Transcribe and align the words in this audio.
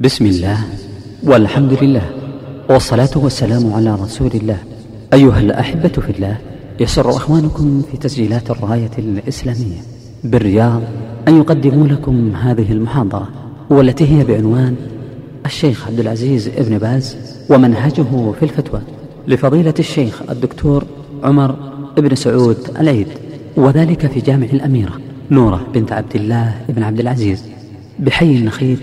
بسم 0.00 0.26
الله 0.26 0.58
والحمد 1.22 1.82
لله 1.82 2.02
والصلاة 2.70 3.10
والسلام 3.16 3.72
على 3.72 3.94
رسول 3.94 4.30
الله. 4.34 4.58
أيها 5.12 5.40
الأحبة 5.40 5.88
في 5.88 6.10
الله 6.10 6.36
يسر 6.80 7.10
أخوانكم 7.10 7.82
في 7.90 7.96
تسجيلات 7.96 8.50
الراية 8.50 8.90
الإسلامية. 8.98 9.80
بالرياض 10.24 10.82
أن 11.28 11.38
يقدموا 11.38 11.86
لكم 11.86 12.34
هذه 12.34 12.72
المحاضرة 12.72 13.28
والتي 13.70 14.18
هي 14.18 14.24
بعنوان 14.24 14.76
الشيخ 15.46 15.86
عبد 15.86 16.00
العزيز 16.00 16.48
ابن 16.48 16.78
باز 16.78 17.16
ومنهجه 17.50 18.32
في 18.32 18.42
الفتوى 18.42 18.80
لفضيلة 19.28 19.74
الشيخ 19.78 20.22
الدكتور 20.30 20.84
عمر 21.22 21.56
بن 21.96 22.14
سعود 22.14 22.56
العيد 22.80 23.08
وذلك 23.56 24.06
في 24.06 24.20
جامع 24.20 24.46
الأميرة 24.52 25.00
نورة 25.30 25.66
بنت 25.74 25.92
عبد 25.92 26.16
الله 26.16 26.54
بن 26.68 26.82
عبد 26.82 27.00
العزيز. 27.00 27.44
بحي 27.98 28.36
النخيل 28.36 28.78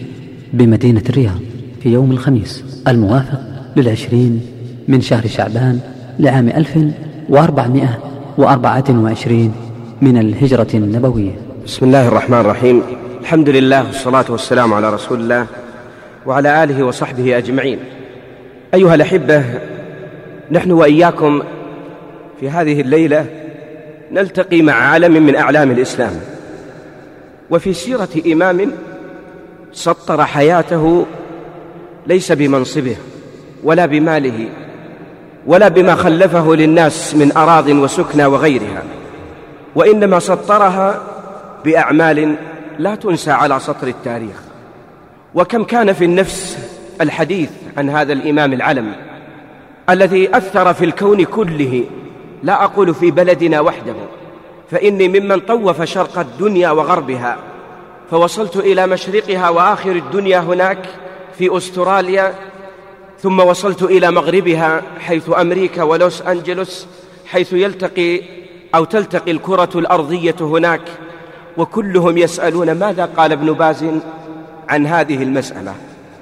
بمدينة 0.53 1.03
الرياض 1.09 1.39
في 1.83 1.89
يوم 1.89 2.11
الخميس 2.11 2.63
الموافق 2.87 3.39
للعشرين 3.75 4.41
من 4.87 5.01
شهر 5.01 5.27
شعبان 5.27 5.79
لعام 6.19 6.49
ألف 6.49 6.79
وأربعمائة 7.29 7.99
وأربعة 8.37 8.83
وعشرين 8.89 9.51
من 10.01 10.17
الهجرة 10.17 10.67
النبوية. 10.73 11.31
بسم 11.65 11.85
الله 11.85 12.07
الرحمن 12.07 12.39
الرحيم. 12.39 12.81
الحمد 13.21 13.49
لله 13.49 13.85
والصلاة 13.85 14.25
والسلام 14.29 14.73
على 14.73 14.93
رسول 14.93 15.19
الله 15.19 15.45
وعلى 16.25 16.63
آله 16.63 16.83
وصحبه 16.83 17.37
أجمعين. 17.37 17.79
أيها 18.73 18.95
الأحبة 18.95 19.43
نحن 20.51 20.71
وإياكم 20.71 21.41
في 22.39 22.49
هذه 22.49 22.81
الليلة 22.81 23.25
نلتقي 24.11 24.61
مع 24.61 24.73
علم 24.73 25.25
من 25.25 25.35
أعلام 25.35 25.71
الإسلام. 25.71 26.13
وفي 27.51 27.73
سيرة 27.73 28.09
إمام 28.33 28.71
سطر 29.75 30.25
حياته 30.25 31.05
ليس 32.07 32.31
بمنصبه 32.31 32.95
ولا 33.63 33.85
بماله 33.85 34.49
ولا 35.47 35.67
بما 35.67 35.95
خلفه 35.95 36.55
للناس 36.55 37.15
من 37.15 37.37
أراض 37.37 37.67
وسكنى 37.67 38.25
وغيرها 38.25 38.83
وإنما 39.75 40.19
سطرها 40.19 41.01
بأعمال 41.65 42.35
لا 42.79 42.95
تنسى 42.95 43.31
على 43.31 43.59
سطر 43.59 43.87
التاريخ. 43.87 44.41
وكم 45.35 45.63
كان 45.63 45.93
في 45.93 46.05
النفس 46.05 46.57
الحديث 47.01 47.49
عن 47.77 47.89
هذا 47.89 48.13
الإمام 48.13 48.53
العلم 48.53 48.95
الذي 49.89 50.37
أثر 50.37 50.73
في 50.73 50.85
الكون 50.85 51.23
كله 51.23 51.83
لا 52.43 52.63
أقول 52.63 52.93
في 52.93 53.11
بلدنا 53.11 53.59
وحده 53.59 53.95
فإني 54.71 55.07
ممن 55.19 55.39
طوف 55.39 55.81
شرق 55.81 56.19
الدنيا 56.19 56.71
وغربها 56.71 57.37
فوصلت 58.11 58.57
إلى 58.57 58.87
مشرقها 58.87 59.49
وآخر 59.49 59.91
الدنيا 59.91 60.39
هناك 60.39 60.79
في 61.37 61.57
أستراليا 61.57 62.35
ثم 63.21 63.39
وصلت 63.39 63.83
إلى 63.83 64.11
مغربها 64.11 64.81
حيث 64.99 65.29
أمريكا 65.39 65.83
ولوس 65.83 66.21
أنجلوس 66.21 66.87
حيث 67.25 67.53
يلتقي 67.53 68.21
أو 68.75 68.83
تلتقي 68.85 69.31
الكرة 69.31 69.69
الأرضية 69.75 70.35
هناك 70.41 70.81
وكلهم 71.57 72.17
يسألون 72.17 72.71
ماذا 72.71 73.05
قال 73.17 73.31
ابن 73.31 73.53
باز 73.53 73.85
عن 74.69 74.87
هذه 74.87 75.23
المسألة 75.23 75.73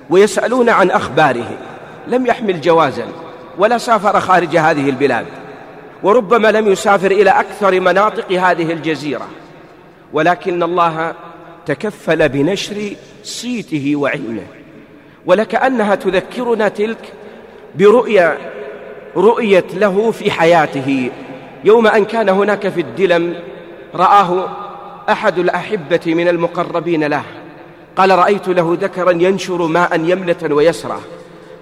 ويسألون 0.10 0.70
عن 0.70 0.92
أخباره 0.92 1.58
لم 2.08 2.26
يحمل 2.26 2.62
جوازا 2.62 3.08
ولا 3.58 3.78
سافر 3.78 4.20
خارج 4.20 4.58
هذه 4.58 4.90
البلاد 4.90 5.26
وربما 6.04 6.52
لم 6.52 6.68
يسافر 6.68 7.12
إلى 7.12 7.30
أكثر 7.30 7.80
مناطق 7.80 8.32
هذه 8.32 8.74
الجزيرة 8.74 9.28
ولكن 10.14 10.64
الله 10.64 11.14
تكفل 11.66 12.30
بنشر 12.30 12.94
صيته 13.24 13.96
وعلمه. 13.96 14.46
ولكأنها 15.26 15.96
تذكرنا 15.96 16.68
تلك 16.68 17.14
برؤيا 17.76 18.38
رؤيت 19.18 19.76
له 19.76 20.12
في 20.12 20.32
حياته. 20.32 21.12
يوم 21.64 21.88
أن 21.88 22.06
كان 22.06 22.30
هناك 22.30 22.68
في 22.68 22.82
الدلم 22.82 23.36
رآه 23.96 24.50
أحد 25.10 25.40
الأحبة 25.40 26.02
من 26.06 26.28
المقربين 26.28 27.04
له. 27.04 27.24
قال 27.98 28.12
رأيت 28.12 28.48
له 28.48 28.78
ذكرا 28.82 29.12
ينشر 29.12 29.68
ماء 29.68 30.00
يمنة 30.00 30.50
ويسرى. 30.52 31.00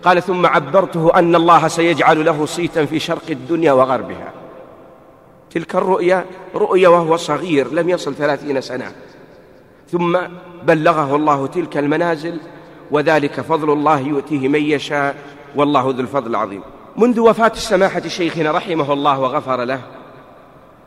قال 0.04 0.24
ثم 0.24 0.46
عبرته 0.46 1.12
أن 1.20 1.36
الله 1.36 1.68
سيجعل 1.68 2.26
له 2.26 2.46
صيتا 2.46 2.86
في 2.86 3.00
شرق 3.00 3.30
الدنيا 3.30 3.72
وغربها. 3.72 4.34
تلك 5.52 5.76
الرؤيا 5.76 6.26
رؤيا 6.56 6.90
وهو 6.90 7.18
صغير 7.18 7.74
لم 7.74 7.90
يصل 7.90 8.16
ثلاثين 8.16 8.62
سنة. 8.62 8.92
ثم 9.92 10.18
بلغه 10.64 11.16
الله 11.16 11.48
تلك 11.48 11.78
المنازل 11.78 12.38
وذلك 12.92 13.42
فضل 13.42 13.74
الله 13.74 14.00
يؤتيه 14.00 14.48
من 14.48 14.62
يشاء 14.62 15.16
والله 15.56 15.82
ذو 15.82 16.02
الفضل 16.02 16.30
العظيم. 16.30 16.62
منذ 16.98 17.20
وفاة 17.20 17.52
السماحة 17.56 18.08
شيخنا 18.08 18.52
رحمه 18.52 18.94
الله 18.94 19.20
وغفر 19.20 19.64
له 19.64 19.82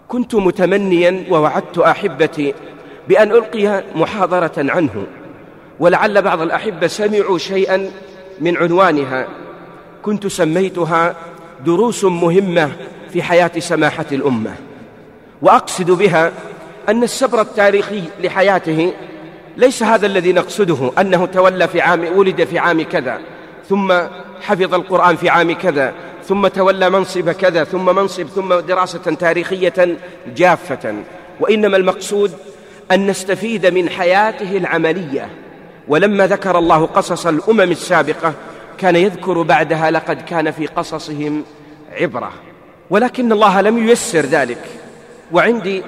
كنت 0.09 0.35
متمنيا 0.35 1.25
ووعدت 1.31 1.79
أحبتي 1.79 2.55
بأن 3.09 3.31
ألقي 3.31 3.85
محاضرة 3.95 4.53
عنه 4.59 5.07
ولعل 5.81 6.23
بعض 6.23 6.41
الأحبة 6.41 6.87
سمعوا 6.87 7.39
شيئا 7.39 7.91
من 8.41 8.57
عنوانها. 8.57 9.27
كنت 10.03 10.27
سميتها 10.27 11.15
دروس 11.67 12.05
مهمة 12.05 12.71
في 13.13 13.23
حياة 13.23 13.51
سماحة 13.59 14.07
الأمة 14.13 14.55
وأقصد 15.43 15.91
بها 15.91 16.33
أن 16.89 17.03
السبر 17.03 17.41
التاريخي 17.41 18.03
لحياته 18.21 18.93
ليس 19.57 19.83
هذا 19.83 20.07
الذي 20.07 20.33
نقصده 20.33 20.91
أنه 21.01 21.27
تولى 21.27 21.69
في 21.69 21.81
عام 21.81 22.19
ولد 22.19 22.45
في 22.45 22.59
عام 22.59 22.83
كذا 22.83 23.21
ثم 23.69 23.93
حفظ 24.41 24.75
القرآن 24.75 25.17
في 25.17 25.29
عام 25.29 25.53
كذا 25.53 25.95
ثم 26.29 26.47
تولى 26.47 26.91
منصب 26.91 27.31
كذا 27.31 27.65
ثم 27.65 27.97
منصب 27.97 28.27
ثم 28.27 28.55
دراسة 28.55 28.99
تاريخية 28.99 29.97
جافة. 30.37 30.95
وإنما 31.41 31.77
المقصود 31.77 32.33
أن 32.93 33.07
نستفيد 33.07 33.67
من 33.67 33.91
حياته 33.91 34.57
العملية. 34.57 35.31
ولما 35.89 36.27
ذكر 36.27 36.59
الله 36.59 36.87
قصص 36.87 37.27
الأمم 37.27 37.61
السابقة 37.61 38.35
كان 38.79 38.97
يذكر 38.97 39.43
بعدها 39.43 39.91
لقد 39.91 40.23
كان 40.23 40.51
في 40.51 40.67
قصصهم 40.67 41.45
عبرة. 41.93 42.33
ولكن 42.91 43.33
الله 43.33 43.61
لم 43.61 43.89
ييسر 43.89 44.21
ذلك. 44.21 44.65
وعندي 45.33 45.83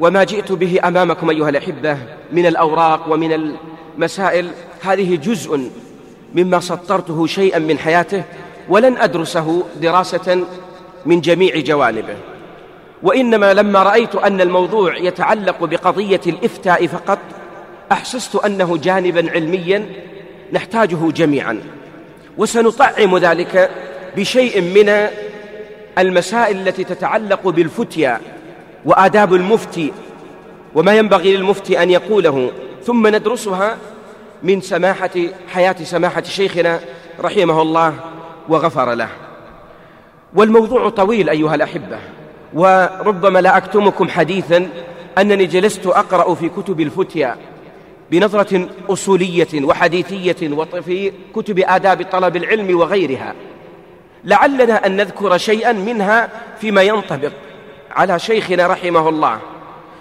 وما 0.00 0.24
جئت 0.24 0.52
به 0.52 0.78
أمامكم 0.84 1.30
أيها 1.30 1.48
الأحبة 1.48 1.98
من 2.32 2.46
الأوراق 2.46 3.12
ومن 3.12 3.56
المسائل 3.96 4.50
هذه 4.82 5.16
جزء 5.16 5.70
مما 6.34 6.60
سطرته 6.60 7.26
شيئا 7.26 7.58
من 7.58 7.78
حياته 7.78 8.22
ولن 8.68 8.96
أدرسه 8.96 9.62
دراسة 9.82 10.44
من 11.06 11.20
جميع 11.20 11.60
جوانبه. 11.60 12.16
وإنما 13.02 13.54
لما 13.54 13.82
رأيت 13.82 14.14
أن 14.14 14.40
الموضوع 14.40 14.96
يتعلق 14.96 15.64
بقضية 15.64 16.20
الإفتاء 16.26 16.86
فقط 16.86 17.18
أحسست 17.92 18.36
أنه 18.36 18.76
جانبا 18.76 19.30
علميا 19.30 19.86
نحتاجه 20.52 21.10
جميعا. 21.10 21.60
وسنطعم 22.38 23.18
ذلك 23.18 23.70
بشيء 24.16 24.60
من 24.60 25.08
المسائل 25.98 26.68
التي 26.68 26.84
تتعلق 26.84 27.48
بالفتيا 27.48 28.20
وآداب 28.84 29.34
المفتي 29.34 29.92
وما 30.74 30.96
ينبغي 30.98 31.36
للمفتي 31.36 31.82
أن 31.82 31.90
يقوله 31.90 32.50
ثم 32.84 33.06
ندرسها 33.06 33.76
من 34.42 34.60
سماحة 34.60 35.10
حياة 35.48 35.76
سماحة 35.82 36.22
شيخنا 36.22 36.80
رحمه 37.20 37.62
الله 37.62 37.94
وغفر 38.48 38.94
له. 38.94 39.08
والموضوع 40.34 40.88
طويل 40.88 41.28
أيها 41.28 41.54
الأحبة 41.54 41.98
وربما 42.54 43.38
لا 43.38 43.56
أكتمكم 43.56 44.08
حديثا 44.08 44.68
أنني 45.18 45.46
جلست 45.46 45.86
أقرأ 45.86 46.34
في 46.34 46.48
كتب 46.48 46.80
الفتيا 46.80 47.36
بنظرة 48.10 48.68
أصولية 48.88 49.64
وحديثية 49.64 50.52
وفي 50.52 51.12
كتب 51.34 51.58
آداب 51.58 52.06
طلب 52.12 52.36
العلم 52.36 52.78
وغيرها. 52.78 53.34
لعلنا 54.24 54.86
أن 54.86 54.96
نذكر 54.96 55.38
شيئا 55.38 55.72
منها 55.72 56.28
فيما 56.60 56.82
ينطبق. 56.82 57.32
على 57.90 58.18
شيخنا 58.18 58.66
رحمه 58.66 59.08
الله 59.08 59.38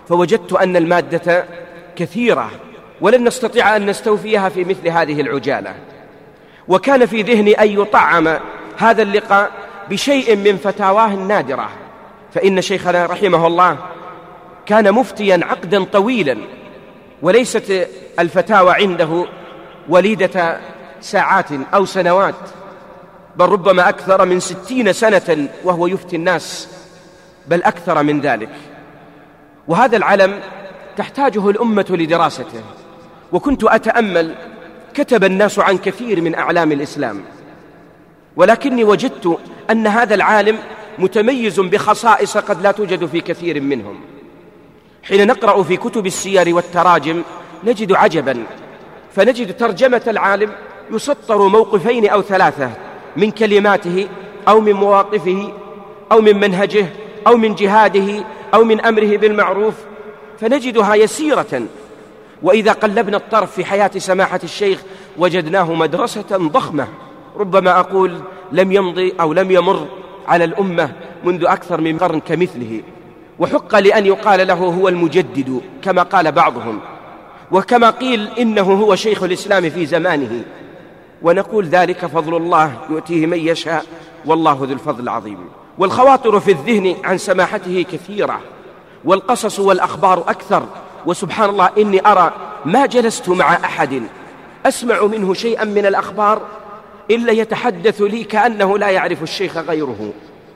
فوجدت 0.10 0.54
أن 0.54 0.76
المادة 0.76 1.46
كثيرة 1.96 2.52
ولن 3.02 3.28
نستطيع 3.28 3.76
أن 3.76 3.86
نستوفيها 3.86 4.50
في 4.50 4.64
مثل 4.64 4.88
هذه 4.88 5.22
العجالة. 5.22 5.76
وكان 6.68 7.06
في 7.06 7.22
ذهني 7.22 7.54
أن 7.54 7.82
يطعم 7.82 8.38
هذا 8.78 9.02
اللقاء 9.02 9.52
بشيء 9.90 10.36
من 10.36 10.58
فتاواه 10.58 11.14
النادرة 11.14 11.70
فإن 12.34 12.62
شيخنا 12.62 13.06
رحمه 13.06 13.48
الله 13.48 13.78
كان 14.66 14.92
مفتيا 14.92 15.40
عقدا 15.44 15.84
طويلا 15.84 16.38
وليست 17.22 17.88
الفتاوى 18.20 18.74
عنده 18.74 19.26
وليدة 19.90 20.60
ساعات 21.02 21.48
أو 21.74 21.86
سنوات 21.86 22.36
بل 23.36 23.46
ربما 23.46 23.90
أكثر 23.90 24.26
من 24.26 24.40
ستين 24.40 24.94
سنة 24.94 25.48
وهو 25.64 25.88
يفتي 25.88 26.16
الناس 26.16 26.79
بل 27.50 27.64
أكثر 27.64 28.04
من 28.04 28.22
ذلك. 28.22 28.50
وهذا 29.68 29.98
العلم 29.98 30.40
تحتاجه 30.98 31.50
الأمة 31.50 31.86
لدراسته. 31.90 32.62
وكنت 33.32 33.64
أتأمل 33.64 34.36
كتب 34.94 35.24
الناس 35.24 35.60
عن 35.60 35.78
كثير 35.78 36.22
من 36.22 36.36
أعلام 36.36 36.72
الإسلام. 36.72 37.22
ولكني 38.36 38.84
وجدت 38.84 39.40
أن 39.72 39.88
هذا 39.88 40.16
العالم 40.16 40.58
متميز 41.00 41.60
بخصائص 41.60 42.38
قد 42.38 42.62
لا 42.62 42.72
توجد 42.72 43.06
في 43.06 43.22
كثير 43.22 43.62
منهم. 43.62 44.00
حين 45.04 45.28
نقرأ 45.28 45.64
في 45.64 45.78
كتب 45.78 46.06
السير 46.06 46.56
والتراجم 46.56 47.24
نجد 47.64 47.94
عجبا. 47.94 48.44
فنجد 49.16 49.58
ترجمة 49.58 50.02
العالم 50.08 50.52
يسطر 50.92 51.48
موقفين 51.48 52.10
أو 52.10 52.22
ثلاثة 52.22 52.72
من 53.18 53.32
كلماته 53.32 54.08
أو 54.48 54.62
من 54.62 54.74
مواقفه 54.74 55.54
أو 56.12 56.22
من 56.22 56.40
منهجه 56.40 56.86
أو 57.28 57.38
من 57.38 57.56
جهاده 57.56 58.24
أو 58.54 58.64
من 58.64 58.82
أمره 58.82 59.18
بالمعروف 59.18 59.74
فنجدها 60.40 60.96
يسيرة. 60.96 61.64
وإذا 62.42 62.72
قلبنا 62.72 63.18
الطرف 63.18 63.52
في 63.52 63.66
حياة 63.66 63.92
سماحة 63.98 64.40
الشيخ 64.44 64.82
وجدناه 65.18 65.74
مدرسة 65.74 66.38
ضخمة. 66.38 66.88
ربما 67.38 67.80
أقول 67.80 68.20
لم 68.52 68.72
يمضي 68.72 69.14
أو 69.20 69.34
لم 69.34 69.52
يمر 69.52 69.88
على 70.28 70.44
الأمة 70.44 70.92
منذ 71.24 71.46
أكثر 71.46 71.82
من 71.82 71.98
قرن 71.98 72.20
كمثله. 72.20 72.82
وحق 73.40 73.80
لأن 73.80 74.06
يقال 74.06 74.48
له 74.48 74.54
هو 74.54 74.88
المجدد 74.88 75.62
كما 75.82 76.04
قال 76.04 76.32
بعضهم. 76.32 76.80
وكما 77.52 77.90
قيل 77.90 78.28
إنه 78.40 78.74
هو 78.74 78.96
شيخ 78.96 79.24
الإسلام 79.24 79.70
في 79.70 79.86
زمانه. 79.86 80.44
ونقول 81.22 81.66
ذلك 81.66 82.06
فضل 82.06 82.38
الله 82.38 82.74
يؤتيه 82.90 83.26
من 83.26 83.40
يشاء 83.40 83.86
والله 84.26 84.54
ذو 84.54 84.74
الفضل 84.74 85.04
العظيم. 85.04 85.38
والخواطر 85.80 86.40
في 86.40 86.52
الذهن 86.52 86.96
عن 87.04 87.18
سماحته 87.18 87.86
كثيرة 87.92 88.42
والقصص 89.06 89.60
والأخبار 89.60 90.20
أكثر 90.20 90.64
وسبحان 91.06 91.50
الله 91.50 91.70
إني 91.78 92.08
أرى 92.08 92.32
ما 92.66 92.86
جلست 92.86 93.30
مع 93.30 93.54
أحد 93.54 94.04
أسمع 94.66 95.04
منه 95.04 95.34
شيئا 95.34 95.64
من 95.64 95.86
الأخبار 95.86 96.42
إلا 97.12 97.32
يتحدث 97.32 98.02
لي 98.02 98.24
كأنه 98.24 98.78
لا 98.78 98.90
يعرف 98.90 99.24
الشيخ 99.24 99.58
غيره. 99.58 100.14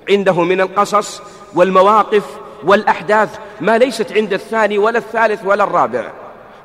عنده 0.09 0.43
من 0.43 0.61
القصص 0.61 1.21
والمواقف 1.55 2.23
والأحداث 2.63 3.39
ما 3.61 3.77
ليست 3.77 4.11
عند 4.11 4.33
الثاني 4.33 4.77
ولا 4.77 4.97
الثالث 4.97 5.45
ولا 5.45 5.63
الرابع. 5.63 6.11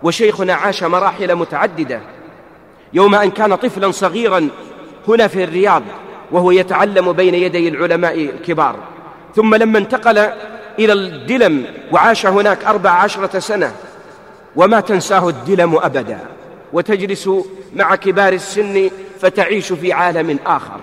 وشيخنا 0.02 0.54
عاش 0.54 0.82
مراحل 0.82 1.34
متعددة. 1.34 2.00
يوم 2.92 3.14
أن 3.14 3.30
كان 3.30 3.54
طفلا 3.54 3.90
صغيرا 3.90 4.48
هنا 5.08 5.26
في 5.26 5.44
الرياض 5.44 5.82
وهو 6.32 6.50
يتعلم 6.50 7.12
بين 7.12 7.34
يدي 7.34 7.68
العلماء 7.68 8.24
الكبار. 8.24 8.76
ثم 9.36 9.54
لما 9.54 9.78
انتقل 9.78 10.18
إلى 10.78 10.92
الدلم 10.92 11.64
وعاش 11.92 12.26
هناك 12.26 12.64
أربع 12.64 12.90
عشرة 12.90 13.38
سنة 13.38 13.72
وما 14.56 14.80
تنساه 14.80 15.28
الدلم 15.28 15.76
أبدا. 15.76 16.18
وتجلس 16.72 17.30
مع 17.76 17.94
كبار 17.94 18.32
السن 18.32 18.90
فتعيش 19.20 19.72
في 19.72 19.92
عالم 19.92 20.38
آخر. 20.46 20.80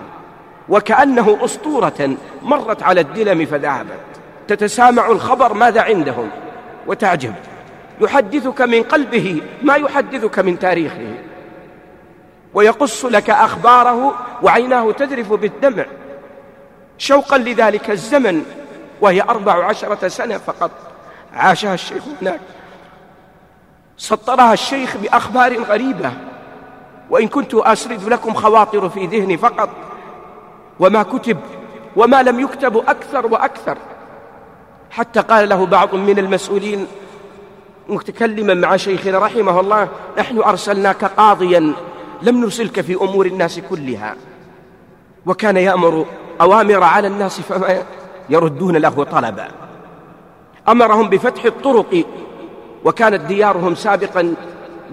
وكأنه 0.68 1.38
أسطورة 1.44 2.16
مرت 2.42 2.82
على 2.82 3.00
الدلم 3.00 3.46
فذهبت. 3.46 4.00
تتسامع 4.48 5.10
الخبر 5.10 5.54
ماذا 5.54 5.80
عندهم؟ 5.80 6.30
وتعجب. 6.86 7.34
يحدثك 8.00 8.60
من 8.60 8.82
قلبه 8.82 9.42
ما 9.62 9.74
يحدثك 9.74 10.38
من 10.38 10.58
تاريخه. 10.58 11.14
ويقص 12.56 13.04
لك 13.04 13.30
أخباره 13.30 14.14
وعيناه 14.42 14.92
تذرف 14.92 15.32
بالدمع. 15.32 15.86
شوقا 16.98 17.38
لذلك 17.38 17.90
الزمن 17.90 18.42
وهي 19.00 19.22
أربع 19.22 19.64
عشرة 19.64 20.08
سنة 20.08 20.38
فقط. 20.38 20.70
عاشها 21.34 21.74
الشيخ 21.74 22.02
هناك. 22.22 22.40
سطرها 23.96 24.52
الشيخ 24.52 24.96
بأخبار 24.96 25.62
غريبة. 25.62 26.12
وإن 27.10 27.28
كنت 27.28 27.54
أسرد 27.54 28.08
لكم 28.08 28.34
خواطر 28.34 28.88
في 28.88 29.06
ذهني 29.06 29.36
فقط. 29.36 29.68
وما 30.80 31.02
كتب 31.02 31.38
وما 31.96 32.22
لم 32.22 32.40
يكتب 32.40 32.76
أكثر 32.76 33.26
وأكثر. 33.26 33.78
حتى 34.90 35.20
قال 35.20 35.48
له 35.48 35.66
بعض 35.66 35.94
من 35.94 36.18
المسؤولين 36.18 36.86
متكلما 37.88 38.54
مع 38.54 38.76
شيخنا 38.76 39.18
رحمه 39.18 39.60
الله 39.60 39.88
نحن 40.18 40.38
أرسلناك 40.38 41.04
قاضيا. 41.04 41.72
لم 42.22 42.40
نرسلك 42.40 42.80
في 42.80 42.94
أمور 42.94 43.26
الناس 43.26 43.60
كلها. 43.70 44.16
وكان 45.26 45.56
يأمر 45.56 46.06
أوامر 46.40 46.82
على 46.82 47.08
الناس 47.08 47.40
فما 47.40 47.82
يردون 48.28 48.76
له 48.76 49.04
طلبا. 49.04 49.48
أمرهم 50.68 51.08
بفتح 51.08 51.44
الطرق 51.44 52.04
وكانت 52.84 53.20
ديارهم 53.20 53.74
سابقا 53.74 54.34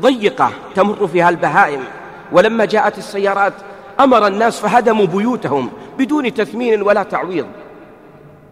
ضيقة 0.02 0.52
تمر 0.76 1.08
فيها 1.08 1.30
البهائم. 1.30 1.84
ولما 2.32 2.66
جاءت 2.66 2.98
السيارات 2.98 3.54
أمر 4.00 4.28
الناس 4.28 4.60
فهدموا 4.60 5.06
بيوتهم 5.06 5.70
بدون 5.98 6.34
تثمين 6.34 6.82
ولا 6.82 7.04
تعويض. 7.04 7.48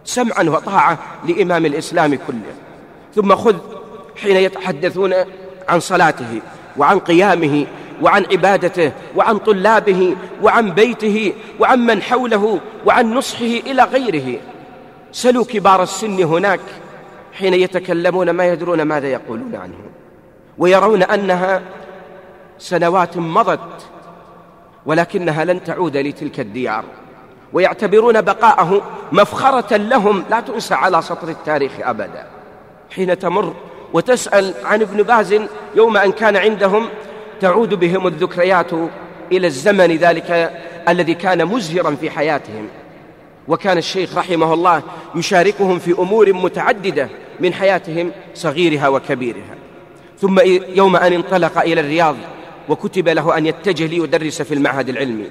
سمعا 0.04 0.42
وطاعة 0.42 0.98
لإمام 1.28 1.66
الإسلام 1.66 2.14
كله. 2.14 2.54
ثم 3.14 3.36
خذ 3.36 3.56
حين 4.22 4.36
يتحدثون 4.36 5.14
عن 5.68 5.80
صلاته 5.80 6.40
وعن 6.76 6.98
قيامه 6.98 7.66
وعن 8.02 8.26
عبادته 8.32 8.92
وعن 9.16 9.38
طلابه 9.38 10.16
وعن 10.42 10.70
بيته 10.70 11.32
وعن 11.60 11.86
من 11.86 12.02
حوله 12.02 12.60
وعن 12.86 13.14
نصحه 13.14 13.44
إلى 13.44 13.82
غيره. 13.82 14.40
سلوا 15.12 15.44
كبار 15.44 15.82
السن 15.82 16.22
هناك 16.22 16.60
حين 17.32 17.54
يتكلمون 17.54 18.30
ما 18.30 18.46
يدرون 18.46 18.82
ماذا 18.82 19.08
يقولون 19.08 19.56
عنه 19.56 19.74
ويرون 20.58 21.02
أنها 21.02 21.62
سنوات 22.58 23.16
مضت 23.16 23.86
ولكنها 24.86 25.44
لن 25.44 25.64
تعود 25.64 25.96
لتلك 25.96 26.40
الديار 26.40 26.84
ويعتبرون 27.52 28.20
بقاءه 28.20 28.82
مفخرة 29.12 29.76
لهم 29.76 30.24
لا 30.30 30.40
تنسى 30.40 30.74
على 30.74 31.02
سطر 31.02 31.28
التاريخ 31.28 31.72
أبدا. 31.80 32.26
حين 32.90 33.18
تمر 33.18 33.54
وتسأل 33.92 34.54
عن 34.64 34.82
ابن 34.82 35.02
باز 35.02 35.40
يوم 35.74 35.96
أن 35.96 36.12
كان 36.12 36.36
عندهم 36.36 36.88
تعود 37.42 37.74
بهم 37.74 38.06
الذكريات 38.06 38.70
إلى 39.32 39.46
الزمن 39.46 39.96
ذلك 39.96 40.52
الذي 40.88 41.14
كان 41.14 41.46
مزهرا 41.46 41.94
في 41.94 42.10
حياتهم. 42.10 42.68
وكان 43.48 43.78
الشيخ 43.78 44.18
رحمه 44.18 44.54
الله 44.54 44.82
يشاركهم 45.14 45.78
في 45.78 45.92
أمور 45.92 46.32
متعددة 46.32 47.08
من 47.40 47.54
حياتهم 47.54 48.10
صغيرها 48.34 48.88
وكبيرها. 48.88 49.54
ثم 50.20 50.40
يوم 50.74 50.96
أن 50.96 51.12
انطلق 51.12 51.58
إلى 51.58 51.80
الرياض 51.80 52.16
وكتب 52.68 53.08
له 53.08 53.38
أن 53.38 53.46
يتجه 53.46 53.86
ليدرس 53.86 54.42
في 54.42 54.54
المعهد 54.54 54.88
العلمي. 54.88 55.26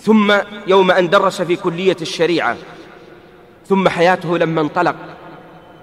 ثم 0.00 0.34
يوم 0.66 0.90
أن 0.90 1.10
درس 1.10 1.42
في 1.42 1.56
كلية 1.56 1.96
الشريعة 2.02 2.56
ثم 3.68 3.88
حياته 3.88 4.38
لما 4.38 4.60
انطلق 4.60 4.96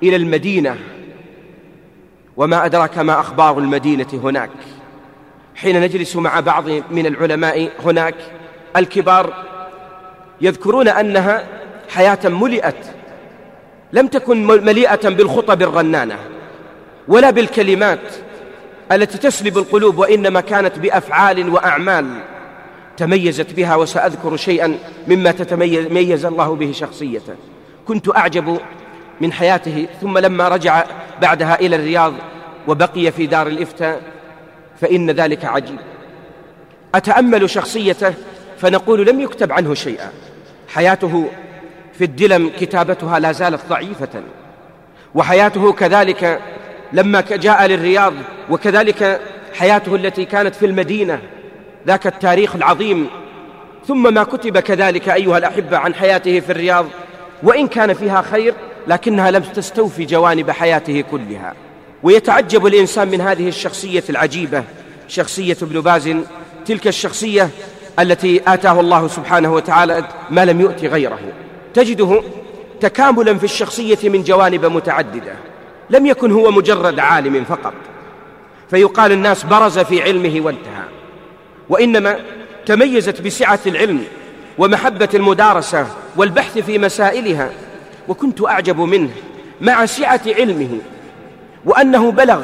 إلى 0.03 0.15
المدينة. 0.15 0.77
وما 2.38 2.65
أدراك 2.65 2.98
ما 2.98 3.20
أخبار 3.20 3.58
المدينة 3.58 4.08
هناك. 4.13 4.50
حين 5.62 5.82
نجلس 5.82 6.16
مع 6.16 6.39
بعض 6.39 6.70
من 6.70 7.06
العلماء 7.06 7.70
هناك 7.86 8.16
الكبار 8.75 9.34
يذكرون 10.42 10.88
أنها 10.88 11.48
حياة 11.89 12.20
ملئت 12.24 12.86
لم 13.94 14.08
تكن 14.08 14.48
مليئة 14.48 15.10
بالخطب 15.10 15.62
الرنانة 15.62 16.20
ولا 17.08 17.30
بالكلمات 17.30 18.00
التي 18.92 19.18
تسلب 19.18 19.58
القلوب 19.58 19.98
وإنما 19.98 20.42
كانت 20.42 20.80
بأفعال 20.80 21.50
وأعمال 21.50 22.08
تميزت 22.98 23.54
بها 23.54 23.75
وسأذكر 23.75 24.38
شيئا 24.38 24.78
مما 25.08 25.32
تتميز 25.32 26.25
الله 26.25 26.56
به 26.56 26.72
شخصيته. 26.72 27.36
كنت 27.88 28.18
أعجب 28.18 28.60
من 29.22 29.34
حياته 29.34 29.88
ثم 30.01 30.18
لما 30.18 30.48
رجع 30.48 30.86
بعدها 31.22 31.60
إلى 31.60 31.75
الرياض 31.75 32.13
وبقي 32.68 33.12
في 33.12 33.28
دار 33.28 33.48
الإفتاء 33.48 34.18
فإن 34.81 35.12
ذلك 35.12 35.45
عجيب. 35.45 35.79
أتأمل 36.95 37.50
شخصيته 37.50 38.13
فنقول 38.57 39.07
لم 39.07 39.19
يكتب 39.19 39.51
عنه 39.51 39.74
شيئا. 39.74 40.12
حياته 40.67 41.29
في 41.93 42.03
الدلم 42.03 42.51
كتابتها 42.59 43.19
لا 43.19 43.31
زالت 43.31 43.62
ضعيفة. 43.69 44.24
وحياته 45.15 45.74
كذلك 45.74 46.39
لما 46.93 47.21
جاء 47.21 47.65
للرياض 47.65 48.13
وكذلك 48.50 49.21
حياته 49.53 49.95
التي 49.95 50.25
كانت 50.25 50.55
في 50.55 50.65
المدينة 50.65 51.21
ذاك 51.88 52.07
التاريخ 52.07 52.55
العظيم. 52.55 53.07
ثم 53.88 54.13
ما 54.13 54.24
كتب 54.24 54.57
كذلك 54.57 55.09
أيها 55.09 55.38
الأحبة 55.38 55.77
عن 55.77 55.93
حياته 55.93 56.39
في 56.39 56.50
الرياض 56.50 56.86
وإن 57.43 57.67
كان 57.67 57.93
فيها 57.93 58.21
خير 58.21 58.53
لكنها 58.88 59.31
لم 59.31 59.43
تستوفي 59.43 60.05
جوانب 60.05 60.51
حياته 60.51 61.03
كلها. 61.12 61.53
ويتعجب 62.03 62.65
الإنسان 62.65 63.08
من 63.08 63.22
هذه 63.22 63.48
الشخصية 63.48 64.03
العجيبة 64.10 64.63
شخصية 65.08 65.58
ابن 65.62 65.82
باز. 65.82 66.10
تلك 66.65 66.88
الشخصية 66.88 67.50
التي 68.00 68.41
آتاه 68.48 68.79
الله 68.79 69.08
سبحانه 69.08 69.53
وتعالى 69.53 70.08
ما 70.29 70.46
لم 70.46 70.62
يؤت 70.62 70.86
غيره. 70.86 71.20
تجده 71.74 72.24
تكاملا 72.82 73.38
في 73.38 73.44
الشخصية 73.44 74.10
من 74.10 74.24
جوانب 74.24 74.65
متعددة 74.65 75.34
لم 75.89 76.06
يكن 76.06 76.32
هو 76.32 76.51
مجرد 76.51 77.00
عالم 77.00 77.44
فقط. 77.44 77.74
فيقال 78.70 79.12
الناس 79.12 79.44
برز 79.44 79.79
في 79.79 80.01
علمه 80.01 80.41
وانتهى. 80.41 80.84
وإنما 81.70 82.20
تميزت 82.65 83.22
بسعة 83.22 83.60
العلم 83.65 84.03
ومحبة 84.58 85.10
المدارسة 85.13 85.88
والبحث 86.15 86.58
في 86.58 86.77
مسائلها 86.77 87.50
وكنت 88.08 88.46
أعجب 88.46 88.79
منه 88.79 89.12
مع 89.62 89.86
سعة 89.86 90.22
علمه. 90.27 90.79
وأنه 91.66 92.12
بلغ 92.12 92.42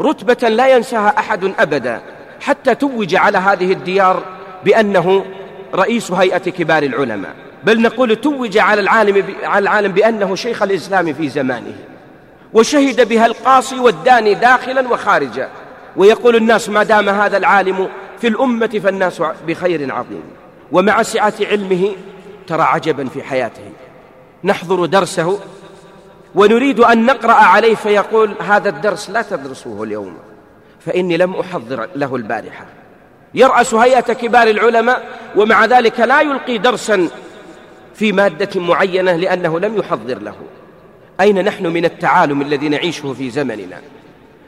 رتبة 0.00 0.48
لا 0.48 0.76
ينساها 0.76 1.14
أحد 1.18 1.52
أبدا 1.58 2.02
حتى 2.40 2.74
توج 2.74 3.14
على 3.14 3.38
هذه 3.38 3.72
الديار 3.72 4.22
بأنه 4.64 5.24
رئيس 5.74 6.12
هيئة 6.12 6.38
كبار 6.38 6.82
العلماء. 6.82 7.34
بل 7.64 7.82
نقول 7.82 8.16
توج 8.16 8.58
على 8.58 8.80
العالم 8.80 9.24
على 9.44 9.62
العالم 9.62 9.92
بأنه 9.92 10.34
شيخ 10.34 10.62
الإسلام 10.62 11.12
في 11.12 11.28
زمانه 11.28 11.74
وشهد 12.52 13.08
بها 13.08 13.26
القاصي 13.26 13.78
والداني 13.78 14.34
داخلا 14.34 14.88
وخارجا. 14.88 15.48
ويقول 15.96 16.36
الناس 16.36 16.68
ما 16.68 16.82
دام 16.82 17.08
هذا 17.08 17.36
العالم 17.36 17.88
في 18.20 18.28
الأمة 18.28 18.80
فالناس 18.84 19.22
بخير 19.46 19.94
عظيم. 19.94 20.22
ومع 20.72 21.02
سعة 21.02 21.34
علمه 21.40 21.92
ترى 22.46 22.62
عجبا 22.62 23.08
في 23.08 23.22
حياته. 23.22 23.72
نحضر 24.44 24.86
درسه 24.86 25.38
ونريد 26.34 26.80
أن 26.80 27.06
نقرأ 27.06 27.32
عليه 27.32 27.74
فيقول 27.74 28.34
هذا 28.40 28.68
الدرس 28.68 29.10
لا 29.10 29.22
تدرسوه 29.22 29.82
اليوم 29.82 30.18
فإني 30.86 31.16
لم 31.16 31.34
أحضر 31.34 31.88
له 31.96 32.16
البارحة. 32.16 32.66
يرأس 33.34 33.74
هيئة 33.74 34.12
كبار 34.12 34.48
العلماء 34.48 35.06
ومع 35.36 35.64
ذلك 35.64 36.00
لا 36.00 36.20
يلقي 36.20 36.58
درسا 36.58 37.08
في 37.94 38.12
مادة 38.12 38.60
معينة 38.60 39.16
لأنه 39.16 39.60
لم 39.60 39.76
يحضر 39.76 40.18
له. 40.18 40.34
أين 41.20 41.44
نحن 41.44 41.66
من 41.66 41.84
التعالم 41.84 42.42
الذي 42.42 42.68
نعيشه 42.68 43.12
في 43.12 43.30
زمننا؟ 43.30 43.80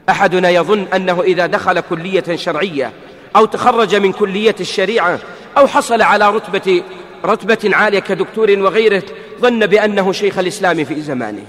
أحدنا 0.08 0.50
يظن 0.50 0.86
أنه 0.94 1.22
إذا 1.22 1.46
دخل 1.46 1.80
كلية 1.80 2.36
شرعية 2.36 2.92
أو 3.36 3.44
تخرج 3.44 3.94
من 3.94 4.12
كلية 4.12 4.54
الشريعة 4.60 5.18
أو 5.58 5.66
حصل 5.66 6.02
على 6.02 6.30
رتبة 6.30 6.82
رتبة 7.24 7.76
عالية 7.76 7.98
كدكتور 7.98 8.50
وغيره 8.50 9.02
ظن 9.40 9.66
بأنه 9.66 10.12
شيخ 10.12 10.38
الإسلام 10.38 10.84
في 10.84 11.00
زمانه. 11.00 11.44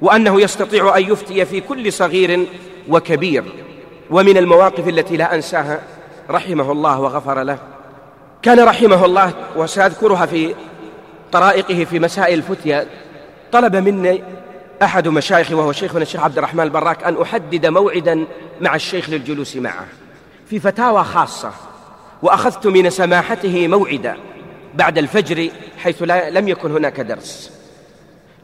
وأنه 0.00 0.40
يستطيع 0.40 0.96
أن 0.96 1.02
يفتي 1.02 1.44
في 1.44 1.60
كل 1.60 1.92
صغير 1.92 2.46
وكبير. 2.88 3.44
ومن 4.10 4.36
المواقف 4.36 4.88
التي 4.88 5.16
لا 5.16 5.34
أنساها 5.34 5.80
رحمه 6.30 6.72
الله 6.72 7.00
وغفر 7.00 7.42
له. 7.42 7.58
كان 8.42 8.60
رحمه 8.60 9.04
الله 9.04 9.32
وسأذكرها 9.56 10.26
في 10.26 10.54
طرائقه 11.32 11.84
في 11.84 11.98
مسائل 11.98 12.38
الفتيا 12.38 12.86
طلب 13.52 13.76
مني 13.76 14.22
أحد 14.82 15.08
مشايخي 15.08 15.54
وهو 15.54 15.72
شيخنا 15.72 16.02
الشيخ 16.02 16.20
عبد 16.20 16.38
الرحمن 16.38 16.64
البراك 16.64 17.04
أن 17.04 17.22
أحدد 17.22 17.66
موعدا 17.66 18.26
مع 18.60 18.74
الشيخ 18.74 19.10
للجلوس 19.10 19.56
معه. 19.56 19.86
في 20.50 20.60
فتاوى 20.60 21.04
خاصة 21.04 21.52
وأخذت 22.22 22.66
من 22.66 22.90
سماحته 22.90 23.68
موعدا 23.68 24.16
بعد 24.74 24.98
الفجر 24.98 25.50
حيث 25.78 26.02
لا 26.02 26.30
لم 26.30 26.48
يكن 26.48 26.72
هناك 26.72 27.00
درس. 27.00 27.55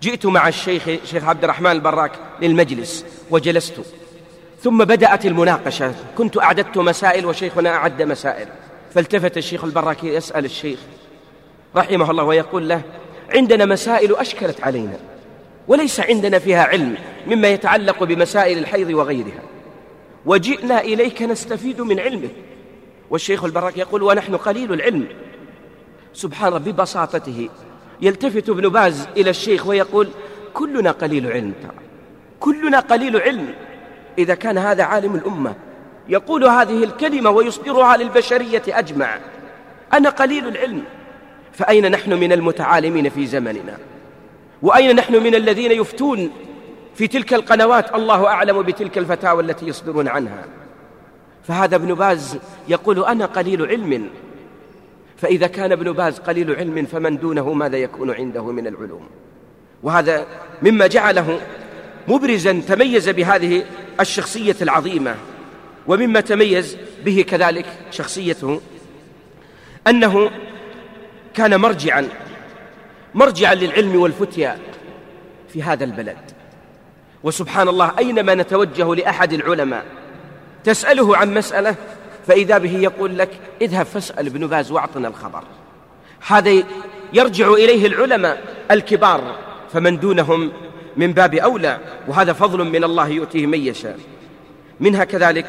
جئت 0.02 0.26
مع 0.26 0.48
الشيخ 0.48 0.84
شيخ 1.04 1.24
عبد 1.24 1.44
الرحمن 1.44 1.70
البراك 1.70 2.12
للمجلس 2.40 3.06
وجلست. 3.30 3.80
ثم 4.62 4.84
بدأت 4.84 5.26
المناقشة. 5.26 5.94
كنت 6.18 6.38
أعددت 6.38 6.78
مسائل 6.78 7.26
وشيخنا 7.26 7.70
أعد 7.70 8.02
مسائل. 8.02 8.48
فالتفت 8.94 9.36
الشيخ 9.36 9.64
البراكي 9.64 10.06
يسأل 10.06 10.44
الشيخ 10.44 10.78
رحمه 11.76 12.10
الله 12.10 12.24
ويقول 12.24 12.68
له 12.68 12.82
عندنا 13.30 13.64
مسائل 13.64 14.16
أشكلت 14.16 14.60
علينا 14.60 14.96
وليس 15.68 16.00
عندنا 16.00 16.38
فيها 16.38 16.62
علم 16.62 16.96
مما 17.26 17.48
يتعلق 17.48 18.04
بمسائل 18.04 18.58
الحيض 18.58 18.90
وغيرها. 18.90 19.42
وجئنا 20.26 20.80
إليك 20.80 21.22
نستفيد 21.22 21.80
من 21.80 22.00
علمك. 22.00 22.30
والشيخ 23.10 23.44
البراك 23.44 23.78
يقول 23.78 24.02
ونحن 24.02 24.36
قليل 24.36 24.72
العلم. 24.72 25.06
سبحان 26.14 26.52
ربي 26.52 26.72
ببساطته 26.72 27.48
يلتفت 28.02 28.48
ابن 28.48 28.68
باز 28.68 29.08
إلى 29.16 29.30
الشيخ 29.30 29.66
ويقول 29.66 30.08
كلنا 30.54 30.90
قليل 30.90 31.32
علم 31.32 31.52
ترى. 31.62 31.72
كلنا 32.40 32.80
قليل 32.80 33.16
علم. 33.20 33.54
إذا 34.18 34.34
كان 34.34 34.58
هذا 34.58 34.84
عالم 34.84 35.14
الأمة 35.14 35.54
يقول 36.08 36.44
هذه 36.44 36.84
الكلمة 36.84 37.30
ويصدرها 37.30 37.96
للبشرية 37.96 38.62
أجمع. 38.68 39.18
أنا 39.92 40.10
قليل 40.10 40.48
العلم. 40.48 40.82
فأين 41.52 41.90
نحن 41.90 42.12
من 42.12 42.32
المتعالمين 42.32 43.08
في 43.08 43.26
زمننا؟ 43.26 43.78
وأين 44.62 44.96
نحن 44.96 45.22
من 45.22 45.34
الذين 45.34 45.72
يفتون 45.72 46.30
في 46.94 47.08
تلك 47.08 47.34
القنوات؟ 47.34 47.94
الله 47.94 48.26
أعلم 48.26 48.62
بتلك 48.62 48.98
الفتاوى 48.98 49.42
التي 49.42 49.66
يصدرون 49.66 50.08
عنها. 50.08 50.44
فهذا 51.48 51.76
ابن 51.76 51.94
باز 51.94 52.38
يقول 52.68 53.04
أنا 53.04 53.26
قليل 53.26 53.66
علم. 53.66 54.10
فإذا 55.22 55.46
كان 55.46 55.72
ابن 55.72 55.92
باز 55.92 56.18
قليل 56.18 56.56
علم 56.56 56.86
فمن 56.86 57.16
دونه 57.16 57.52
ماذا 57.52 57.76
يكون 57.76 58.10
عنده 58.10 58.44
من 58.44 58.66
العلوم؟ 58.66 59.06
وهذا 59.82 60.26
مما 60.62 60.86
جعله 60.86 61.40
مبرزا 62.08 62.62
تميز 62.68 63.08
بهذه 63.08 63.64
الشخصية 64.00 64.56
العظيمة 64.62 65.14
ومما 65.86 66.20
تميز 66.20 66.76
به 67.04 67.24
كذلك 67.28 67.66
شخصيته 67.90 68.60
أنه 69.86 70.30
كان 71.34 71.60
مرجعا 71.60 72.08
مرجعا 73.14 73.54
للعلم 73.54 73.96
والفتيا 73.96 74.58
في 75.52 75.62
هذا 75.62 75.84
البلد. 75.84 76.16
وسبحان 77.22 77.68
الله 77.68 77.92
أينما 77.98 78.34
نتوجه 78.34 78.94
لأحد 78.94 79.32
العلماء 79.32 79.84
تسأله 80.64 81.16
عن 81.16 81.34
مسألة 81.34 81.74
فإذا 82.26 82.58
به 82.58 82.78
يقول 82.78 83.18
لك 83.18 83.30
اذهب 83.60 83.86
فاسأل 83.86 84.26
ابن 84.26 84.46
باز 84.46 84.70
واعطنا 84.70 85.08
الخبر. 85.08 85.42
هذا 86.26 86.62
يرجع 87.12 87.52
إليه 87.52 87.86
العلماء 87.86 88.42
الكبار 88.70 89.36
فمن 89.72 89.98
دونهم 89.98 90.52
من 90.96 91.12
باب 91.12 91.34
أولى 91.34 91.78
وهذا 92.08 92.32
فضل 92.32 92.64
من 92.64 92.84
الله 92.84 93.08
يؤتيه 93.08 93.46
من 93.46 93.66
يشاء. 93.66 93.98
منها 94.80 95.04
كذلك 95.04 95.46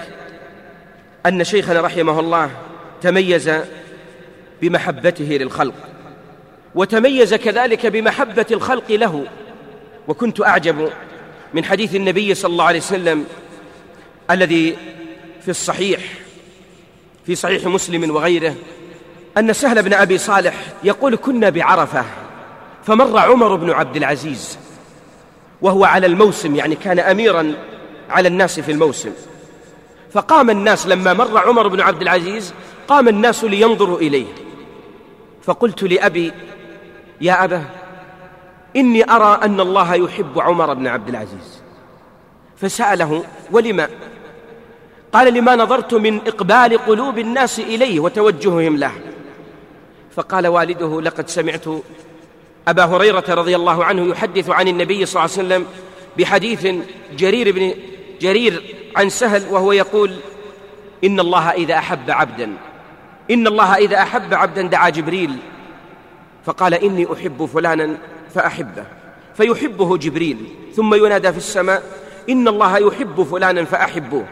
أن 1.25 1.43
شيخنا 1.43 1.81
رحمه 1.81 2.19
الله 2.19 2.51
تميز 3.01 3.51
بمحبته 4.61 5.25
للخلق 5.25 5.75
وتميز 6.75 7.33
كذلك 7.33 7.85
بمحبة 7.85 8.45
الخلق 8.51 8.91
له. 8.91 9.25
وكنت 10.07 10.41
أعجب 10.41 10.89
من 11.53 11.65
حديث 11.65 11.95
النبي 11.95 12.35
صلى 12.35 12.51
الله 12.51 12.65
عليه 12.65 12.79
وسلم 12.79 13.25
الذي 14.31 14.77
في 15.41 15.49
الصحيح 15.49 15.99
في 17.25 17.35
صحيح 17.35 17.65
مسلم 17.65 18.15
وغيره 18.15 18.55
أن 19.37 19.53
سهل 19.53 19.83
بن 19.83 19.93
أبي 19.93 20.17
صالح 20.17 20.53
يقول 20.83 21.15
كنا 21.15 21.49
بعرفة 21.49 22.05
فمر 22.83 23.17
عمر 23.17 23.55
بن 23.55 23.69
عبد 23.69 23.95
العزيز 23.95 24.57
وهو 25.61 25.85
على 25.85 26.07
الموسم 26.07 26.55
يعني 26.55 26.75
كان 26.75 26.99
أميرا 26.99 27.53
على 28.09 28.27
الناس 28.27 28.59
في 28.59 28.71
الموسم. 28.71 29.11
فقام 30.11 30.49
الناس 30.49 30.87
لما 30.87 31.13
مر 31.13 31.37
عمر 31.37 31.67
بن 31.67 31.81
عبد 31.81 32.01
العزيز 32.01 32.53
قام 32.87 33.07
الناس 33.07 33.43
لينظروا 33.43 33.97
إليه. 33.97 34.25
فقلت 35.43 35.83
لأبي 35.83 36.33
يا 37.21 37.43
أبا 37.43 37.63
إني 38.75 39.11
أرى 39.11 39.39
أن 39.43 39.59
الله 39.59 39.95
يحب 39.95 40.39
عمر 40.39 40.73
بن 40.73 40.87
عبد 40.87 41.09
العزيز. 41.09 41.61
فسأله 42.57 43.23
ولما 43.51 43.89
قال 45.13 45.33
لما 45.33 45.55
نظرت 45.55 45.93
من 45.93 46.17
إقبال 46.27 46.77
قلوب 46.77 47.19
الناس 47.19 47.59
إليه 47.59 47.99
وتوجههم 47.99 48.77
له. 48.77 48.91
فقال 50.15 50.47
والده 50.47 51.01
لقد 51.01 51.29
سمعت 51.29 51.65
أبا 52.67 52.85
هريرة 52.85 53.23
رضي 53.29 53.55
الله 53.55 53.85
عنه 53.85 54.09
يحدث 54.09 54.49
عن 54.49 54.67
النبي 54.67 55.05
صلى 55.05 55.25
الله 55.25 55.37
عليه 55.37 55.47
وسلم 55.47 55.65
بحديث 56.17 56.67
جرير 57.17 57.51
بن 57.51 57.73
جرير 58.21 58.75
عن 58.95 59.09
سهل 59.09 59.43
وهو 59.49 59.71
يقول 59.71 60.15
إن 61.03 61.19
الله 61.19 61.51
إذا 61.51 61.75
أحب 61.75 62.11
عبدا 62.11 62.53
إن 63.31 63.47
الله 63.47 63.75
إذا 63.75 63.97
أحب 63.97 64.33
عبدا 64.33 64.61
دعا 64.61 64.89
جبريل 64.89 65.37
فقال 66.45 66.73
إني 66.73 67.07
أحب 67.13 67.45
فلانا 67.45 67.97
فأحبه 68.35 68.85
فيحبه 69.35 69.97
جبريل 69.97 70.37
ثم 70.75 70.93
ينادى 70.93 71.31
في 71.31 71.37
السماء 71.37 71.83
إن 72.29 72.47
الله 72.47 72.77
يحب 72.77 73.23
فلانا 73.23 73.63
فأحبوه 73.65 74.25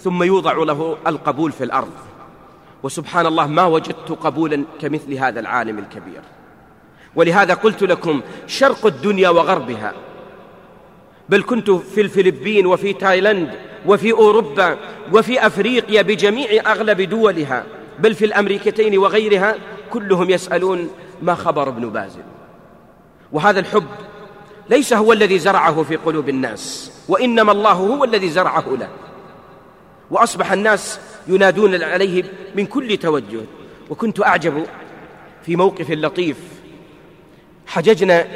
ثم 0.00 0.22
يوضع 0.22 0.52
له 0.52 0.96
القبول 1.06 1.52
في 1.52 1.64
الأرض. 1.64 1.92
وسبحان 2.82 3.26
الله 3.26 3.46
ما 3.46 3.64
وجدت 3.64 4.10
قبولا 4.10 4.64
كمثل 4.80 5.14
هذا 5.14 5.40
العالم 5.40 5.78
الكبير. 5.78 6.20
ولهذا 7.16 7.54
قلت 7.54 7.82
لكم 7.82 8.20
شرق 8.46 8.86
الدنيا 8.86 9.28
وغربها. 9.28 9.92
بل 11.28 11.42
كنت 11.42 11.70
في 11.70 12.00
الفلبين 12.00 12.66
وفي 12.66 12.92
تايلاند 12.92 13.54
وفي 13.86 14.12
أوروبا 14.12 14.76
وفي 15.12 15.46
أفريقيا 15.46 16.02
بجميع 16.02 16.72
أغلب 16.72 17.00
دولها. 17.00 17.64
بل 17.98 18.14
في 18.14 18.24
الأمريكتين 18.24 18.98
وغيرها 18.98 19.54
كلهم 19.90 20.30
يسألون 20.30 20.90
ما 21.22 21.34
خبر 21.34 21.68
ابن 21.68 21.90
باز 21.90 22.18
وهذا 23.32 23.60
الحب 23.60 23.86
ليس 24.70 24.92
هو 24.92 25.12
الذي 25.12 25.38
زرعه 25.38 25.82
في 25.82 25.96
قلوب 25.96 26.28
الناس 26.28 26.92
وإنما 27.08 27.52
الله 27.52 27.72
هو 27.72 28.04
الذي 28.04 28.28
زرعه 28.28 28.64
له. 28.80 28.88
وأصبح 30.10 30.52
الناس 30.52 31.00
ينادون 31.28 31.82
عليه 31.82 32.24
من 32.54 32.66
كل 32.66 32.96
توجه. 32.96 33.40
وكنت 33.90 34.22
أعجب 34.22 34.66
في 35.46 35.56
موقف 35.56 35.90
لطيف 35.90 36.36
حججنا 37.66 38.26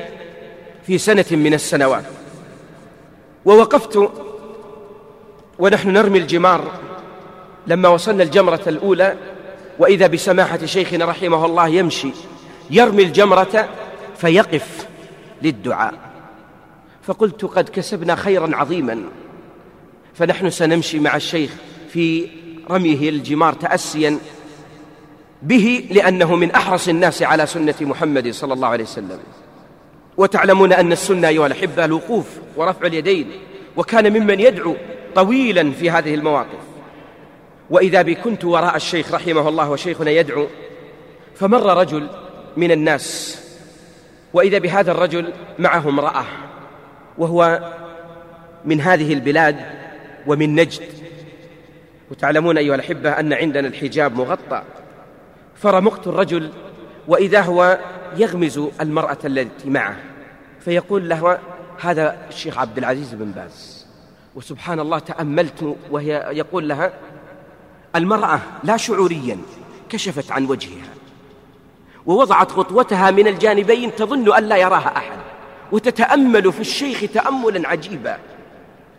في 0.87 0.99
سنة 0.99 1.25
من 1.31 1.55
السنوات. 1.55 2.05
ووقفت 3.45 4.11
ونحن 5.59 5.91
نرمي 5.91 6.19
الجمار 6.19 6.81
لما 7.67 7.89
وصلنا 7.89 8.23
الجمرة 8.23 8.63
الأولى 8.67 9.17
وإذا 9.79 10.07
بسماحة 10.07 10.67
شيخنا 10.67 11.05
رحمه 11.05 11.47
الله 11.47 11.69
يمشي 11.69 12.11
يرمي 12.71 13.03
الجمرة 13.03 13.69
فيقف 14.17 14.87
للدعاء. 15.43 15.95
فقلت 17.03 17.45
قد 17.45 17.69
كسبنا 17.69 18.15
خيرا 18.15 18.57
عظيما. 18.57 19.03
فنحن 20.15 20.51
سنمشي 20.51 20.99
مع 20.99 21.17
الشيخ 21.17 21.51
في 21.89 22.29
رميه 22.71 23.09
الجمار 23.09 23.53
تأسيا 23.53 24.19
به 25.43 25.89
لأنه 25.91 26.37
من 26.37 26.51
أحرص 26.51 26.89
الناس 26.89 27.23
على 27.23 27.47
سنة 27.47 27.75
محمد 27.81 28.31
صلى 28.31 28.55
الله 28.55 28.69
عليه 28.69 28.85
وسلم. 28.85 29.19
وتعلمون 30.17 30.73
أن 30.73 30.93
السنة 30.93 31.29
أيها 31.29 31.47
الأحبة 31.47 31.85
الوقوف 31.85 32.27
ورفع 32.57 32.87
اليدين 32.87 33.31
وكان 33.77 34.13
ممن 34.13 34.41
يدعو 34.41 34.77
طويلا 35.15 35.71
في 35.71 35.91
هذه 35.91 36.15
المواقف. 36.15 36.63
وإذا 37.71 38.03
بي 38.03 38.15
كنت 38.15 38.45
وراء 38.45 38.77
الشيخ 38.77 39.15
رحمه 39.15 39.49
الله 39.49 39.71
وشيخنا 39.71 40.11
يدعو 40.11 40.47
فمر 41.35 41.77
رجل 41.77 42.09
من 42.57 42.73
الناس 42.73 43.39
وإذا 44.33 44.59
بهذا 44.59 44.93
الرجل 44.93 45.33
معه 45.59 45.89
امرأة 45.89 46.25
وهو 47.19 47.73
من 48.65 48.81
هذه 48.81 49.13
البلاد 49.13 49.57
ومن 50.27 50.55
نجد. 50.55 50.83
وتعلمون 52.11 52.59
أيها 52.59 52.75
الأحبة 52.75 53.11
أن 53.11 53.33
عندنا 53.33 53.69
الحجاب 53.69 54.17
مغطى. 54.17 54.63
فرمقت 55.57 56.07
الرجل 56.07 56.51
وإذا 57.09 57.41
هو 57.41 57.79
يغمز 58.17 58.61
المرأة 58.81 59.19
التي 59.25 59.71
معه. 59.71 59.97
فيقول 60.61 61.09
له 61.09 61.39
هذا 61.81 62.17
الشيخ 62.29 62.59
عبد 62.59 62.79
العزيز 62.79 63.15
بن 63.15 63.31
باز. 63.31 63.87
وسبحان 64.35 64.81
الله 64.81 64.99
تأملت 64.99 65.77
وهي 65.91 66.29
يقول 66.33 66.69
لها 66.69 66.93
المرأة 67.97 68.41
لا 68.65 68.77
شعوريا 68.77 69.39
كشفت 69.89 70.33
عن 70.33 70.45
وجهها. 70.45 70.93
ووضعت 72.07 72.51
خطوتها 72.51 73.11
من 73.11 73.27
الجانبين 73.27 73.95
تظن 73.95 74.37
أن 74.37 74.45
لا 74.45 74.57
يراها 74.57 74.97
أحد. 74.97 75.19
وتتأمل 75.73 76.53
في 76.53 76.61
الشيخ 76.61 77.13
تأملا 77.15 77.69
عجيبا. 77.69 78.19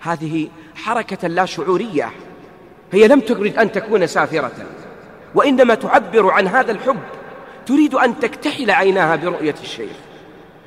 هذه 0.03 0.47
حركة 0.75 1.27
لا 1.27 1.45
شعورية. 1.45 2.11
هي 2.91 3.07
لم 3.07 3.19
تريد 3.19 3.57
أن 3.57 3.71
تكون 3.71 4.07
سافرة 4.07 4.51
وإنما 5.35 5.75
تعبر 5.75 6.31
عن 6.31 6.47
هذا 6.47 6.71
الحب. 6.71 6.99
تريد 7.65 7.95
أن 7.95 8.19
تكتحل 8.19 8.71
عيناها 8.71 9.15
برؤية 9.15 9.55
الشيخ. 9.63 9.91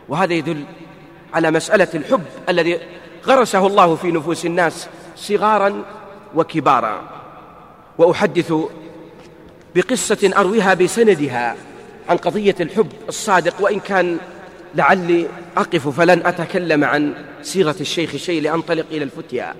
وهذا 0.08 0.34
يدل 0.34 0.64
على 1.34 1.50
مسألة 1.50 1.88
الحب 1.94 2.22
الذي 2.48 2.78
غرسه 3.26 3.66
الله 3.66 3.96
في 3.96 4.12
نفوس 4.12 4.46
الناس 4.46 4.88
صغارا 5.16 5.82
وكبارا. 6.34 7.02
وأحدث 7.98 8.52
بقصة 9.74 10.30
أرويها 10.36 10.74
بسندها 10.74 11.56
عن 12.08 12.16
قضية 12.16 12.54
الحب 12.60 12.88
الصادق 13.08 13.54
وإن 13.60 13.80
كان 13.80 14.18
لعلي 14.74 15.26
أقف 15.56 15.88
فلن 15.88 16.26
أتكلم 16.26 16.84
عن 16.84 17.14
سيرة 17.42 17.76
الشيخ 17.80 18.16
شيء 18.16 18.42
لأنطلق 18.42 18.86
إلى 18.90 19.04
الفتيا. 19.04 19.54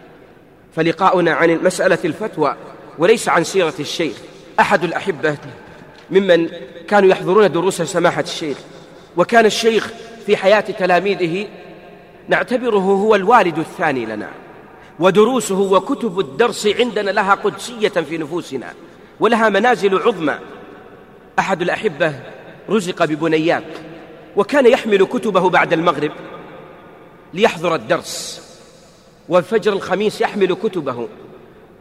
فلقاؤنا 0.77 1.33
عن 1.33 1.65
مسألة 1.65 1.99
الفتوى 2.05 2.57
وليس 2.99 3.29
عن 3.29 3.45
سيرة 3.45 3.75
الشيخ. 3.81 4.17
أحد 4.61 4.85
الأحبة 4.85 5.37
ممن 6.11 6.49
كانوا 6.89 7.09
يحضرون 7.11 7.53
دروس 7.53 7.83
سماحة 7.83 8.23
الشيخ. 8.23 8.57
وكان 9.17 9.47
الشيخ 9.47 9.91
في 10.27 10.37
حياة 10.37 10.61
تلاميذه 10.61 11.47
نعتبره 12.29 12.79
هو 12.79 13.15
الوالد 13.15 13.59
الثاني 13.59 14.07
لنا. 14.07 14.29
ودروسه 14.99 15.61
وكتب 15.61 16.21
الدرس 16.21 16.67
عندنا 16.67 17.11
لها 17.11 17.35
قدسية 17.35 17.89
في 17.89 18.19
نفوسنا 18.19 18.73
ولها 19.21 19.49
منازل 19.49 19.99
عظمى. 19.99 20.39
أحد 21.39 21.63
الأحبة 21.63 22.13
رزق 22.71 23.05
ببنيات 23.05 23.63
وكان 24.37 24.67
يحمل 24.67 25.05
كتبه 25.05 25.51
بعد 25.51 25.73
المغرب 25.73 26.13
ليحضر 27.35 27.75
الدرس. 27.75 28.43
والفجر 29.29 29.73
الخميس 29.73 30.21
يحمل 30.21 30.55
كتبه 30.55 31.09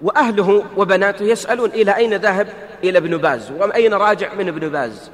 وأهله 0.02 0.64
وبناته 0.78 1.24
يسألون 1.24 1.70
إلى 1.70 1.96
أين 1.96 2.14
ذهب؟ 2.14 2.48
إلى 2.84 2.98
ابن 2.98 3.18
باز. 3.18 3.52
وأين 3.52 3.94
راجع 3.94 4.34
من 4.34 4.48
ابن 4.48 4.70
باز؟ 4.70 5.12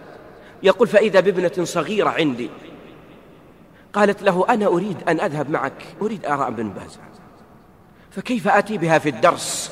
يقول 0.63 0.88
فإذا 0.88 1.19
بابنة 1.19 1.65
صغيرة 1.65 2.10
عندي. 2.10 2.49
قالت 3.93 4.23
له 4.23 4.45
أنا 4.49 4.67
أريد 4.67 4.97
أن 5.08 5.19
أذهب 5.19 5.49
معك 5.49 5.84
أريد 6.01 6.25
أرى 6.25 6.47
ابن 6.47 6.69
باز. 6.69 6.99
فكيف 8.12 8.47
آتي 8.47 8.77
بها 8.77 8.99
في 8.99 9.10
الدرس 9.10 9.71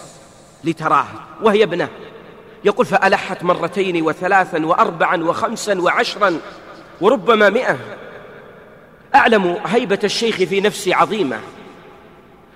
لتراه 0.63 1.05
وهي 1.41 1.63
ابنة. 1.63 1.89
يقول 2.63 2.85
فألحت 2.85 3.43
مرتين 3.43 4.01
وثلاثا 4.01 4.65
وأربعا 4.65 5.23
وخمسا 5.23 5.81
وعشرا 5.81 6.39
وربما 7.01 7.49
مئة. 7.49 7.77
أعلم 9.15 9.57
هيبة 9.65 9.99
الشيخ 10.03 10.35
في 10.35 10.61
نفسي 10.61 10.93
عظيمة. 10.93 11.39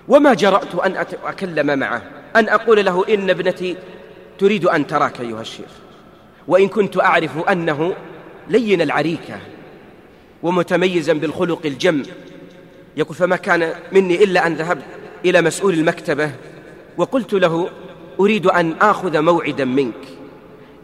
وما 0.08 0.34
جرأت 0.34 0.76
أن 0.76 0.98
أتكلم 0.98 1.80
معه 1.80 2.02
أن 2.36 2.50
أقول 2.50 2.86
له 2.86 3.14
إن 3.14 3.30
ابنتي 3.30 3.78
تريد 4.40 4.66
أن 4.66 4.88
تراك 4.88 5.22
أيها 5.22 5.42
الشيخ. 5.42 5.70
وإن 6.48 6.68
كنت 6.68 7.00
أعرف 7.00 7.38
أنه 7.38 7.96
لين 8.48 8.82
العريكة 8.82 9.40
ومتميزا 10.44 11.14
بالخلق 11.14 11.62
الجم. 11.66 12.04
يقول 12.98 13.16
فما 13.16 13.36
كان 13.36 13.74
مني 13.92 14.24
إلا 14.24 14.48
أن 14.48 14.54
ذهبت 14.54 14.84
إلى 15.26 15.42
مسؤول 15.42 15.74
المكتبة 15.74 16.32
وقلت 16.98 17.34
له 17.34 17.70
أريد 18.20 18.48
أن 18.48 18.76
آخذ 18.82 19.22
موعدا 19.22 19.66
منك. 19.66 19.94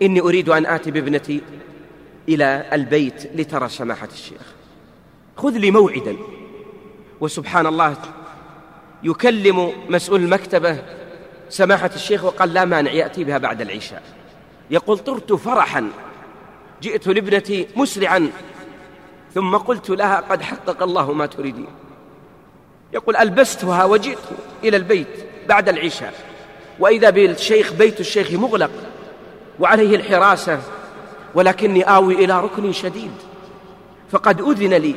إني 0.01 0.21
أريد 0.21 0.49
أن 0.49 0.65
آتي 0.65 0.91
بابنتي 0.91 1.41
إلى 2.29 2.65
البيت 2.73 3.35
لترى 3.35 3.69
سماحة 3.69 4.07
الشيخ. 4.13 4.41
خذ 5.37 5.51
لي 5.51 5.71
موعدا. 5.71 6.15
وسبحان 7.21 7.67
الله 7.67 7.95
يكلم 9.03 9.71
مسؤول 9.89 10.23
المكتبة 10.23 10.83
سماحة 11.49 11.91
الشيخ 11.95 12.23
وقال 12.23 12.53
لا 12.53 12.65
مانع 12.65 12.91
يأتي 12.91 13.23
بها 13.23 13.37
بعد 13.37 13.61
العشاء. 13.61 14.03
يقول 14.71 14.97
طرت 14.97 15.33
فرحا 15.33 15.89
جئت 16.81 17.07
لابنتي 17.07 17.67
مسرعا 17.75 18.31
ثم 19.33 19.57
قلت 19.57 19.89
لها 19.89 20.19
قد 20.19 20.41
حقق 20.41 20.83
الله 20.83 21.13
ما 21.13 21.25
تريدين. 21.25 21.67
يقول 22.93 23.15
ألبستها 23.15 23.85
وجئت 23.85 24.19
إلى 24.63 24.77
البيت 24.77 25.25
بعد 25.47 25.69
العشاء. 25.69 26.13
وإذا 26.79 27.09
بالشيخ 27.09 27.73
بيت 27.73 27.99
الشيخ 27.99 28.31
مغلق 28.31 28.71
وعليه 29.59 29.95
الحراسة 29.95 30.61
ولكني 31.35 31.83
آوي 31.83 32.25
إلى 32.25 32.41
ركن 32.41 32.73
شديد. 32.73 33.11
فقد 34.11 34.41
أذن 34.41 34.73
لي. 34.73 34.95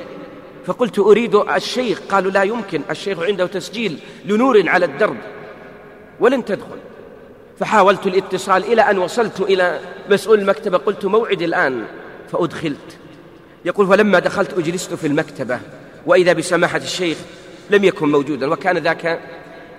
فقلت 0.66 0.98
أريد 0.98 1.34
الشيخ. 1.34 2.00
قالوا 2.10 2.30
لا 2.30 2.42
يمكن. 2.42 2.80
الشيخ 2.90 3.18
عنده 3.18 3.46
تسجيل 3.46 3.98
لنور 4.24 4.68
على 4.68 4.84
الدرب. 4.84 5.16
ولن 6.20 6.44
تدخل. 6.44 6.78
فحاولت 7.60 8.06
الاتصال 8.06 8.64
إلى 8.72 8.82
أن 8.82 8.98
وصلت 8.98 9.40
إلى 9.40 9.80
مسؤول 10.10 10.38
المكتبة. 10.40 10.78
قلت 10.78 11.04
موعد 11.04 11.42
الآن. 11.42 11.84
فأدخلت. 12.32 12.96
يقول 13.64 13.86
فلما 13.86 14.18
دخلت 14.18 14.58
أجلست 14.58 14.94
في 14.94 15.06
المكتبة. 15.06 15.60
وإذا 16.06 16.32
بسماحة 16.32 16.78
الشيخ 16.78 17.18
لم 17.70 17.84
يكن 17.84 18.08
موجودا. 18.08 18.50
وكان 18.50 18.78
ذاك 18.78 19.20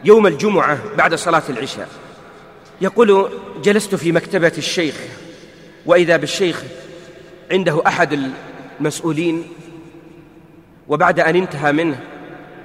يوم 0.03 0.27
الجمعة 0.27 0.79
بعد 0.97 1.15
صلاة 1.15 1.43
العشاء. 1.49 1.89
يقول 2.81 3.29
جلست 3.63 3.95
في 3.95 4.11
مكتبة 4.11 4.53
الشيخ. 4.57 4.95
وإذا 5.85 6.17
بالشيخ 6.17 6.63
عنده 7.51 7.81
أحد 7.87 8.31
المسؤولين 8.79 9.43
وبعد 10.87 11.19
أن 11.19 11.35
انتهى 11.35 11.71
منه 11.71 11.99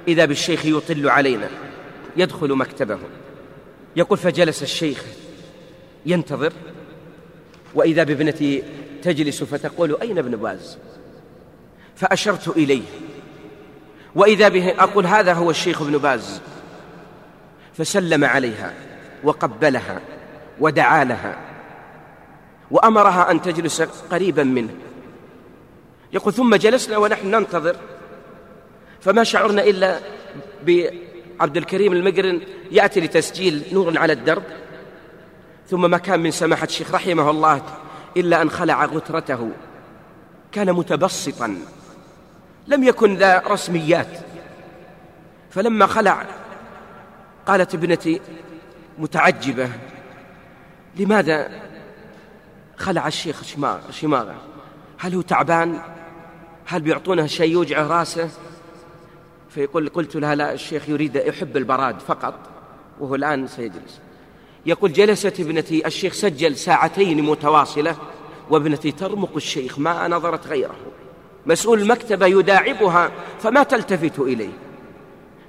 إذا 0.07 0.25
بالشيخ 0.25 0.65
يطل 0.65 1.09
علينا 1.09 1.49
يدخل 2.17 2.53
مكتبه. 2.53 2.99
يقول 3.95 4.17
فجلس 4.17 4.63
الشيخ 4.63 5.03
ينتظر 6.05 6.53
وإذا 7.75 8.03
بابنتي 8.03 8.63
تجلس 9.03 9.43
فتقول 9.43 9.97
أين 10.01 10.17
ابن 10.17 10.35
باز؟ 10.35 10.77
فأشرت 11.95 12.47
إليه. 12.47 12.83
وإذا 14.15 14.49
به 14.49 14.69
أقول 14.69 15.05
هذا 15.05 15.33
هو 15.33 15.49
الشيخ 15.49 15.81
ابن 15.81 15.97
باز. 15.97 16.41
فسلم 17.77 18.25
عليها 18.25 18.73
وقبلها 19.23 20.01
ودعا 20.59 21.03
لها. 21.03 21.48
وأمرها 22.71 23.31
أن 23.31 23.41
تجلس 23.41 23.81
قريبا 23.81 24.43
منه. 24.43 24.73
يقول 26.13 26.33
ثم 26.33 26.55
جلسنا 26.55 26.97
ونحن 26.97 27.31
ننتظر. 27.31 27.75
فما 29.01 29.23
شعرنا 29.23 29.63
إلا 29.63 29.99
بعبد 30.63 31.57
الكريم 31.57 31.93
المقرن 31.93 32.41
يأتي 32.71 32.99
لتسجيل 32.99 33.63
نور 33.71 33.97
على 33.97 34.13
الدرب. 34.13 34.43
ثم 35.69 35.91
ما 35.91 35.97
كان 35.97 36.19
من 36.19 36.31
سماحة 36.31 36.65
الشيخ 36.65 36.93
رحمه 36.93 37.29
الله 37.29 37.61
إلا 38.17 38.41
أن 38.41 38.49
خلع 38.49 38.85
غترته. 38.85 39.51
كان 40.51 40.73
متبسطا. 40.73 41.57
لم 42.67 42.83
يكن 42.83 43.15
ذا 43.15 43.43
رسميات. 43.47 44.19
فلما 45.51 45.87
خلع 45.87 46.25
قالت 47.47 47.73
ابنتي 47.73 48.21
متعجبة 48.97 49.69
لماذا 50.95 51.68
خلع 52.79 53.07
الشيخ 53.07 53.43
شماغه 53.91 54.35
هل 54.97 55.15
هو 55.15 55.21
تعبان؟ 55.21 55.81
هل 56.65 56.81
بيعطونه 56.81 57.27
شيء 57.27 57.51
يوجع 57.51 57.87
راسه؟ 57.87 58.29
فيقول 59.49 59.89
قلت 59.89 60.15
لها 60.15 60.35
لا 60.35 60.53
الشيخ 60.53 60.89
يريد 60.89 61.15
يحب 61.15 61.57
البراد 61.57 61.99
فقط 61.99 62.33
وهو 62.99 63.15
الآن 63.15 63.47
سيجلس. 63.47 63.99
يقول 64.65 64.93
جلست 64.93 65.39
ابنتي 65.39 65.87
الشيخ 65.87 66.13
سجل 66.13 66.55
ساعتين 66.55 67.23
متواصلة 67.23 67.95
وابنتي 68.49 68.91
ترمق 68.91 69.35
الشيخ 69.35 69.79
ما 69.79 70.07
نظرت 70.07 70.47
غيره. 70.47 70.75
مسؤول 71.45 71.81
المكتبة 71.81 72.25
يداعبها 72.25 73.11
فما 73.39 73.63
تلتفت 73.63 74.19
إليه. 74.19 74.53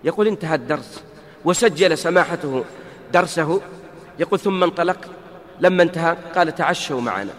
يقول 0.05 0.27
انتهى 0.29 0.55
الدرس. 0.55 1.03
وسجل 1.45 1.99
سماحته 1.99 2.65
درسه. 3.13 3.61
يقول 4.19 4.39
ثم 4.39 4.63
انطلق 4.63 4.99
لما 5.61 5.83
انتهى 5.83 6.17
قال 6.35 6.55
تعشوا 6.55 7.01
معنا. 7.01 7.33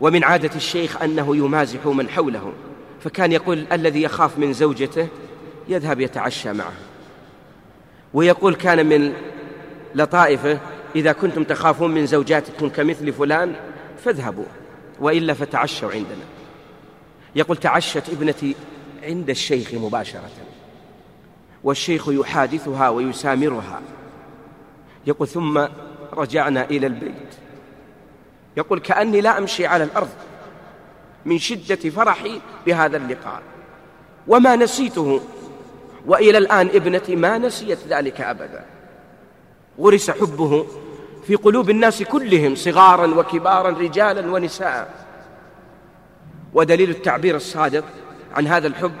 ومن 0.00 0.24
عادة 0.24 0.50
الشيخ 0.56 1.02
أنه 1.02 1.36
يمازح 1.36 1.86
من 1.86 2.08
حوله. 2.08 2.52
فكان 3.00 3.32
يقول 3.32 3.66
الذي 3.72 4.02
يخاف 4.02 4.38
من 4.38 4.52
زوجته 4.52 5.08
يذهب 5.68 6.00
يتعشى 6.00 6.52
معه. 6.52 6.72
ويقول 8.14 8.54
كان 8.54 8.86
من 8.86 9.12
لطائفه 9.94 10.58
إذا 10.96 11.12
كنتم 11.12 11.44
تخافون 11.44 11.90
من 11.90 12.06
زوجاتكم 12.06 12.68
كمثل 12.68 13.12
فلان 13.12 13.54
فاذهبوا. 14.04 14.44
وإلا 15.00 15.34
فتعشوا 15.34 15.90
عندنا. 15.90 16.24
يقول 17.36 17.56
تعشت 17.56 18.08
ابنتي 18.08 18.54
عند 19.02 19.30
الشيخ 19.30 19.74
مباشرة. 19.74 20.30
والشيخ 21.64 22.08
يحادثها 22.08 22.88
ويسامرها. 22.88 23.80
يقول 25.06 25.28
ثم 25.28 25.66
رجعنا 26.12 26.64
إلى 26.64 26.86
البيت. 26.86 27.34
يقول 28.56 28.80
كأني 28.80 29.20
لا 29.20 29.38
أمشي 29.38 29.66
على 29.66 29.84
الأرض 29.84 30.08
من 31.24 31.38
شدة 31.38 31.90
فرحي 31.90 32.40
بهذا 32.66 32.96
اللقاء. 32.96 33.42
وما 34.26 34.56
نسيته 34.56 35.20
وإلى 36.06 36.38
الآن 36.38 36.66
ابنتي 36.66 37.16
ما 37.16 37.38
نسيت 37.38 37.78
ذلك 37.88 38.20
أبدا. 38.20 38.64
غرس 39.80 40.10
حبه 40.10 40.66
في 41.26 41.34
قلوب 41.34 41.70
الناس 41.70 42.02
كلهم 42.02 42.54
صغارا 42.54 43.06
وكبارا 43.06 43.70
رجالا 43.70 44.32
ونساء. 44.32 45.06
ودليل 46.54 46.90
التعبير 46.90 47.36
الصادق 47.36 47.84
عن 48.34 48.46
هذا 48.46 48.66
الحب 48.66 48.92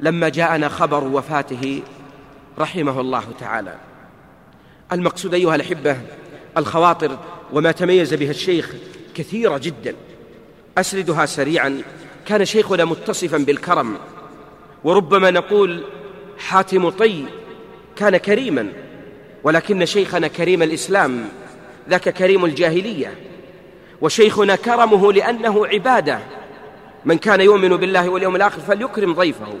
لما 0.00 0.28
جاءنا 0.28 0.68
خبر 0.68 1.04
وفاته 1.04 1.82
رحمه 2.58 3.00
الله 3.00 3.24
تعالى. 3.40 3.74
المقصود 4.92 5.34
أيها 5.34 5.54
الأحبة 5.54 5.96
الخواطر 6.58 7.18
وما 7.52 7.72
تميز 7.72 8.14
بها 8.14 8.30
الشيخ 8.30 8.74
كثيرة 9.14 9.58
جدا. 9.58 9.94
أسردها 10.78 11.26
سريعا 11.26 11.82
كان 12.26 12.44
شيخنا 12.44 12.84
متصفا 12.84 13.38
بالكرم. 13.38 13.96
وربما 14.84 15.30
نقول 15.30 15.84
حاتم 16.38 16.88
طي 16.90 17.24
كان 17.96 18.16
كريما 18.16 18.72
ولكن 19.44 19.86
شيخنا 19.86 20.28
كريم 20.28 20.62
الإسلام 20.62 21.24
ذاك 21.88 22.08
كريم 22.08 22.44
الجاهلية. 22.44 23.14
وشيخنا 24.00 24.56
كرمه 24.56 25.12
لأنه 25.12 25.66
عبادة. 25.66 26.18
من 27.04 27.18
كان 27.18 27.40
يؤمن 27.40 27.76
بالله 27.76 28.08
واليوم 28.08 28.36
الآخر 28.36 28.60
فليكرم 28.60 29.14
ضيفه. 29.14 29.54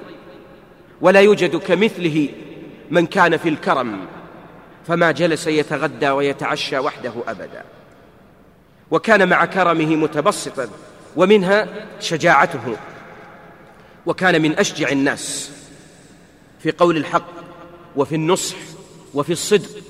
ولا 1.00 1.20
يوجد 1.20 1.56
كمثله 1.56 2.28
من 2.90 3.06
كان 3.06 3.36
في 3.36 3.48
الكرم. 3.48 3.98
فما 4.88 5.10
جلس 5.10 5.46
يتغدى 5.46 6.10
ويتعشى 6.10 6.78
وحده 6.78 7.12
أبدا. 7.28 7.64
وكان 8.90 9.28
مع 9.28 9.44
كرمه 9.44 9.96
متبسطا 9.96 10.68
ومنها 11.16 11.68
شجاعته. 12.00 12.76
وكان 14.06 14.42
من 14.42 14.58
أشجع 14.58 14.88
الناس 14.88 15.50
في 16.60 16.72
قول 16.72 16.96
الحق 16.96 17.28
وفي 17.96 18.14
النصح 18.14 18.56
وفي 19.14 19.32
الصدق. 19.32 19.82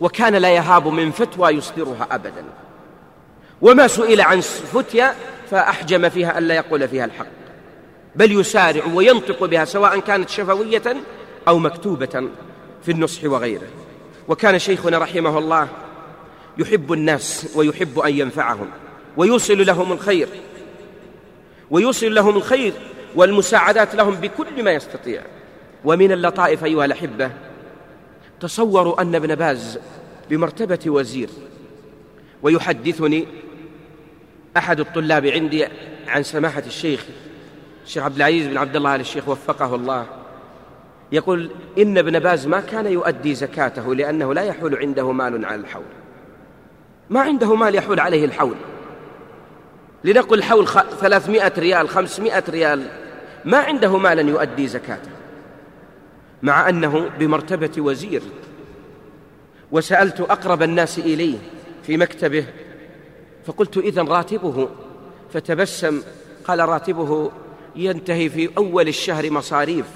وكان 0.00 0.34
لا 0.34 0.50
يهاب 0.50 0.88
من 0.88 1.10
فتوى 1.10 1.50
يصدرها 1.50 2.08
أبدا. 2.10 2.44
وما 3.62 3.88
سئل 3.88 4.20
عن 4.20 4.40
فتيا 4.40 5.14
فأحجم 5.50 6.08
فيها 6.08 6.38
ألا 6.38 6.54
يقول 6.54 6.88
فيها 6.88 7.04
الحق. 7.04 7.26
بل 8.16 8.40
يسارع 8.40 8.84
وينطق 8.84 9.44
بها 9.44 9.64
سواء 9.64 10.00
كانت 10.00 10.28
شفوية 10.28 10.96
أو 11.48 11.58
مكتوبة 11.58 12.28
في 12.82 12.90
النصح 12.92 13.24
وغيره. 13.24 13.85
وكان 14.28 14.58
شيخنا 14.58 14.98
رحمه 14.98 15.38
الله 15.38 15.68
يحب 16.58 16.92
الناس 16.92 17.46
ويحب 17.54 17.98
أن 17.98 18.18
ينفعهم 18.18 18.70
ويوصل 19.16 19.66
لهم 19.66 19.92
الخير 19.92 20.28
ويوصل 21.70 22.14
لهم 22.14 22.36
الخير 22.36 22.72
والمساعدات 23.14 23.94
لهم 23.94 24.14
بكل 24.14 24.62
ما 24.62 24.72
يستطيع. 24.72 25.22
ومن 25.84 26.12
اللطائف 26.12 26.64
أيها 26.64 26.84
الأحبة 26.84 27.30
تصوروا 28.40 29.02
أن 29.02 29.14
ابن 29.14 29.34
باز 29.34 29.78
بمرتبة 30.30 30.78
وزير 30.86 31.28
ويحدثني 32.42 33.26
أحد 34.56 34.80
الطلاب 34.80 35.26
عندي 35.26 35.66
عن 36.08 36.22
سماحة 36.22 36.62
الشيخ 36.66 37.06
الشيخ 37.84 38.02
عبد 38.02 38.16
العزيز 38.16 38.46
بن 38.46 38.56
عبد 38.56 38.76
الله 38.76 38.94
آل 38.94 39.00
الشيخ 39.00 39.28
وفقه 39.28 39.74
الله. 39.74 40.06
يقول 41.12 41.50
إن 41.78 41.98
ابن 41.98 42.18
باز 42.18 42.46
ما 42.46 42.60
كان 42.60 42.86
يؤدي 42.86 43.34
زكاته 43.34 43.94
لأنه 43.94 44.34
لا 44.34 44.42
يحول 44.42 44.76
عنده 44.76 45.12
مال 45.12 45.44
على 45.44 45.60
الحول. 45.60 45.84
ما 47.10 47.20
عنده 47.20 47.54
مال 47.54 47.74
يحول 47.74 48.00
عليه 48.00 48.24
الحول. 48.24 48.56
لنقل 50.04 50.42
حول 50.42 50.68
ثلاثمائة 51.00 51.52
ريال 51.58 51.88
خمسمائة 51.88 52.44
ريال 52.48 52.86
ما 53.44 53.58
عنده 53.58 53.98
مالا 53.98 54.22
يؤدي 54.22 54.68
زكاته. 54.68 55.10
مع 56.42 56.68
أنه 56.68 57.10
بمرتبة 57.18 57.70
وزير. 57.78 58.22
وسألت 59.72 60.20
أقرب 60.20 60.62
الناس 60.62 60.98
إليه 60.98 61.38
في 61.82 61.96
مكتبه 61.96 62.46
فقلت 63.44 63.76
إذن 63.76 64.08
راتبه. 64.08 64.68
فتبسم 65.32 66.02
قال 66.44 66.68
راتبه 66.68 67.30
ينتهي 67.76 68.28
في 68.28 68.50
أول 68.58 68.88
الشهر 68.88 69.30
مصاريف. 69.30 69.86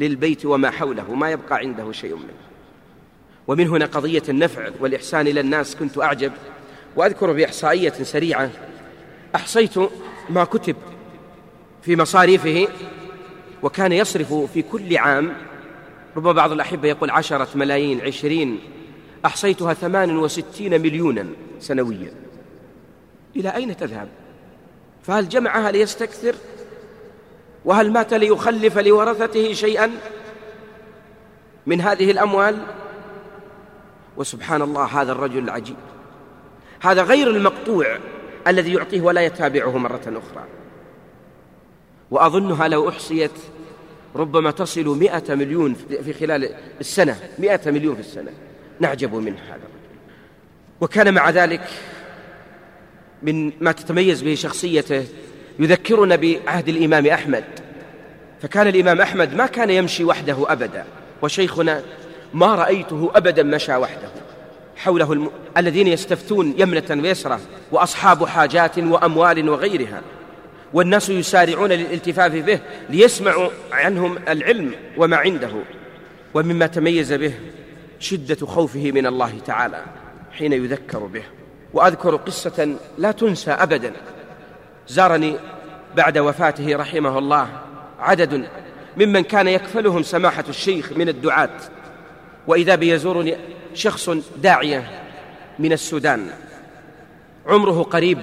للبيت 0.00 0.46
وما 0.46 0.70
حوله 0.70 1.14
ما 1.14 1.30
يبقى 1.30 1.58
عنده 1.58 1.92
شيء 1.92 2.16
منه. 2.16 2.34
ومن 3.46 3.68
هنا 3.68 3.86
قضية 3.86 4.22
النفع 4.28 4.70
والإحسان 4.80 5.26
إلى 5.26 5.40
الناس 5.40 5.76
كنت 5.76 5.98
أعجب 5.98 6.32
وأذكر 6.96 7.32
بإحصائية 7.32 7.92
سريعة. 7.92 8.50
أحصيت 9.34 9.74
ما 10.30 10.44
كتب 10.44 10.76
في 11.82 11.96
مصاريفه 11.96 12.68
وكان 13.62 13.92
يصرف 13.92 14.34
في 14.34 14.62
كل 14.62 14.96
عام 14.96 15.32
ربما 16.16 16.32
بعض 16.32 16.52
الأحبة 16.52 16.88
يقول 16.88 17.10
عشرة 17.10 17.48
ملايين 17.54 18.00
عشرين 18.00 18.60
أحصيتها 19.24 19.74
ثمان 19.74 20.16
وستين 20.16 20.80
مليونا 20.82 21.26
سنويا. 21.60 22.12
إلى 23.36 23.48
أين 23.48 23.76
تذهب؟ 23.76 24.08
فهل 25.02 25.28
جمعها 25.28 25.70
ليستكثر؟ 25.70 26.34
وهل 27.64 27.90
مات 27.90 28.14
ليخلف 28.14 28.78
لورثته 28.78 29.52
شيئا 29.52 29.90
من 31.66 31.80
هذه 31.80 32.10
الأموال؟ 32.10 32.56
وسبحان 34.16 34.62
الله 34.62 34.84
هذا 34.84 35.12
الرجل 35.12 35.38
العجيب. 35.38 35.76
هذا 36.80 37.02
غير 37.02 37.30
المقطوع 37.30 37.98
الذي 38.46 38.74
يعطيه 38.74 39.00
ولا 39.00 39.20
يتابعه 39.20 39.78
مرة 39.78 40.02
أخرى. 40.06 40.44
وأظنها 42.10 42.68
لو 42.68 42.88
أحصيت 42.88 43.30
ربما 44.16 44.50
تصل 44.50 44.98
مئة 44.98 45.34
مليون 45.34 45.74
في 46.04 46.12
خلال 46.12 46.54
السنة 46.80 47.16
مئة 47.38 47.70
مليون 47.70 47.94
في 47.94 48.00
السنة. 48.00 48.30
نعجب 48.80 49.14
من 49.14 49.38
هذا 49.38 49.68
وكان 50.80 51.14
مع 51.14 51.30
ذلك 51.30 51.68
من 53.22 53.52
ما 53.60 53.72
تتميز 53.72 54.22
به 54.22 54.34
شخصيته 54.34 55.06
يذكرنا 55.60 56.16
بعهد 56.16 56.68
الإمام 56.68 57.06
أحمد. 57.06 57.44
فكان 58.42 58.68
الإمام 58.68 59.00
أحمد 59.00 59.34
ما 59.34 59.46
كان 59.46 59.70
يمشي 59.70 60.04
وحده 60.04 60.52
أبدا. 60.52 60.84
وشيخنا 61.22 61.82
ما 62.34 62.54
رأيته 62.54 63.10
أبدا 63.14 63.42
مشى 63.42 63.76
وحده. 63.76 64.08
حوله 64.76 65.12
الم... 65.12 65.30
الذين 65.56 65.86
يستفتون 65.86 66.54
يمنة 66.58 67.02
ويسرى 67.02 67.38
وأصحاب 67.72 68.26
حاجات 68.26 68.78
وأموال 68.78 69.48
وغيرها. 69.48 70.02
والناس 70.72 71.08
يسارعون 71.08 71.72
للالتفاف 71.72 72.32
به 72.32 72.60
ليسمعوا 72.90 73.48
عنهم 73.72 74.18
العلم 74.28 74.74
وما 74.96 75.16
عنده. 75.16 75.52
ومما 76.34 76.66
تميز 76.66 77.12
به 77.12 77.32
شدة 77.98 78.46
خوفه 78.46 78.92
من 78.92 79.06
الله 79.06 79.32
تعالى 79.46 79.84
حين 80.32 80.52
يذكر 80.52 80.98
به. 80.98 81.22
وأذكر 81.72 82.16
قصة 82.16 82.76
لا 82.98 83.12
تنسى 83.12 83.50
أبدا. 83.50 83.92
زارني 84.90 85.36
بعد 85.96 86.18
وفاته 86.18 86.76
رحمه 86.76 87.18
الله. 87.18 87.48
عدد 87.98 88.48
ممن 88.96 89.22
كان 89.22 89.48
يكفلهم 89.48 90.02
سماحة 90.02 90.44
الشيخ 90.48 90.92
من 90.92 91.08
الدعاة. 91.08 91.58
وإذا 92.46 92.74
بيزورني 92.74 93.36
شخص 93.74 94.10
داعية 94.36 94.90
من 95.58 95.72
السودان. 95.72 96.30
عمره 97.46 97.82
قريب 97.82 98.18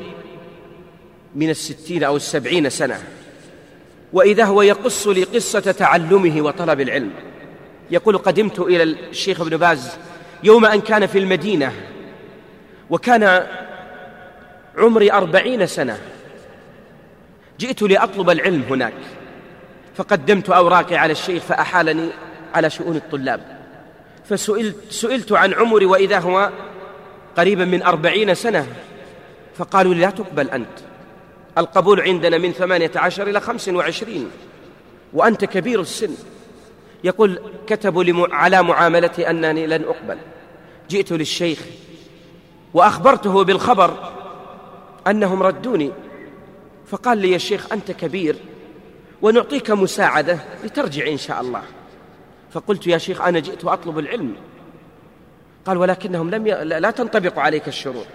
من 1.36 1.50
الستين 1.50 2.04
أو 2.04 2.16
السبعين 2.16 2.70
سنة. 2.70 3.00
وإذا 4.14 4.44
هو 4.44 4.62
يقص 4.62 5.08
لي 5.08 5.24
قصة 5.24 5.60
تعلمه 5.60 6.42
وطلب 6.42 6.82
العلم. 6.82 7.12
يقول 7.92 8.18
قدمت 8.18 8.60
إلى 8.60 8.84
الشيخ 8.84 9.42
ابن 9.42 9.58
باز 9.58 9.98
يوم 10.44 10.66
أن 10.66 10.82
كان 10.82 11.06
في 11.06 11.18
المدينة. 11.18 11.74
وكان 12.90 13.48
عمري 14.78 15.12
أربعين 15.12 15.68
سنة. 15.68 15.98
جئت 17.60 17.82
لأطلب 17.82 18.30
العلم 18.30 18.64
هناك 18.70 18.94
فقدمت 19.96 20.50
أوراقي 20.50 20.96
على 20.96 21.12
الشيخ 21.12 21.44
فأحالني 21.44 22.10
على 22.56 22.70
شؤون 22.70 22.96
الطلاب. 22.96 23.58
فسئلت 24.30 24.76
سئلت 24.90 25.32
عن 25.32 25.54
عمري 25.54 25.86
وإذا 25.86 26.20
هو 26.20 26.52
قريبا 27.38 27.66
من 27.66 27.84
أربعين 27.84 28.36
سنة 28.36 28.68
فقالوا 29.56 29.94
لي 29.94 30.02
لا 30.02 30.10
تقبل 30.10 30.50
أنت 30.50 30.80
القبول 31.58 32.02
عندنا 32.02 32.38
من 32.38 32.52
ثمانية 32.52 32.92
عشر 32.96 33.30
إلى 33.30 33.40
خمس 33.42 33.70
وعشرين 33.70 34.30
وأنت 35.14 35.46
كبير 35.46 35.82
السن. 35.82 36.10
يقول 37.04 37.40
كتبوا 37.68 38.28
على 38.32 38.64
معاملتي 38.64 39.30
أنني 39.30 39.68
لن 39.68 39.84
أقبل. 39.84 40.18
جئت 40.90 41.12
للشيخ 41.12 41.60
وأخبرته 42.74 43.44
بالخبر 43.44 44.14
أنهم 45.08 45.44
ردوني. 45.44 45.92
فقال 46.88 47.18
لي 47.18 47.32
يا 47.32 47.38
شيخ 47.38 47.74
أنت 47.74 47.92
كبير 47.92 48.36
ونعطيك 49.22 49.72
مساعدة 49.72 50.40
لترجع 50.64 51.08
إن 51.08 51.18
شاء 51.18 51.42
الله. 51.42 51.64
فقلت 52.52 52.88
يا 52.88 52.98
شيخ 52.98 53.22
أنا 53.22 53.40
جئت 53.40 53.66
أطلب 53.66 54.00
العلم. 54.00 54.36
قال 55.66 55.78
ولكنهم 55.78 56.30
لم 56.30 56.48
ي... 56.48 56.52
لا 56.64 56.92
تنطبق 56.92 57.40
عليك 57.40 57.68
الشروط. 57.68 58.06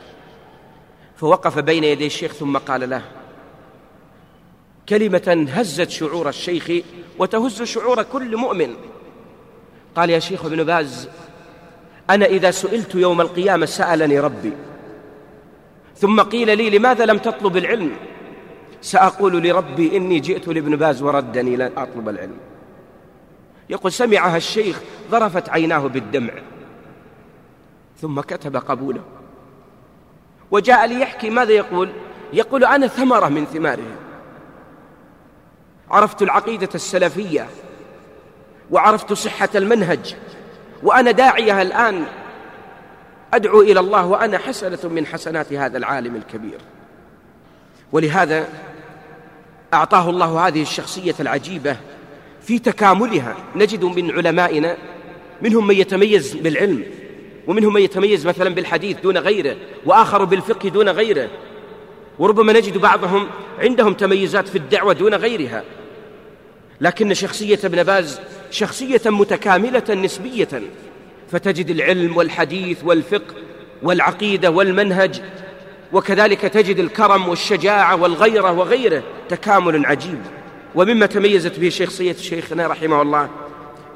فوقف 1.16 1.58
بين 1.58 1.85
يدي 1.85 2.06
الشيخ 2.06 2.32
ثم 2.32 2.56
قال 2.56 2.90
له 2.90 3.02
كلمة 4.88 5.46
هزت 5.50 5.90
شعور 5.90 6.28
الشيخ 6.28 6.70
وتهز 7.18 7.62
شعور 7.62 8.02
كل 8.02 8.37
مؤمن. 8.37 8.74
قال 9.96 10.11
يا 10.11 10.18
شيخ 10.18 10.44
ابن 10.44 10.64
باز 10.64 11.08
أنا 12.11 12.26
إذا 12.26 12.50
سئلت 12.50 12.94
يوم 12.94 13.20
القيامة 13.20 13.66
سألني 13.66 14.20
ربي. 14.20 14.52
ثم 15.96 16.20
قيل 16.20 16.58
لي 16.58 16.70
لماذا 16.70 17.04
لم 17.04 17.18
تطلب 17.18 17.56
العلم؟ 17.56 17.90
سأقول 18.83 19.42
لربي 19.42 19.97
إني 19.97 20.21
جئت 20.21 20.49
لابن 20.49 20.77
باز 20.77 21.03
وردني 21.03 21.57
لن 21.57 21.73
أطلب 21.77 22.09
العلم. 22.09 22.37
يقول 23.71 23.92
سمعها 23.92 24.37
الشيخ 24.37 24.81
ظرفت 25.11 25.49
عيناه 25.49 25.87
بالدمع. 25.87 26.33
ثم 28.01 28.21
كتب 28.21 28.57
قبوله. 28.57 29.03
وجاء 30.51 30.87
ليحكي 30.87 31.31
ماذا 31.31 31.53
يقول؟ 31.53 31.92
يقول 32.33 32.64
أنا 32.64 32.87
ثمرة 32.87 33.29
من 33.29 33.45
ثماره. 33.45 33.97
عرفت 35.90 36.23
العقيدة 36.23 36.68
السلفية 36.75 37.47
وعرفت 38.71 39.12
صحة 39.12 39.49
المنهج 39.55 40.16
وأنا 40.83 41.11
داعية 41.11 41.62
الآن. 41.62 42.05
أدعو 43.35 43.61
إلى 43.61 43.81
الله 43.81 44.07
وأنا 44.07 44.38
حسنة 44.38 44.90
من 44.90 45.07
حسنات 45.07 45.53
هذا 45.53 45.79
العالم 45.79 46.16
الكبير. 46.16 46.59
ولهذا 47.92 48.49
أعطاه 49.74 50.11
الله 50.11 50.46
هذه 50.46 50.62
الشخصية 50.62 51.14
العجيبة 51.20 51.76
في 52.42 52.58
تكاملها. 52.58 53.37
نجد 53.56 53.85
من 53.85 54.11
علمائنا 54.11 54.76
منهم 55.42 55.66
من 55.66 55.74
يتميز 55.74 56.35
بالعلم 56.35 56.85
ومنهم 57.46 57.72
من 57.72 57.80
يتميز 57.80 58.26
مثلا 58.26 58.54
بالحديث 58.54 59.00
دون 59.00 59.18
غيره 59.18 59.56
وآخر 59.87 60.24
بالفقه 60.24 60.68
دون 60.68 60.88
غيره. 60.88 61.30
وربما 62.18 62.52
نجد 62.52 62.78
بعضهم 62.78 63.26
عندهم 63.58 63.94
تميزات 63.94 64.48
في 64.48 64.58
الدعوة 64.58 64.92
دون 64.92 65.14
غيرها. 65.14 65.64
لكن 66.80 67.14
شخصية 67.14 67.58
ابن 67.64 67.82
باز 67.82 68.20
شخصية 68.50 69.02
متكاملة 69.06 69.94
نسبية. 69.94 70.62
فتجد 71.30 71.70
العلم 71.70 72.16
والحديث 72.16 72.85
والفقه 72.85 73.35
والعقيدة 73.82 74.50
والمنهج 74.50 75.22
وكذلك 75.92 76.40
تجد 76.40 76.78
الكرم 76.78 77.28
والشجاعة 77.28 77.96
والغيرة 77.96 78.52
وغيره 78.52 79.02
تكامل 79.28 79.87
عجيب. 79.87 80.22
ومما 80.74 81.07
تميزت 81.07 81.59
به 81.59 81.68
شخصية 81.68 82.12
شيخنا 82.12 82.66
رحمه 82.66 83.02
الله 83.02 83.28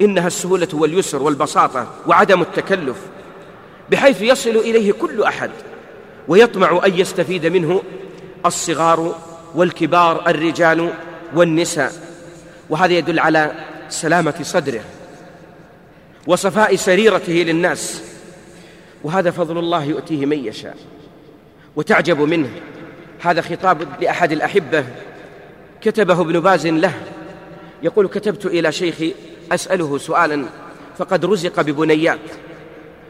إنها 0.01 0.27
السهولة 0.27 0.67
واليسر 0.73 1.23
والبساطة 1.23 1.87
وعدم 2.07 2.41
التكلف 2.41 2.97
بحيث 3.91 4.21
يصل 4.21 4.49
إليه 4.49 4.91
كل 4.91 5.23
أحد 5.23 5.51
ويطمع 6.27 6.81
أن 6.85 6.99
يستفيد 6.99 7.45
منه 7.45 7.81
الصغار 8.45 9.15
والكبار 9.55 10.29
الرجال 10.29 10.93
والنساء. 11.35 11.93
وهذا 12.69 12.93
يدل 12.93 13.19
على 13.19 13.51
سلامة 13.89 14.35
صدره 14.41 14.81
وصفاء 16.27 16.75
سريرته 16.75 17.33
للناس. 17.33 18.01
وهذا 19.03 19.31
فضل 19.31 19.57
الله 19.57 19.83
يؤتيه 19.83 20.25
من 20.25 20.45
يشاء. 20.45 20.77
وتعجب 21.77 22.21
منه. 22.21 22.49
هذا 23.19 23.41
خطاب 23.41 23.87
لأحد 24.01 24.31
الأحبة. 24.31 24.85
كتبه 25.81 26.21
ابن 26.21 26.39
باز 26.39 26.67
له. 26.67 26.93
يقول 27.83 28.07
كتبت 28.07 28.45
إلى 28.45 28.71
شيخي 28.71 29.13
أسأله 29.51 29.97
سؤالا 29.97 30.45
فقد 30.97 31.25
رزق 31.25 31.61
ببنيات. 31.61 32.19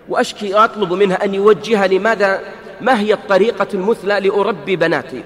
وأشكي 0.09 0.53
أطلب 0.53 0.93
منه 0.93 1.15
أن 1.15 1.33
يوجهني 1.33 1.99
ماذا 1.99 2.41
ما 2.81 2.99
هي 2.99 3.13
الطريقة 3.13 3.67
المثلى 3.73 4.19
لأربي 4.19 4.75
بناتي؟ 4.75 5.23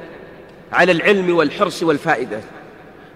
على 0.72 0.92
العلم 0.92 1.36
والحرص 1.36 1.84
والفائدة. 1.84 2.40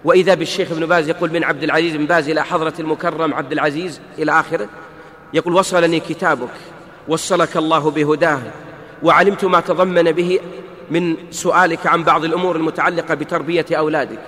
وإذا 0.04 0.34
بالشيخ 0.34 0.72
ابن 0.72 0.86
باز 0.86 1.10
يقول 1.10 1.34
من 1.34 1.44
عبد 1.44 1.64
العزيز 1.64 1.96
بن 1.96 2.06
باز 2.06 2.30
إلى 2.30 2.46
حضرة 2.46 2.74
المكرم 2.80 3.34
عبد 3.34 3.52
العزيز 3.52 4.02
إلى 4.18 4.40
آخره. 4.40 4.70
يقول 5.34 5.54
وصلني 5.54 6.00
كتابك 6.00 6.50
وصلك 7.08 7.58
الله 7.58 7.92
بهداه 7.92 8.42
وعلمت 9.04 9.46
ما 9.46 9.60
تضمن 9.60 10.12
به 10.12 10.40
من 10.92 11.16
سؤالك 11.32 11.88
عن 11.88 12.04
بعض 12.04 12.26
الأمور 12.26 12.56
المتعلقة 12.56 13.14
بتربية 13.14 13.66
أولادك 13.72 14.24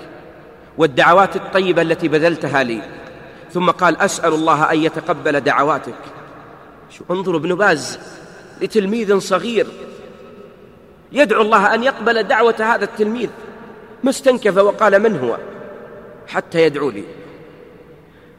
والدعوات 0.77 1.35
الطيبة 1.35 1.81
التي 1.81 2.07
بذلتها 2.07 2.63
لي. 2.63 2.81
ثم 3.53 3.69
قال 3.69 3.97
أسأل 3.97 4.33
الله 4.33 4.71
أن 4.71 4.77
يتقبل 4.83 5.39
دعواتك. 5.39 5.99
شو 6.89 7.03
انظروا 7.11 7.39
ابن 7.39 7.55
باز 7.55 7.99
لتلميذ 8.61 9.19
صغير. 9.19 9.67
يدعو 11.11 11.41
الله 11.41 11.73
أن 11.73 11.83
يقبل 11.83 12.23
دعوة 12.23 12.55
هذا 12.59 12.83
التلميذ. 12.83 13.29
ما 14.03 14.09
استنكف 14.09 14.57
وقال 14.57 14.99
من 14.99 15.19
هو؟ 15.19 15.37
حتى 16.27 16.61
يدعو 16.61 16.89
لي. 16.89 17.03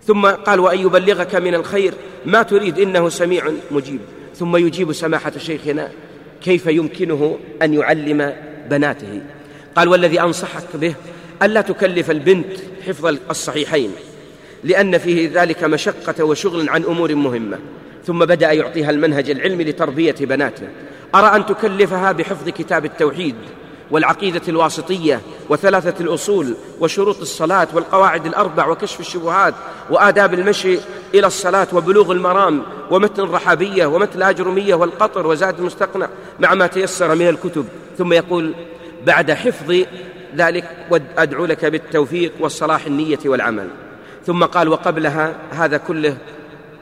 ثم 0.07 0.27
قال 0.27 0.61
وأن 0.61 0.79
يبلغك 0.79 1.35
من 1.35 1.55
الخير 1.55 1.95
ما 2.27 2.43
تريد 2.43 2.79
إنه 2.79 3.09
سميع 3.09 3.53
مجيب. 3.71 4.01
ثم 4.35 4.57
يجيب 4.57 4.93
سماحة 4.93 5.33
شيخنا. 5.39 5.91
كيف 6.43 6.67
يمكنه 6.67 7.39
أن 7.63 7.75
يعلم 7.75 8.35
بناته؟ 8.71 9.21
قال 9.77 9.89
والذي 9.89 10.21
أنصحك 10.21 10.77
به 10.77 10.95
ألا 11.43 11.61
تكلف 11.61 12.11
البنت 12.11 12.53
حفظ 12.87 13.07
الصحيحين 13.31 13.91
لأن 14.65 14.99
فيه 14.99 15.31
ذلك 15.35 15.65
مشقة 15.65 16.25
وشغل 16.25 16.69
عن 16.69 16.85
أمور 16.85 17.15
مهمة. 17.15 17.59
ثم 18.07 18.19
بدأ 18.19 18.53
يعطيها 18.53 18.91
المنهج 18.91 19.31
العلمي 19.31 19.65
لتربية 19.65 20.15
بناته. 20.21 20.69
أرى 21.15 21.37
أن 21.37 21.47
تكلفها 21.47 22.13
بحفظ 22.13 22.49
كتاب 22.49 22.85
التوحيد 22.85 23.35
والعقيدة 23.91 24.43
الواسطية 24.49 25.21
وثلاثة 25.49 26.05
الأصول 26.05 26.55
وشروط 26.81 27.21
الصلاة 27.21 27.69
والقواعد 27.73 28.27
الأربع 28.27 28.67
وكشف 28.67 29.01
الشبهات 29.01 29.55
وآداب 29.91 30.35
المشي 30.35 30.79
إلى 31.15 31.27
الصلاة 31.27 31.69
وبلوغ 31.73 32.13
المرام 32.13 32.63
ومتن 32.91 33.23
الرحابية 33.23 33.87
ومتن 33.87 34.19
الأجرمية 34.19 34.75
والقطر 34.75 35.27
وزاد 35.27 35.59
المستقنع 35.59 36.09
مع 36.41 36.55
ما 36.55 36.67
تيسر 36.67 37.15
من 37.15 37.29
الكتب. 37.29 37.65
ثم 37.99 38.13
يقول 38.13 38.55
بعد 39.07 39.33
حفظ 39.33 39.75
ذلك 40.37 40.65
أدعو 41.19 41.47
لك 41.47 41.65
بالتوفيق 41.65 42.33
والصلاح 42.41 42.87
النية 42.87 43.19
والعمل. 43.25 43.69
ثم 44.27 44.45
قال 44.45 44.69
وقبلها 44.69 45.35
هذا 45.51 45.77
كله 45.77 46.17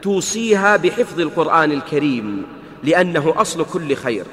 توصيها 0.01 0.77
بحفظ 0.77 1.19
القرآن 1.19 1.71
الكريم 1.71 2.45
لأنه 2.83 3.33
أصل 3.37 3.65
كل 3.65 3.95
خير. 3.95 4.25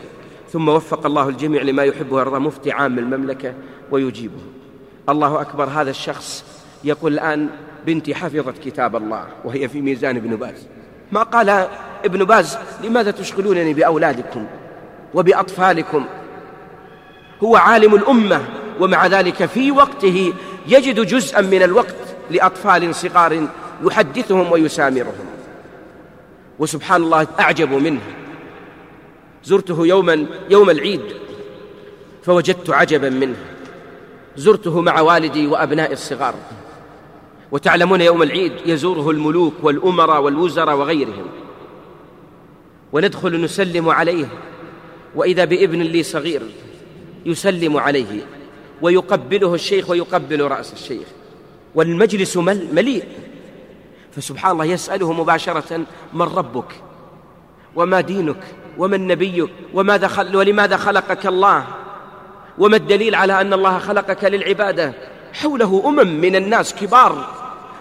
ثم 0.55 0.69
وفق 0.69 1.07
الله 1.07 1.29
الجميع 1.29 1.63
لما 1.63 1.83
يحب 1.83 2.13
ويرضى 2.13 2.39
مفتي 2.39 2.73
عام 2.73 2.99
المملكة 2.99 3.55
ويجيبه. 3.91 4.41
الله 5.09 5.41
أكبر 5.41 5.65
هذا 5.65 5.91
الشخص 5.91 6.45
يقول 6.85 7.13
الآن 7.13 7.49
بنتي 7.87 8.15
حفظت 8.15 8.59
كتاب 8.65 8.97
الله 8.97 9.27
وهي 9.45 9.69
في 9.69 9.81
ميزان 9.81 10.17
ابن 10.17 10.37
باز. 10.37 10.67
ما 11.13 11.23
قال 11.23 11.49
ابن 12.05 12.25
باز 12.25 12.59
لماذا 12.85 13.11
تشغلونني 13.11 13.75
بأولادكم 13.75 14.47
وبأطفالكم؟ 15.15 16.07
هو 17.45 17.57
عالم 17.57 17.95
الأمة 17.95 18.45
ومع 18.81 19.07
ذلك 19.07 19.47
في 19.47 19.71
وقته 19.71 20.33
يجد 20.67 21.07
جزءا 21.07 21.41
من 21.41 21.63
الوقت 21.63 21.97
لأطفال 22.31 22.95
صغار 22.95 23.49
يحدثهم 23.83 24.53
ويسامرهم. 24.53 25.27
وسبحان 26.59 27.03
الله 27.03 27.27
أعجب 27.41 27.73
منه. 27.73 28.24
زرته 29.45 29.87
يوما 29.87 30.27
يوم 30.51 30.71
العيد 30.71 31.01
فوجدت 32.23 32.71
عجبا 32.71 33.11
منه. 33.11 33.37
زرته 34.37 34.81
مع 34.81 35.01
والدي 35.01 35.47
وأبنائي 35.47 35.93
الصغار. 35.93 36.35
وتعلمون 37.53 38.01
يوم 38.01 38.23
العيد 38.23 38.53
يزوره 38.67 39.11
الملوك 39.11 39.55
والأمراء 39.63 40.23
والوزراء 40.23 40.77
وغيرهم. 40.77 41.27
وندخل 42.93 43.41
نسلم 43.41 43.89
عليه. 43.89 44.27
وإذا 45.15 45.45
بابن 45.45 45.83
لي 45.83 46.03
صغير 46.03 46.43
يسلم 47.27 47.77
عليه. 47.77 48.27
ويقبله 48.83 49.55
الشيخ 49.55 49.91
ويقبل 49.91 50.43
رأس 50.43 50.73
الشيخ. 50.73 51.07
والمجلس 51.75 52.37
مليء. 52.73 53.05
فسبحان 54.13 54.53
الله 54.53 54.65
يسأله 54.65 55.13
مباشرة 55.13 55.81
من 56.13 56.23
ربك 56.23 56.73
وما 57.77 58.01
دينك. 58.01 58.45
ومن 58.79 59.07
نبيك 59.07 59.51
وماذا 59.75 60.09
خل 60.09 60.37
ولماذا 60.37 60.77
خلقك 60.77 61.27
الله؟ 61.27 61.65
وما 62.59 62.77
الدليل 62.77 63.15
على 63.15 63.41
أن 63.41 63.53
الله 63.53 63.79
خلقك 63.79 64.25
للعبادة؟ 64.25 64.93
حوله 65.33 65.83
أمم 65.87 66.21
من 66.21 66.37
الناس 66.37 66.75
كبار 66.75 67.29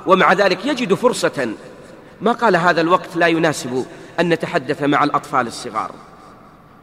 ومع 0.05 0.33
ذلك 0.33 0.65
يجد 0.65 0.93
فرصة. 0.93 1.53
ما 2.21 2.31
قال 2.31 2.55
هذا 2.55 2.81
الوقت 2.81 3.15
لا 3.15 3.27
يناسب 3.27 3.85
أن 4.19 4.29
نتحدث 4.29 4.83
مع 4.83 5.03
الأطفال 5.03 5.47
الصغار. 5.47 5.91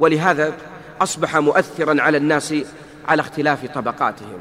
ولهذا 0.01 0.53
أصبح 1.01 1.37
مؤثرا 1.37 2.03
على 2.03 2.17
الناس 2.17 2.55
على 3.09 3.21
اختلاف 3.21 3.67
طبقاتهم. 3.75 4.39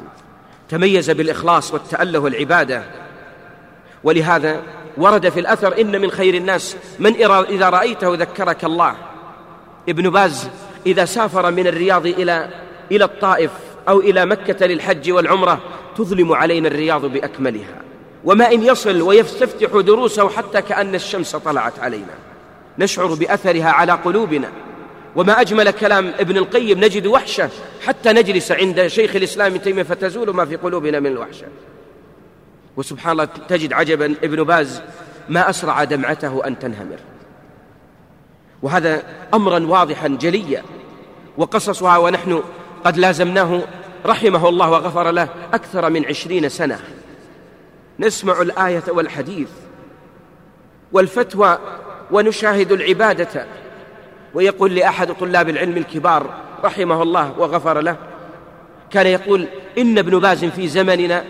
تميز 0.69 1.11
بالإخلاص 1.11 1.73
والتأله 1.73 2.19
والعبادة. 2.19 2.83
ولهذا 4.03 4.61
ورد 4.97 5.29
في 5.29 5.39
الأثر 5.39 5.81
إن 5.81 6.01
من 6.01 6.11
خير 6.11 6.33
الناس 6.33 6.77
من 6.99 7.15
إذا 7.49 7.69
رأيته 7.69 8.15
ذكرك 8.15 8.63
الله. 8.63 8.95
ابن 9.89 10.09
باز 10.09 10.49
إذا 10.85 11.05
سافر 11.05 11.51
من 11.51 11.67
الرياض 11.67 12.05
إلى 12.05 12.49
إلى 12.91 13.05
الطائف 13.05 13.51
أو 13.89 13.99
إلى 13.99 14.25
مكة 14.25 14.65
للحج 14.65 15.11
والعمرة 15.11 15.61
تظلم 15.97 16.33
علينا 16.33 16.67
الرياض 16.67 17.05
بأكملها. 17.05 17.81
وما 18.23 18.51
إن 18.51 18.63
يصل 18.63 19.01
ويستفتح 19.01 19.79
دروسه 19.79 20.29
حتى 20.29 20.61
كأن 20.61 20.95
الشمس 20.95 21.35
طلعت 21.35 21.79
علينا. 21.79 22.13
نشعر 22.79 23.13
بأثرها 23.13 23.69
على 23.69 23.91
قلوبنا. 23.91 24.51
وما 25.15 25.41
أجمل 25.41 25.71
كلام 25.71 26.07
ابن 26.19 26.37
القيم 26.37 26.79
نجد 26.79 27.07
وحشة 27.07 27.49
حتى 27.85 28.13
نجلس 28.13 28.51
عند 28.51 28.87
شيخ 28.87 29.15
الإسلام 29.15 29.57
تيمية 29.57 29.83
فتزول 29.83 30.29
ما 30.29 30.45
في 30.45 30.55
قلوبنا 30.55 30.99
من 30.99 31.07
الوحشة. 31.07 31.45
وسبحان 32.77 33.11
الله 33.11 33.25
تجد 33.25 33.73
عجبا 33.73 34.15
ابن 34.23 34.43
باز 34.43 34.81
ما 35.29 35.49
أسرع 35.49 35.83
دمعته 35.83 36.47
أن 36.47 36.59
تنهمر. 36.59 36.97
وهذا 38.61 39.03
أمرا 39.33 39.65
واضحا 39.65 40.07
جليا. 40.07 40.63
وقصصها 41.37 41.97
ونحن 41.97 42.43
قد 42.85 42.97
لازمناه 42.97 43.61
رحمه 44.05 44.49
الله 44.49 44.69
وغفر 44.69 45.11
له 45.11 45.29
أكثر 45.53 45.89
من 45.89 46.05
عشرين 46.05 46.49
سنة. 46.49 46.79
نسمع 47.99 48.41
الآية 48.41 48.83
والحديث 48.87 49.49
والفتوى 50.91 51.59
ونشاهد 52.11 52.71
العبادة. 52.71 53.45
ويقول 54.33 54.75
لأحد 54.75 55.13
طلاب 55.13 55.49
العلم 55.49 55.77
الكبار 55.77 56.29
رحمه 56.63 57.03
الله 57.03 57.39
وغفر 57.39 57.81
له 57.81 57.95
كان 58.91 59.07
يقول 59.07 59.47
إن 59.77 59.97
ابن 59.97 60.19
باز 60.19 60.45
في 60.45 60.67
زمننا 60.67 61.23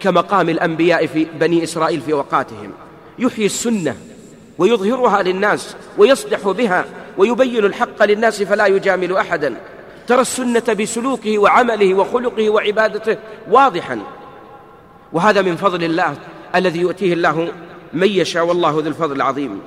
كمقام 0.00 0.48
الأنبياء 0.48 1.06
في 1.06 1.24
بني 1.24 1.62
إسرائيل 1.62 2.00
في 2.00 2.12
وقاتهم 2.12 2.72
يحيي 3.18 3.46
السنة 3.46 3.96
ويظهرها 4.58 5.22
للناس 5.22 5.76
ويصدح 5.98 6.48
بها 6.48 6.84
ويبين 7.18 7.64
الحق 7.64 8.04
للناس 8.04 8.42
فلا 8.42 8.66
يجامل 8.66 9.16
أحدا. 9.16 9.56
ترى 10.06 10.20
السنة 10.20 10.62
بسلوكه 10.80 11.38
وعمله 11.38 11.94
وخلقه 11.94 12.50
وعبادته 12.50 13.16
واضحا. 13.50 14.00
وهذا 15.12 15.42
من 15.42 15.56
فضل 15.56 15.84
الله 15.84 16.14
الذي 16.54 16.80
يؤتيه 16.80 17.12
الله 17.12 17.52
من 17.92 18.08
يشاء 18.08 18.44
والله 18.44 18.70
ذو 18.70 18.88
الفضل 18.88 19.16
العظيم. 19.16 19.60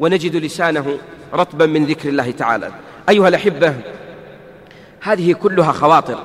ونجد 0.00 0.36
لسانه 0.36 0.98
رطبا 1.34 1.66
من 1.66 1.86
ذكر 1.86 2.08
الله 2.08 2.30
تعالى. 2.30 2.70
أيها 3.08 3.28
الأحبة 3.28 3.74
هذه 5.00 5.32
كلها 5.32 5.72
خواطر. 5.72 6.18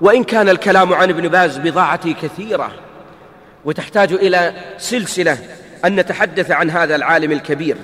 وإن 0.00 0.24
كان 0.24 0.48
الكلام 0.48 0.94
عن 0.94 1.10
ابن 1.10 1.28
باز 1.28 1.58
بضاعة 1.58 2.12
كثيرة 2.12 2.70
وتحتاج 3.64 4.12
إلى 4.12 4.54
سلسلة 4.78 5.38
أن 5.84 5.96
نتحدث 5.96 6.50
عن 6.50 6.70
هذا 6.70 6.96
العالم 6.96 7.32
الكبير 7.32 7.76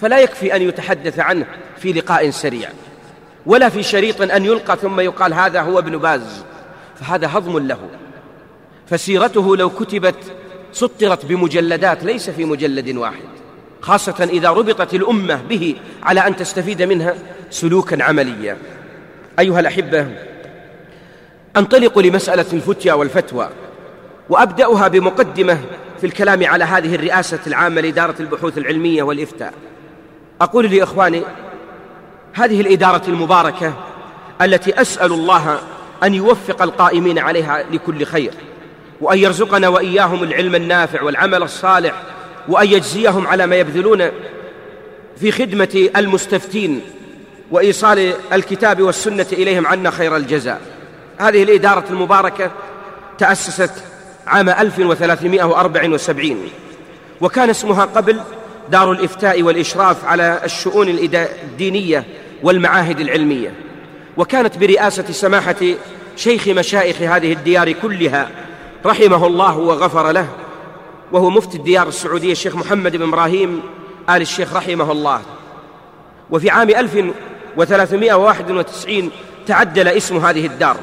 فلا 0.00 0.18
يكفي 0.18 0.56
أن 0.56 0.62
يتحدث 0.62 1.18
عنه 1.18 1.46
في 1.78 1.92
لقاء 1.92 2.30
سريع 2.30 2.68
ولا 3.46 3.68
في 3.68 3.82
شريط 3.82 4.22
أن 4.22 4.44
يلقى 4.44 4.76
ثم 4.76 5.00
يقال 5.00 5.34
هذا 5.34 5.60
هو 5.60 5.78
ابن 5.78 5.98
باز 5.98 6.44
فهذا 7.00 7.26
هضم 7.26 7.58
له. 7.58 7.78
فسيرته 8.86 9.56
لو 9.56 9.70
كتبت 9.70 10.14
سطرت 10.72 11.26
بمجلدات 11.26 12.04
ليس 12.04 12.30
في 12.30 12.44
مجلد 12.44 12.96
واحد 12.96 13.24
خاصة 13.80 14.28
إذا 14.32 14.50
ربطت 14.50 14.94
الأمة 14.94 15.42
به 15.48 15.76
على 16.02 16.26
أن 16.26 16.36
تستفيد 16.36 16.82
منها 16.82 17.14
سلوكا 17.50 18.04
عمليا. 18.04 18.56
أيها 19.38 19.60
الأحبة 19.60 20.06
أنطلق 21.56 21.98
لمسألة 21.98 22.46
الفتيا 22.52 22.92
والفتوى 22.92 23.50
وأبدأها 24.28 24.88
بمقدمة 24.88 25.58
في 26.00 26.06
الكلام 26.06 26.46
على 26.46 26.64
هذه 26.64 26.94
الرئاسة 26.94 27.38
العامة 27.46 27.80
لإدارة 27.80 28.14
البحوث 28.20 28.58
العلمية 28.58 29.02
والإفتاء. 29.02 29.54
أقول 30.40 30.70
لإخواني 30.70 31.22
هذه 32.32 32.60
الإدارة 32.60 33.02
المباركة 33.08 33.72
التي 34.42 34.80
أسأل 34.80 35.12
الله 35.12 35.58
أن 36.02 36.14
يوفق 36.14 36.62
القائمين 36.62 37.18
عليها 37.18 37.64
لكل 37.70 38.04
خير 38.04 38.32
وأن 39.00 39.18
يرزقنا 39.18 39.68
وإياهم 39.68 40.22
العلم 40.22 40.54
النافع 40.54 41.02
والعمل 41.02 41.42
الصالح 41.42 42.02
وأن 42.48 42.66
يجزيهم 42.66 43.26
على 43.26 43.46
ما 43.46 43.56
يبذلون 43.56 44.10
في 45.20 45.32
خدمة 45.32 45.90
المستفتين 45.96 46.80
وإيصال 47.50 48.14
الكتاب 48.32 48.82
والسنة 48.82 49.26
إليهم 49.32 49.66
عنا 49.66 49.90
خير 49.90 50.16
الجزاء. 50.16 50.60
هذه 51.18 51.42
الإدارة 51.42 51.84
المباركة 51.90 52.50
تأسست 53.18 53.72
عام 54.26 54.48
1374 54.48 56.36
وكان 57.20 57.50
اسمها 57.50 57.84
قبل 57.84 58.20
دار 58.70 58.92
الإفتاء 58.92 59.42
والإشراف 59.42 60.04
على 60.04 60.40
الشؤون 60.44 60.88
الدينية 60.88 62.04
والمعاهد 62.42 63.00
العلمية. 63.00 63.54
وكانت 64.16 64.58
برئاسة 64.58 65.12
سماحة 65.12 65.56
شيخ 66.16 66.48
مشايخ 66.48 67.02
هذه 67.02 67.32
الديار 67.32 67.72
كلها 67.72 68.30
رحمه 68.86 69.26
الله 69.26 69.58
وغفر 69.58 70.12
له 70.12 70.28
وهو 71.12 71.30
مفتي 71.30 71.58
الديار 71.58 71.88
السعودية 71.88 72.32
الشيخ 72.32 72.56
محمد 72.56 72.96
بن 72.96 73.08
إبراهيم 73.08 73.62
آل 74.10 74.22
الشيخ 74.22 74.56
رحمه 74.56 74.92
الله. 74.92 75.20
وفي 76.30 76.50
عام 76.50 76.70
1391 76.70 79.10
تعدل 79.46 79.88
اسم 79.88 80.16
هذه 80.16 80.46
الدار. 80.46 80.76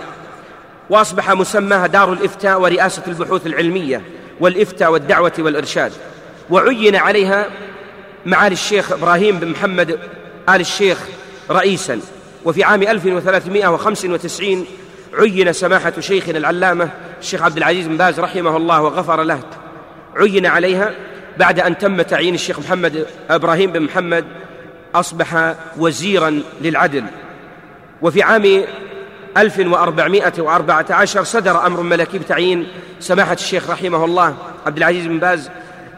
وأصبح 0.94 1.32
مسماها 1.32 1.88
دار 1.88 2.14
الإفتاء 2.14 2.62
ورئاسة 2.62 3.04
البحوث 3.08 3.48
العلمية 3.48 4.02
والإفتاء 4.40 4.92
والدعوة 4.92 5.32
والإرشاد. 5.40 5.92
وعين 6.50 6.96
عليها 6.96 7.46
معالي 8.26 8.54
الشيخ 8.54 8.92
إبراهيم 8.92 9.40
بن 9.40 9.48
محمد 9.48 10.00
آل 10.50 10.62
الشيخ 10.62 11.00
رئيسا. 11.52 12.00
وفي 12.46 12.64
عام 12.64 12.84
1395 12.84 14.66
عين 15.14 15.54
سماحة 15.54 15.94
شيخنا 16.00 16.38
العلامة 16.38 16.90
الشيخ 17.22 17.42
عبد 17.42 17.58
العزيز 17.58 17.88
بن 17.88 17.98
باز 17.98 18.20
رحمه 18.20 18.58
الله 18.58 18.82
وغفر 18.82 19.24
له. 19.24 19.40
عين 20.16 20.46
عليها 20.46 20.92
بعد 21.38 21.60
أن 21.60 21.78
تم 21.78 22.02
تعيين 22.02 22.34
الشيخ 22.34 22.60
محمد 22.60 23.06
إبراهيم 23.30 23.72
بن 23.72 23.82
محمد 23.82 24.26
أصبح 24.96 25.56
وزيرا 25.78 26.42
للعدل. 26.62 27.04
وفي 28.02 28.22
عام 28.22 28.64
1414 29.38 31.24
صدر 31.24 31.66
أمر 31.66 31.82
ملكي 31.82 32.18
بتعيين 32.18 32.68
سماحة 33.00 33.34
الشيخ 33.34 33.70
رحمه 33.70 34.06
الله 34.06 34.36
عبد 34.66 34.78
العزيز 34.78 35.06
بن 35.06 35.20
باز 35.20 35.50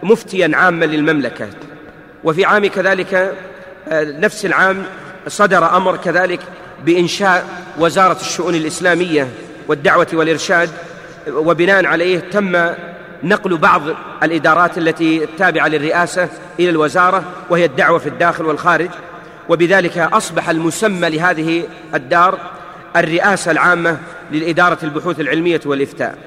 مفتيا 0.04 0.52
عاما 0.54 0.86
للمملكة. 0.86 1.48
وفي 2.24 2.46
عام 2.46 2.68
كذلك 2.68 3.14
آه، 3.90 4.04
نفس 4.04 4.46
العام 4.46 4.84
صدر 5.28 5.78
أمر 5.78 5.98
كذلك 5.98 6.40
بإنشاء 6.86 7.46
وزارة 7.80 8.18
الشؤون 8.22 8.56
الإسلامية 8.56 9.28
والدعوة 9.68 10.08
والإرشاد 10.14 10.70
وبناء 11.28 11.86
عليه 11.86 12.20
تم 12.20 12.70
نقل 13.24 13.58
بعض 13.58 13.82
الإدارات 14.24 14.78
التي 14.78 15.28
تابعة 15.38 15.68
للرئاسة 15.68 16.30
إلى 16.60 16.70
الوزارة 16.70 17.24
وهي 17.50 17.66
الدعوة 17.66 18.00
في 18.00 18.10
الداخل 18.10 18.46
والخارج. 18.46 18.90
وبذلك 19.50 19.98
أصبح 19.98 20.50
المسمى 20.50 21.10
لهذه 21.10 21.64
الدار 21.96 22.40
الرئاسة 22.96 23.52
العامة 23.52 24.00
للإدارة 24.32 24.78
البحوث 24.84 25.20
العلمية 25.20 25.62
والإفتاء. 25.66 26.18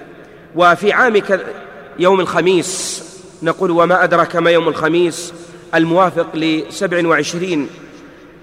وفي 0.57 0.93
عام 0.93 1.23
يوم 1.99 2.21
الخميس 2.21 3.05
نقول 3.43 3.71
وما 3.71 4.05
أدرك 4.05 4.37
ما 4.37 4.51
يوم 4.51 4.69
الخميس؟ 4.69 5.33
الموافق 5.75 6.37
لسبع 6.37 7.09
وعشرين 7.09 7.69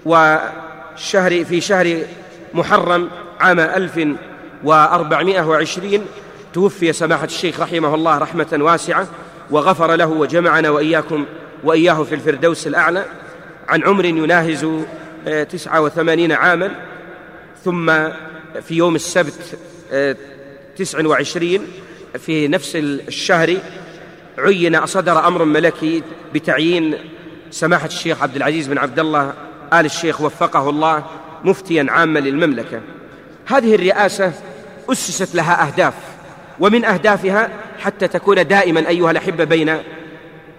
وشهر 0.04 1.44
في 1.44 1.60
شهر 1.60 1.98
محرم 2.54 3.08
عام 3.40 3.60
ألف 3.60 4.08
وأربعمائة 4.64 5.48
وعشرين 5.48 6.06
توفي 6.54 6.92
سماحة 6.92 7.24
الشيخ 7.24 7.60
رحمه 7.60 7.94
الله 7.94 8.18
رحمة 8.18 8.58
واسعة 8.60 9.06
وغفر 9.50 9.94
له 9.94 10.06
وجمعنا 10.06 10.70
وإياكم 10.70 11.24
وإياه 11.64 12.02
في 12.02 12.14
الفردوس 12.14 12.66
الأعلى. 12.66 13.04
عن 13.68 13.82
عمر 13.82 14.04
يناهز 14.04 14.66
آه، 15.28 15.42
تسعة 15.42 15.80
وثمانين 15.80 16.32
عاما 16.32 16.70
ثم 17.66 17.92
في 18.62 18.74
يوم 18.74 18.94
السبت 18.94 19.58
آه، 19.92 20.16
تسع 20.76 21.06
وعشرين 21.06 21.66
في 22.18 22.48
نفس 22.48 22.76
الشهر 22.76 23.56
عين 24.38 24.86
صدر 24.86 25.26
أمر 25.26 25.44
ملكي 25.44 26.02
بتعيين 26.34 26.94
سماحة 27.50 27.86
الشيخ 27.86 28.22
عبد 28.22 28.36
العزيز 28.36 28.66
بن 28.66 28.78
عبد 28.78 28.98
الله 28.98 29.34
آل 29.72 29.86
الشيخ 29.86 30.20
وفقه 30.20 30.70
الله 30.70 31.04
مفتيا 31.44 31.86
عاما 31.88 32.18
للمملكة. 32.18 32.80
هذه 33.46 33.74
الرئاسة 33.74 34.32
أسست 34.92 35.34
لها 35.34 35.66
أهداف 35.66 35.94
ومن 36.60 36.84
أهدافها 36.84 37.50
حتى 37.78 38.08
تكون 38.08 38.46
دائما 38.46 38.88
أيها 38.88 39.10
الأحبة 39.10 39.44
بين 39.44 39.76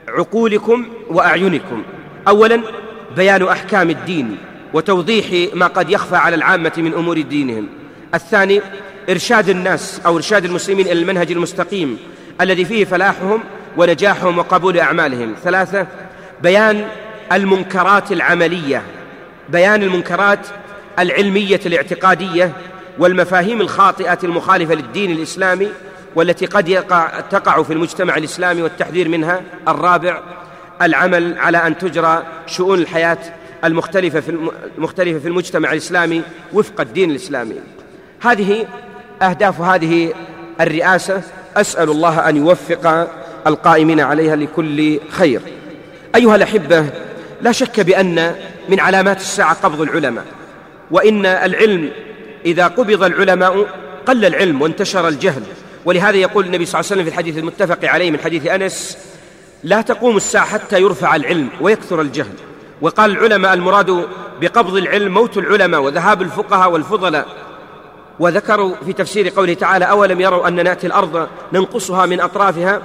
عقولكم 0.07 0.87
وأعينكم. 1.09 1.83
أولا 2.27 2.61
بيان 3.15 3.43
أحكام 3.43 3.89
الدين. 3.89 4.37
وتوضيح 4.77 5.55
ما 5.55 5.67
قد 5.67 5.89
يخفى 5.89 6.15
على 6.15 6.35
العامة 6.35 6.71
من 6.77 6.93
أمور 6.93 7.21
دينهم. 7.21 7.67
الثاني 8.15 8.61
إرشاد 9.09 9.49
الناس 9.49 10.01
أو 10.05 10.15
إرشاد 10.15 10.45
المسلمين 10.45 10.85
إلى 10.85 11.01
المنهج 11.01 11.31
المستقيم 11.31 11.97
الذي 12.41 12.65
فيه 12.65 12.85
فلاحهم 12.85 13.43
ونجاحهم 13.77 14.37
وقبول 14.37 14.79
أعمالهم. 14.79 15.35
ثلاثة 15.43 15.87
بيان 16.43 16.87
المنكرات 17.31 18.11
العملية 18.11 18.81
بيان 19.49 19.83
المنكرات 19.83 20.47
العلمية 20.99 21.59
الاعتقادية 21.65 22.51
والمفاهيم 22.99 23.61
الخاطئة 23.61 24.19
المخالفة 24.23 24.73
للدين 24.73 25.11
الإسلامي 25.11 25.67
والتي 26.15 26.45
قد 26.45 26.67
يقع 26.67 27.19
تقع 27.19 27.63
في 27.63 27.73
المجتمع 27.73 28.17
الإسلامي 28.17 28.61
والتحذير 28.61 29.09
منها. 29.09 29.41
الرابع 29.67 30.21
العمل 30.81 31.37
على 31.37 31.67
أن 31.67 31.77
تجرى 31.77 32.23
شؤون 32.47 32.79
الحياة 32.79 33.17
المختلفة 33.63 34.19
في 34.19 34.49
المختلفة 34.77 35.19
في 35.19 35.27
المجتمع 35.27 35.71
الإسلامي 35.71 36.21
وفق 36.53 36.81
الدين 36.81 37.11
الإسلامي. 37.11 37.55
هذه 38.21 38.67
أهداف 39.21 39.61
هذه 39.61 40.13
الرئاسة. 40.61 41.21
أسأل 41.55 41.89
الله 41.89 42.29
أن 42.29 42.37
يوفق 42.37 43.09
القائمين 43.47 43.99
عليها 43.99 44.35
لكل 44.35 44.99
خير. 45.09 45.41
أيها 46.15 46.35
الأحبة 46.35 46.85
لا 47.41 47.51
شك 47.51 47.79
بأن 47.79 48.35
من 48.69 48.79
علامات 48.79 49.19
الساعة 49.19 49.53
قبض 49.53 49.81
العلماء 49.81 50.25
وإن 50.91 51.25
العلم 51.25 51.89
إذا 52.45 52.67
قبض 52.67 53.03
العلماء 53.03 53.67
قل 54.05 54.25
العلم 54.25 54.61
وانتشر 54.61 55.07
الجهل. 55.07 55.43
ولهذا 55.85 56.17
يقول 56.17 56.45
النبي 56.45 56.65
صلى 56.65 56.79
الله 56.79 56.91
عليه 56.91 57.01
وسلم 57.01 57.03
في 57.03 57.09
الحديث 57.09 57.37
المتفق 57.37 57.85
عليه 57.85 58.11
من 58.11 58.19
حديث 58.19 58.47
أنس 58.47 58.97
لا 59.63 59.81
تقوم 59.81 60.17
الساعة 60.17 60.45
حتى 60.45 60.81
يرفع 60.81 61.15
العلم 61.15 61.49
ويكثر 61.61 62.01
الجهل. 62.01 62.33
وقال 62.81 63.11
العلماء 63.11 63.53
المراد 63.53 64.07
بقبض 64.41 64.75
العلم 64.75 65.13
موت 65.13 65.37
العلماء 65.37 65.81
وذهاب 65.81 66.21
الفقهاء 66.21 66.71
والفضلاء. 66.71 67.25
وذكروا 68.19 68.75
في 68.85 68.93
تفسير 68.93 69.29
قوله 69.29 69.53
تعالى 69.53 69.85
أولم 69.85 70.21
يروا 70.21 70.47
أن 70.47 70.63
نأتي 70.63 70.87
الأرض 70.87 71.27
ننقصها 71.53 72.05
من 72.05 72.21
أطرافها؟ 72.21 72.81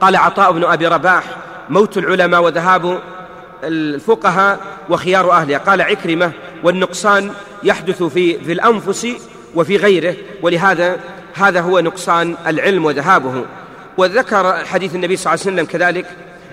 قال 0.00 0.16
عطاء 0.16 0.52
بن 0.52 0.64
أبي 0.64 0.86
رباح 0.86 1.24
موت 1.68 1.98
العلماء 1.98 2.42
وذهاب 2.42 3.00
الفقهاء 3.64 4.60
وخيار 4.88 5.32
أهلها. 5.32 5.58
قال 5.58 5.82
عكرمة 5.82 6.32
والنقصان 6.62 7.30
يحدث 7.62 8.02
في 8.02 8.38
في 8.38 8.52
الأنفس 8.52 9.06
وفي 9.54 9.76
غيره 9.76 10.14
ولهذا 10.42 11.00
هذا 11.34 11.60
هو 11.60 11.80
نقصان 11.80 12.36
العلم 12.46 12.84
وذهابه. 12.84 13.44
وذكر 13.98 14.64
حديث 14.64 14.94
النبي 14.94 15.16
صلى 15.16 15.34
الله 15.34 15.44
عليه 15.46 15.54
وسلم 15.54 15.66
كذلك 15.66 16.06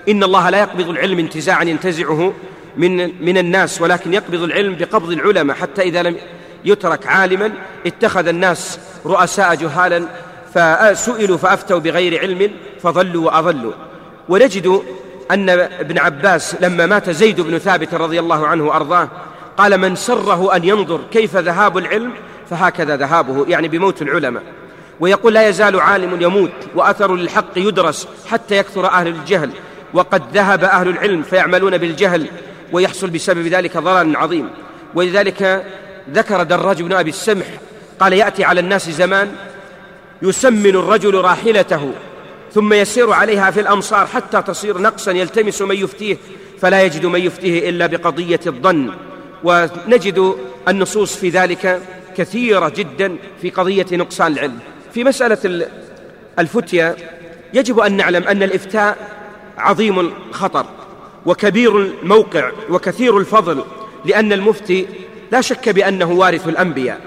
إن 0.08 0.24
الله 0.24 0.50
لا 0.50 0.58
يقبض 0.58 0.88
العلم 0.88 1.18
انتزاعا 1.18 1.64
ينتزعه 1.64 2.32
من 2.76 3.24
من 3.24 3.38
الناس 3.38 3.80
ولكن 3.80 4.14
يقبض 4.14 4.42
العلم 4.42 4.74
بقبض 4.74 5.10
العلماء. 5.10 5.56
حتى 5.56 5.82
إذا 5.82 6.02
لم 6.02 6.16
يترك 6.64 7.06
عالما 7.06 7.52
اتخذ 7.86 8.28
الناس 8.28 8.78
رؤساء 9.06 9.54
جهالا 9.54 10.06
فسئلوا 10.54 11.36
فأفتوا 11.36 11.78
بغير 11.78 12.20
علم 12.20 12.50
فضلوا 12.82 13.26
وأضلوا. 13.26 13.72
ونجد 14.28 14.82
أن 15.30 15.50
ابن 15.50 15.98
عباس 15.98 16.56
لما 16.60 16.86
مات 16.86 17.10
زيد 17.10 17.40
بن 17.40 17.58
ثابت 17.58 17.94
رضي 17.94 18.20
الله 18.20 18.46
عنه 18.46 18.64
وأرضاه 18.64 19.08
قال 19.56 19.78
من 19.78 19.96
سره 19.96 20.56
أن 20.56 20.64
ينظر 20.64 21.00
كيف 21.12 21.36
ذهاب 21.36 21.78
العلم 21.78 22.12
فهكذا 22.50 22.96
ذهابه. 22.96 23.46
يعني 23.48 23.68
بموت 23.68 24.02
العلماء. 24.02 24.42
ويقول 25.00 25.34
لا 25.34 25.48
يزال 25.48 25.80
عالم 25.80 26.22
يموت 26.22 26.52
وأثر 26.74 27.16
للحق 27.16 27.56
يدرس 27.56 28.08
حتى 28.26 28.56
يكثر 28.56 28.86
أهل 28.86 29.08
الجهل. 29.08 29.50
وقد 29.94 30.22
ذهب 30.34 30.64
أهل 30.64 30.88
العلم 30.88 31.22
فيعملون 31.22 31.78
بالجهل 31.78 32.26
ويحصل 32.72 33.10
بسبب 33.10 33.46
ذلك 33.46 33.76
ضرر 33.76 34.16
عظيم. 34.16 34.50
ولذلك 34.94 35.64
ذكر 36.10 36.42
دراج 36.42 36.82
بن 36.82 36.92
أبي 36.92 37.10
السمح 37.10 37.46
قال 38.00 38.12
يأتي 38.12 38.44
على 38.44 38.60
الناس 38.60 38.90
زمان 38.90 39.32
يسمن 40.22 40.76
الرجل 40.76 41.14
راحلته 41.14 41.92
ثم 42.54 42.72
يسير 42.72 43.12
عليها 43.12 43.50
في 43.50 43.60
الأمصار 43.60 44.06
حتى 44.06 44.42
تصير 44.42 44.78
نقصا 44.78 45.12
يلتمس 45.12 45.62
من 45.62 45.76
يفتيه 45.76 46.16
فلا 46.60 46.82
يجد 46.82 47.06
من 47.06 47.20
يفتيه 47.20 47.68
إلا 47.68 47.86
بقضية 47.86 48.40
الظن. 48.46 48.90
ونجد 49.44 50.36
النصوص 50.68 51.16
في 51.16 51.28
ذلك 51.28 51.80
كثيرة 52.16 52.72
جدا 52.76 53.16
في 53.42 53.50
قضية 53.50 53.86
نقصان 53.92 54.32
العلم. 54.32 54.58
في 54.94 55.04
مسألة 55.04 55.66
الفتية 56.38 56.96
يجب 57.54 57.78
أن 57.78 57.96
نعلم 57.96 58.24
أن 58.24 58.42
الإفتاء 58.42 58.96
عظيم 59.58 60.00
الخطر 60.00 60.66
وكبير 61.26 61.78
الموقع 61.78 62.50
وكثير 62.70 63.18
الفضل 63.18 63.64
لأن 64.04 64.32
المفتي 64.32 64.86
لا 65.32 65.40
شك 65.40 65.68
بأنه 65.68 66.12
وارث 66.12 66.48
الأنبياء 66.48 67.00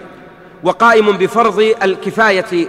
وقائم 0.64 1.12
بفرض 1.12 1.76
الكفاية 1.84 2.68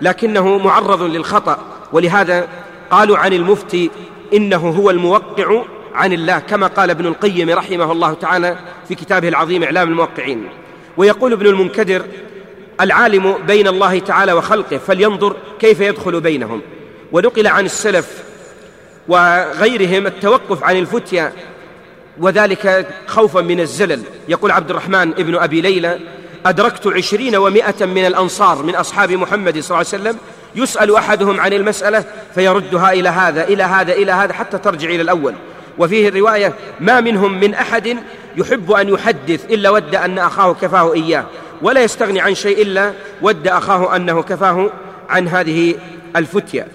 لكنه 0.00 0.58
معرض 0.58 1.02
للخطأ. 1.02 1.58
ولهذا 1.92 2.48
قالوا 2.90 3.18
عن 3.18 3.32
المفتي 3.32 3.90
إنه 4.34 4.68
هو 4.68 4.90
الموقع 4.90 5.62
عن 5.94 6.12
الله 6.12 6.38
كما 6.38 6.66
قال 6.66 6.90
ابن 6.90 7.06
القيم 7.06 7.50
رحمه 7.50 7.92
الله 7.92 8.14
تعالى 8.14 8.58
في 8.88 8.94
كتابه 8.94 9.28
العظيم 9.28 9.62
إعلام 9.62 9.88
الموقعين. 9.88 10.48
ويقول 10.96 11.32
ابن 11.32 11.46
المنكدر 11.46 12.02
العالم 12.80 13.34
بين 13.46 13.68
الله 13.68 13.98
تعالى 13.98 14.32
وخلقه 14.32 14.78
فلينظر 14.78 15.36
كيف 15.60 15.80
يدخل 15.80 16.20
بينهم. 16.20 16.60
ونقل 17.12 17.46
عن 17.46 17.64
السلف 17.64 18.24
وغيرهم 19.10 20.06
التوقف 20.06 20.64
عن 20.64 20.76
الفتيا 20.76 21.32
وذلك 22.20 22.86
خوفا 23.06 23.40
من 23.40 23.60
الزلل. 23.60 24.02
يقول 24.28 24.50
عبد 24.50 24.70
الرحمن 24.70 25.12
ابن 25.12 25.34
أبي 25.34 25.60
ليلى 25.60 25.98
أدركت 26.46 26.86
عشرين 26.86 27.36
ومائة 27.36 27.86
من 27.86 28.06
الأنصار 28.06 28.62
من 28.62 28.74
أصحاب 28.74 29.12
محمد 29.12 29.60
صلى 29.60 29.80
الله 29.80 29.92
عليه 29.92 30.02
وسلم 30.02 30.16
يسأل 30.54 30.96
أحدهم 30.96 31.40
عن 31.40 31.52
المسألة 31.52 32.04
فيردها 32.34 32.92
إلى 32.92 33.08
هذا 33.08 33.44
إلى 33.44 33.62
هذا 33.62 33.92
إلى 33.92 34.12
هذا 34.12 34.32
حتى 34.32 34.58
ترجع 34.58 34.88
إلى 34.88 35.02
الأول. 35.02 35.34
وفيه 35.78 36.08
الرواية 36.08 36.54
ما 36.80 37.00
منهم 37.00 37.40
من 37.40 37.54
أحد 37.54 37.96
يحب 38.36 38.72
أن 38.72 38.88
يحدث 38.88 39.44
إلا 39.44 39.70
ود 39.70 39.94
أن 39.94 40.18
أخاه 40.18 40.52
كفاه 40.52 40.92
إياه 40.92 41.24
ولا 41.62 41.82
يستغني 41.82 42.20
عن 42.20 42.34
شيء 42.34 42.62
إلا 42.62 42.92
ود 43.22 43.48
أخاه 43.48 43.96
أنه 43.96 44.22
كفاه 44.22 44.70
عن 45.08 45.28
هذه 45.28 45.74
الفتية. 46.16 46.66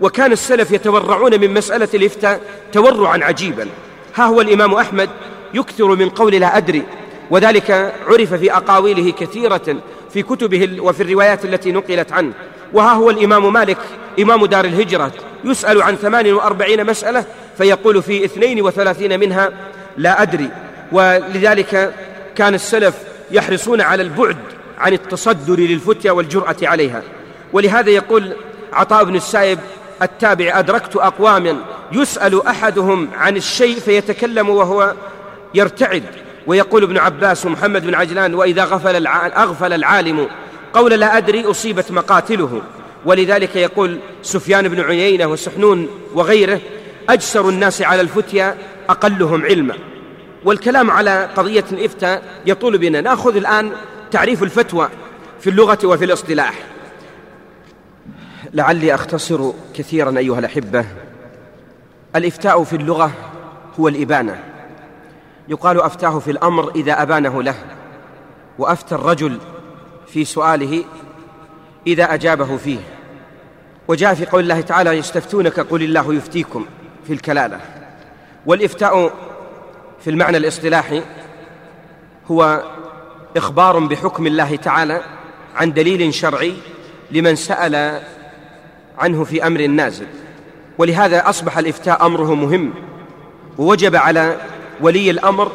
وكان 0.00 0.32
السلف 0.32 0.70
يتورعون 0.70 1.40
من 1.40 1.54
مسألة 1.54 1.88
الإفتاء 1.94 2.40
تورعا 2.72 3.18
عجيبا. 3.24 3.66
ها 4.14 4.24
هو 4.24 4.40
الإمام 4.40 4.74
أحمد 4.74 5.10
يكثر 5.54 5.86
من 5.86 6.08
قول 6.08 6.34
لا 6.34 6.56
أدري 6.56 6.82
وذلك 7.30 7.94
عرف 8.06 8.34
في 8.34 8.52
أقاويله 8.52 9.10
كثيرة 9.10 9.76
في 10.12 10.22
كتبه 10.22 10.80
وفي 10.80 11.02
الروايات 11.02 11.44
التي 11.44 11.72
نقلت 11.72 12.12
عنه. 12.12 12.32
وها 12.72 12.92
هو 12.92 13.10
الإمام 13.10 13.52
مالك 13.52 13.78
إمام 14.20 14.46
دار 14.46 14.64
الهجرة 14.64 15.12
يسأل 15.44 15.82
عن 15.82 15.96
ثمان 15.96 16.32
وأربعين 16.32 16.86
مسألة 16.86 17.24
فيقول 17.58 18.02
في 18.02 18.24
اثنين 18.24 18.62
وثلاثين 18.62 19.20
منها 19.20 19.52
لا 19.96 20.22
أدري. 20.22 20.50
ولذلك 20.92 21.94
كان 22.36 22.54
السلف 22.54 22.94
يحرصون 23.30 23.80
على 23.80 24.02
البعد 24.02 24.36
عن 24.78 24.92
التصدر 24.92 25.60
للفتية 25.60 26.10
والجرأة 26.10 26.56
عليها. 26.62 27.02
ولهذا 27.52 27.90
يقول 27.90 28.32
عطاء 28.72 29.04
بن 29.04 29.16
السائب 29.16 29.58
التابع 30.02 30.58
أدركت 30.58 30.96
أقواما 30.96 31.56
يسأل 31.92 32.46
أحدهم 32.46 33.08
عن 33.14 33.36
الشيء 33.36 33.80
فيتكلم 33.80 34.48
وهو 34.48 34.94
يرتعد 35.54 36.04
ويقول 36.46 36.82
ابن 36.82 36.98
عباس 36.98 37.46
ومحمد 37.46 37.86
بن 37.86 37.94
عجلان 37.94 38.34
وإذا 38.34 38.64
غفل 38.64 39.06
أغفل 39.06 39.72
العالم 39.72 40.28
قول 40.72 40.92
لا 40.92 41.16
أدري 41.16 41.44
أصيبت 41.44 41.92
مقاتله. 41.92 42.62
ولذلك 43.04 43.56
يقول 43.56 43.98
سفيان 44.22 44.68
بن 44.68 44.80
عيينة 44.80 45.26
وسحنون 45.26 45.88
وغيره 46.14 46.60
أجسر 47.08 47.48
الناس 47.48 47.82
على 47.82 48.00
الفتيا 48.00 48.56
أقلهم 48.88 49.44
علما. 49.44 49.74
والكلام 50.44 50.90
على 50.90 51.28
قضية 51.36 51.64
الإفتاء 51.72 52.22
يطول 52.46 52.78
بنا. 52.78 53.00
نأخذ 53.00 53.36
الآن 53.36 53.72
تعريف 54.10 54.42
الفتوى 54.42 54.88
في 55.40 55.50
اللغة 55.50 55.78
وفي 55.84 56.04
الاصطلاح. 56.04 56.54
لعلي 58.52 58.94
أختصر 58.94 59.52
كثيرا 59.74 60.18
أيها 60.18 60.38
الأحبة. 60.38 60.84
الإفتاء 62.16 62.64
في 62.64 62.76
اللغة 62.76 63.12
هو 63.80 63.88
الإبانة. 63.88 64.44
يقال 65.48 65.80
أفتاه 65.80 66.18
في 66.18 66.30
الأمر 66.30 66.70
إذا 66.76 67.02
أبانه 67.02 67.42
له 67.42 67.54
وأفتى 68.58 68.94
الرجل 68.94 69.38
في 70.06 70.24
سؤاله 70.24 70.84
إذا 71.86 72.14
أجابه 72.14 72.56
فيه. 72.56 72.78
وجاء 73.88 74.14
في 74.14 74.26
قول 74.26 74.42
الله 74.42 74.60
تعالى 74.60 74.90
يستفتونك 74.90 75.60
قل 75.60 75.82
الله 75.82 76.14
يفتيكم 76.14 76.66
في 77.06 77.12
الكلالة. 77.12 77.60
والإفتاء 78.46 79.12
في 80.00 80.10
المعنى 80.10 80.36
الاصطلاحي 80.36 81.02
هو 82.30 82.62
إخبار 83.36 83.78
بحكم 83.78 84.26
الله 84.26 84.56
تعالى 84.56 85.02
عن 85.56 85.72
دليل 85.72 86.14
شرعي 86.14 86.54
لمن 87.10 87.36
سأل 87.36 88.02
عنه 88.98 89.24
في 89.24 89.46
أمر 89.46 89.66
نازل. 89.66 90.06
ولهذا 90.78 91.28
أصبح 91.28 91.58
الإفتاء 91.58 92.06
أمره 92.06 92.34
مهم. 92.34 92.74
ووجب 93.58 93.96
على 93.96 94.36
ولي 94.80 95.10
الأمر 95.10 95.52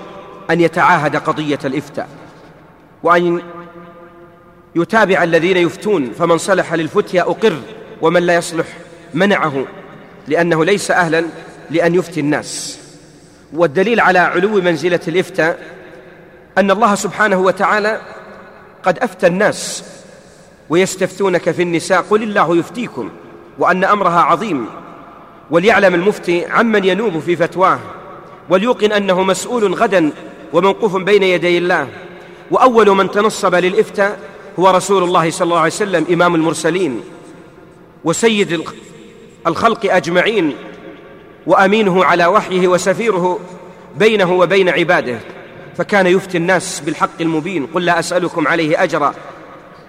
أن 0.49 0.61
يتعاهد 0.61 1.15
قضية 1.15 1.59
الإفتاء. 1.65 2.09
وأن 3.03 3.41
يتابع 4.75 5.23
الذين 5.23 5.57
يفتون. 5.57 6.11
فمن 6.11 6.37
صلح 6.37 6.73
للفتيا 6.73 7.21
أقر 7.21 7.57
ومن 8.01 8.23
لا 8.23 8.35
يصلح 8.35 8.65
منعه 9.13 9.65
لأنه 10.27 10.65
ليس 10.65 10.91
أهلا 10.91 11.25
لأن 11.69 11.95
يفتي 11.95 12.19
الناس. 12.19 12.79
والدليل 13.53 13.99
على 13.99 14.19
علو 14.19 14.61
منزلة 14.61 14.99
الإفتاء 15.07 15.59
أن 16.57 16.71
الله 16.71 16.95
سبحانه 16.95 17.39
وتعالى 17.39 18.01
قد 18.83 18.99
أفتى 18.99 19.27
الناس 19.27 19.83
ويستفتونك 20.69 21.51
في 21.51 21.61
النساء. 21.61 22.01
قل 22.01 22.23
الله 22.23 22.57
يفتيكم. 22.57 23.09
وأن 23.59 23.83
أمرها 23.83 24.19
عظيم 24.19 24.65
وليعلم 25.51 25.95
المفتي 25.95 26.45
عمن 26.45 26.85
ينوب 26.85 27.19
في 27.19 27.35
فتواه 27.35 27.79
وليوقن 28.49 28.91
أنه 28.91 29.23
مسؤول 29.23 29.73
غدا 29.73 30.11
وموقوف 30.53 30.97
بين 30.97 31.23
يدي 31.23 31.57
الله. 31.57 31.87
وأول 32.51 32.89
من 32.89 33.11
تنصب 33.11 33.55
للإفتاء 33.55 34.19
هو 34.59 34.69
رسول 34.69 35.03
الله 35.03 35.31
صلى 35.31 35.45
الله 35.45 35.57
عليه 35.57 35.67
وسلم 35.67 36.05
إمام 36.13 36.35
المرسلين 36.35 37.01
وسيد 38.03 38.63
الخلق 39.47 39.93
أجمعين 39.93 40.55
وأمينه 41.47 42.05
على 42.05 42.25
وحيه 42.25 42.67
وسفيره 42.67 43.39
بينه 43.97 44.33
وبين 44.33 44.69
عباده. 44.69 45.19
فكان 45.77 46.07
يفتي 46.07 46.37
الناس 46.37 46.79
بالحق 46.79 47.21
المبين 47.21 47.65
قل 47.65 47.85
لا 47.85 47.99
أسألكم 47.99 48.47
عليه 48.47 48.83
أجرا 48.83 49.13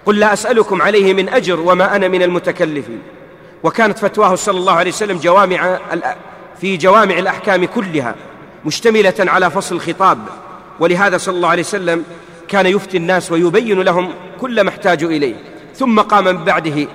قل 0.05 0.19
لا 0.19 0.33
أسألكم 0.33 0.81
عليه 0.81 1.13
من 1.13 1.29
أجر 1.29 1.59
وما 1.59 1.95
أنا 1.95 2.07
من 2.07 2.23
المتكلفين. 2.23 2.99
وكانت 3.65 3.97
فتواه 3.97 4.35
صلى 4.35 4.57
الله 4.57 4.73
عليه 4.73 4.91
وسلم 4.91 5.17
جوامع 5.17 5.79
في 6.61 6.77
جوامع 6.77 7.17
الأحكام 7.17 7.65
كلها 7.65 8.15
مشتملة 8.65 9.13
على 9.19 9.51
فصل 9.51 9.75
الخطاب. 9.75 10.17
ولهذا 10.79 11.17
صلى 11.17 11.35
الله 11.35 11.49
عليه 11.49 11.63
وسلم 11.63 12.03
كان 12.47 12.65
يفتي 12.65 12.97
الناس 12.97 13.31
ويبين 13.31 13.81
لهم 13.81 14.09
كل 14.41 14.61
ما 14.61 14.69
احتاجوا 14.69 15.09
إليه. 15.09 15.35
ثم 15.75 15.99
قام 15.99 16.25
من 16.25 16.43
بعده 16.43 16.87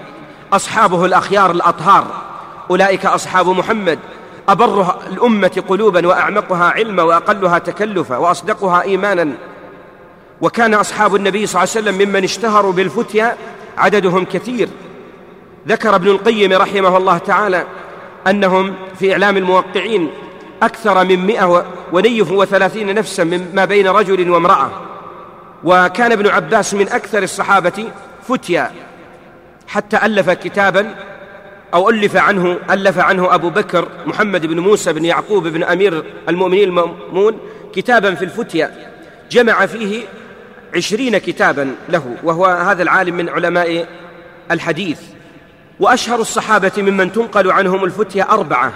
أصحابه 0.53 1.05
الأخيار 1.05 1.51
الأطهار. 1.51 2.07
أولئك 2.71 3.07
أصحاب 3.07 3.49
محمد. 3.49 3.99
أبرها 4.49 4.99
الأمة 5.07 5.63
قلوبا 5.69 6.07
وأعمقها 6.07 6.65
علما 6.65 7.03
وأقلها 7.03 7.59
تكلفا 7.59 8.17
وأصدقها 8.17 8.83
إيمانا. 8.83 9.33
وكان 10.41 10.75
أصحاب 10.75 11.15
النبي 11.15 11.47
صلى 11.47 11.63
الله 11.63 11.73
عليه 11.77 11.91
وسلم 11.91 12.09
ممن 12.09 12.25
اشتهروا 12.25 12.73
بالفتيا 12.73 13.37
عددهم 13.79 14.25
كثير. 14.25 14.69
ذكر 15.69 15.95
ابن 15.95 16.09
القيم 16.09 16.53
رحمه 16.53 16.97
الله 16.97 17.19
تعالى 17.19 17.67
أنهم 18.27 18.75
في 18.99 19.13
إعلام 19.13 19.37
الموقعين 19.37 20.11
أكثر 20.63 21.05
من 21.05 21.27
مئة 21.27 21.65
ونيف 21.93 22.31
وثلاثين 22.31 22.95
نفسا 22.95 23.25
مما 23.25 23.65
بين 23.65 23.89
رجل 23.89 24.31
وامرأة. 24.31 24.71
وكان 25.65 26.13
ابن 26.13 26.27
عباس 26.27 26.75
من 26.75 26.89
أكثر 26.89 27.23
الصحابة 27.23 27.85
فتيا. 28.29 28.73
حتى 29.67 29.97
ألف 29.97 30.31
كتابا 30.31 30.95
أو 31.75 31.91
ألف 31.91 32.17
عنه 32.17 32.59
ألف 32.71 32.99
عنه 32.99 33.35
أبو 33.35 33.51
بكر 33.51 33.89
محمد 34.07 34.47
بن 34.47 34.61
موسى 34.61 34.93
بن 34.93 35.05
يعقوب 35.05 35.47
بن 35.47 35.63
أمير 35.63 36.05
المؤمنين 36.29 36.69
المأمون 36.69 37.39
كتابا 37.75 38.15
في 38.15 38.25
الفتيا. 38.25 38.91
جمع 39.31 39.67
فيه 39.67 40.03
عشرين 40.77 41.19
كتابا 41.19 41.75
له 41.89 42.17
وهو 42.23 42.47
هذا 42.47 42.83
العالم 42.83 43.17
من 43.17 43.29
علماء 43.29 43.87
الحديث. 44.51 45.01
وأشهر 45.81 46.21
الصحابة 46.21 46.73
ممن 46.79 47.13
تنقل 47.13 47.51
عنهم 47.51 47.85
الفتيا 47.85 48.31
أربعة 48.31 48.73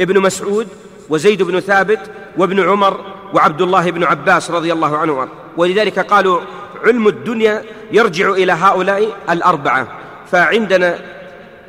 ابن 0.00 0.20
مسعود 0.20 0.68
وزيد 1.08 1.42
بن 1.42 1.60
ثابت 1.60 2.00
وابن 2.36 2.68
عمر 2.68 3.00
وعبد 3.34 3.62
الله 3.62 3.90
بن 3.90 4.04
عباس 4.04 4.50
رضي 4.50 4.72
الله 4.72 4.98
عنه 4.98 5.28
ولذلك 5.56 5.98
قالوا 5.98 6.40
علم 6.84 7.08
الدنيا 7.08 7.62
يرجع 7.92 8.30
إلى 8.30 8.52
هؤلاء 8.52 9.16
الأربعة. 9.30 9.88
فعندنا 10.30 10.98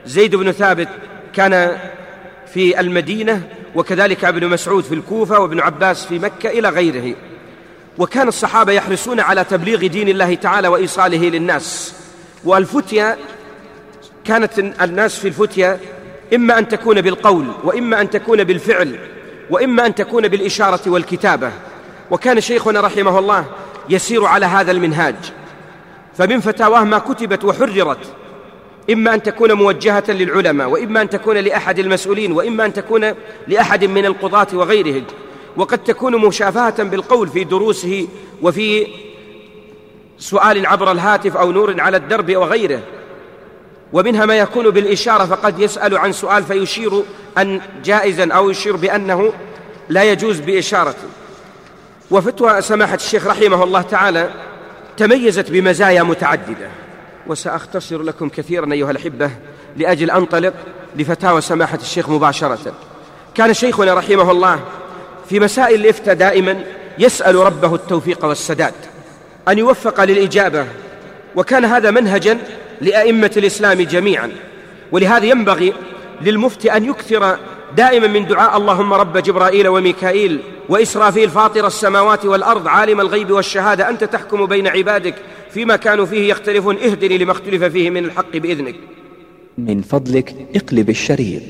زيد 0.05 0.36
بن 0.36 0.51
ثابت 0.51 0.88
كان 1.34 1.78
في 2.53 2.80
المدينة 2.80 3.41
وكذلك 3.76 4.26
ابن 4.26 4.47
مسعود 4.47 4.84
في 4.84 4.95
الكوفة 4.95 5.39
وابن 5.39 5.59
عباس 5.59 6.05
في 6.05 6.20
مكة 6.20 6.49
إلى 6.49 6.70
غيره. 6.70 7.16
وكان 7.97 8.28
الصحابة 8.28 8.72
يحرصون 8.72 9.20
على 9.20 9.43
تبليغ 9.43 9.88
دين 9.88 10.09
الله 10.09 10.36
تعالى 10.36 10.68
وإيصاله 10.68 11.30
للناس. 11.30 11.95
والفتيا 12.43 13.18
كانت 14.26 14.59
الناس 14.59 15.19
في 15.19 15.28
الفتيا 15.28 15.80
إما 16.36 16.57
أن 16.57 16.67
تكون 16.67 17.01
بالقول 17.01 17.47
وإما 17.63 18.01
أن 18.01 18.09
تكون 18.09 18.43
بالفعل 18.43 18.99
وإما 19.49 19.86
أن 19.86 19.95
تكون 19.95 20.28
بالإشارة 20.28 20.82
والكتابة. 20.88 21.51
وكان 22.11 22.41
شيخنا 22.41 22.82
رحمه 22.82 23.19
الله 23.19 23.45
يسير 23.89 24.26
على 24.26 24.45
هذا 24.45 24.71
المنهاج. 24.71 25.15
فمن 26.17 26.39
فتاواه 26.39 26.84
ما 26.84 26.97
كتبت 26.97 27.43
وحررت 27.43 28.13
إما 28.91 29.13
أن 29.13 29.24
تكون 29.24 29.53
موجهة 29.53 30.03
للعلماء 30.07 30.69
وإما 30.69 31.01
أن 31.01 31.09
تكون 31.09 31.38
لأحد 31.38 31.80
المسؤولين 31.80 32.32
وإما 32.32 32.65
أن 32.65 32.74
تكون 32.74 33.13
لأحد 33.47 33.86
من 33.86 34.05
القضاة 34.05 34.47
وغيره. 34.53 35.03
وقد 35.57 35.78
تكون 35.78 36.15
مشافهة 36.17 36.84
بالقول 36.84 37.28
في 37.28 37.43
دروسه 37.43 38.07
وفي 38.41 38.88
سؤال 40.17 40.65
عبر 40.65 40.91
الهاتف 40.91 41.38
أو 41.38 41.51
نور 41.51 41.82
على 41.82 41.97
الدرب 41.97 42.36
وغيره. 42.36 42.82
ومنها 43.93 44.25
ما 44.25 44.37
يكون 44.37 44.69
بالإشارة 44.69 45.25
فقد 45.25 45.59
يسأل 45.59 45.97
عن 45.97 46.11
سؤال 46.11 46.43
فيشير 46.43 47.03
أن 47.37 47.61
جائزا 47.83 48.33
أو 48.33 48.49
يشير 48.49 48.75
بأنه 48.75 49.33
لا 49.89 50.03
يجوز 50.03 50.39
بإشارة. 50.39 50.95
وفتوى 52.11 52.61
سماحة 52.61 52.95
الشيخ 52.95 53.27
رحمه 53.27 53.63
الله 53.63 53.81
تعالى 53.81 54.29
تميزت 54.97 55.51
بمزايا 55.51 56.03
متعددة. 56.03 56.69
وسأختصر 57.27 58.01
لكم 58.01 58.29
كثيرا 58.29 58.73
أيها 58.73 58.91
الأحبة 58.91 59.31
لأجل 59.77 60.11
أنطلق 60.11 60.53
لفتاوى 60.95 61.41
سماحة 61.41 61.79
الشيخ 61.81 62.09
مباشرة. 62.09 62.73
كان 63.35 63.53
شيخنا 63.53 63.93
رحمه 63.93 64.31
الله 64.31 64.59
في 65.29 65.39
مسائل 65.39 65.81
الإفتاء 65.81 66.15
دائما 66.15 66.63
يسأل 66.99 67.35
ربه 67.35 67.75
التوفيق 67.75 68.25
والسداد 68.25 68.73
أن 69.47 69.57
يوفق 69.57 70.03
للإجابة 70.03 70.65
وكان 71.35 71.65
هذا 71.65 71.91
منهجا 71.91 72.37
لأئمة 72.84 73.31
الإسلام 73.38 73.81
جميعا. 73.81 74.31
ولهذا 74.91 75.25
ينبغي 75.25 75.73
للمفتي 76.21 76.77
أن 76.77 76.86
يكثر 76.86 77.38
دائما 77.77 78.07
من 78.07 78.27
دعاء 78.27 78.57
اللهم 78.57 78.93
رب 78.93 79.17
جبرائيل 79.17 79.67
وميكائيل 79.67 80.39
وإسرافيل 80.69 81.29
فاطر 81.29 81.67
السماوات 81.67 82.25
والأرض 82.25 82.67
عالم 82.67 83.01
الغيب 83.01 83.31
والشهادة 83.31 83.89
أنت 83.89 84.03
تحكم 84.03 84.45
بين 84.45 84.67
عبادك 84.67 85.15
فيما 85.53 85.75
كانوا 85.75 86.05
فيه 86.05 86.29
يختلفون 86.29 86.77
اهدني 86.77 87.17
لما 87.17 87.31
اختلف 87.31 87.63
فيه 87.63 87.89
من 87.89 88.05
الحق 88.05 88.38
بإذنك. 88.38 88.75
من 89.57 89.81
فضلك 89.81 90.36
اقلب 90.55 90.89
الشريط. 90.89 91.41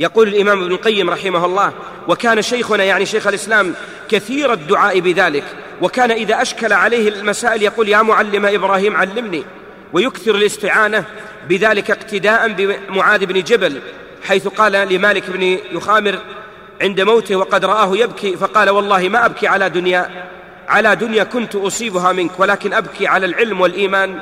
يقول 0.00 0.28
الإمام 0.28 0.62
ابن 0.62 0.72
القيم 0.72 1.10
رحمه 1.10 1.44
الله 1.44 1.72
وكان 2.08 2.42
شيخنا 2.42 2.84
يعني 2.84 3.06
شيخ 3.06 3.26
الإسلام 3.26 3.74
كثير 4.08 4.52
الدعاء 4.52 5.00
بذلك 5.00 5.44
وكان 5.82 6.10
إذا 6.10 6.42
أشكل 6.42 6.72
عليه 6.72 7.08
المسائل 7.08 7.62
يقول 7.62 7.88
يا 7.88 8.02
معلم 8.02 8.46
إبراهيم 8.46 8.96
علمني 8.96 9.44
ويكثر 9.92 10.34
الاستعانة 10.34 11.04
بذلك 11.48 11.90
اقتداء 11.90 12.48
بمعاذ 12.52 13.26
بن 13.26 13.42
جبل 13.42 13.80
حيث 14.22 14.48
قال 14.48 14.72
لمالك 14.72 15.30
بن 15.30 15.42
يخامر 15.72 16.18
عند 16.80 17.00
موته 17.00 17.36
وقد 17.36 17.64
رآه 17.64 17.96
يبكي 17.96 18.36
فقال 18.36 18.70
والله 18.70 19.08
ما 19.08 19.26
أبكي 19.26 19.46
على 19.46 19.70
دنيا 19.70 20.26
على 20.68 20.96
دنيا 20.96 21.24
كنت 21.24 21.54
أصيبها 21.54 22.12
منك 22.12 22.40
ولكن 22.40 22.72
أبكي 22.72 23.06
على 23.06 23.26
العلم 23.26 23.60
والإيمان 23.60 24.20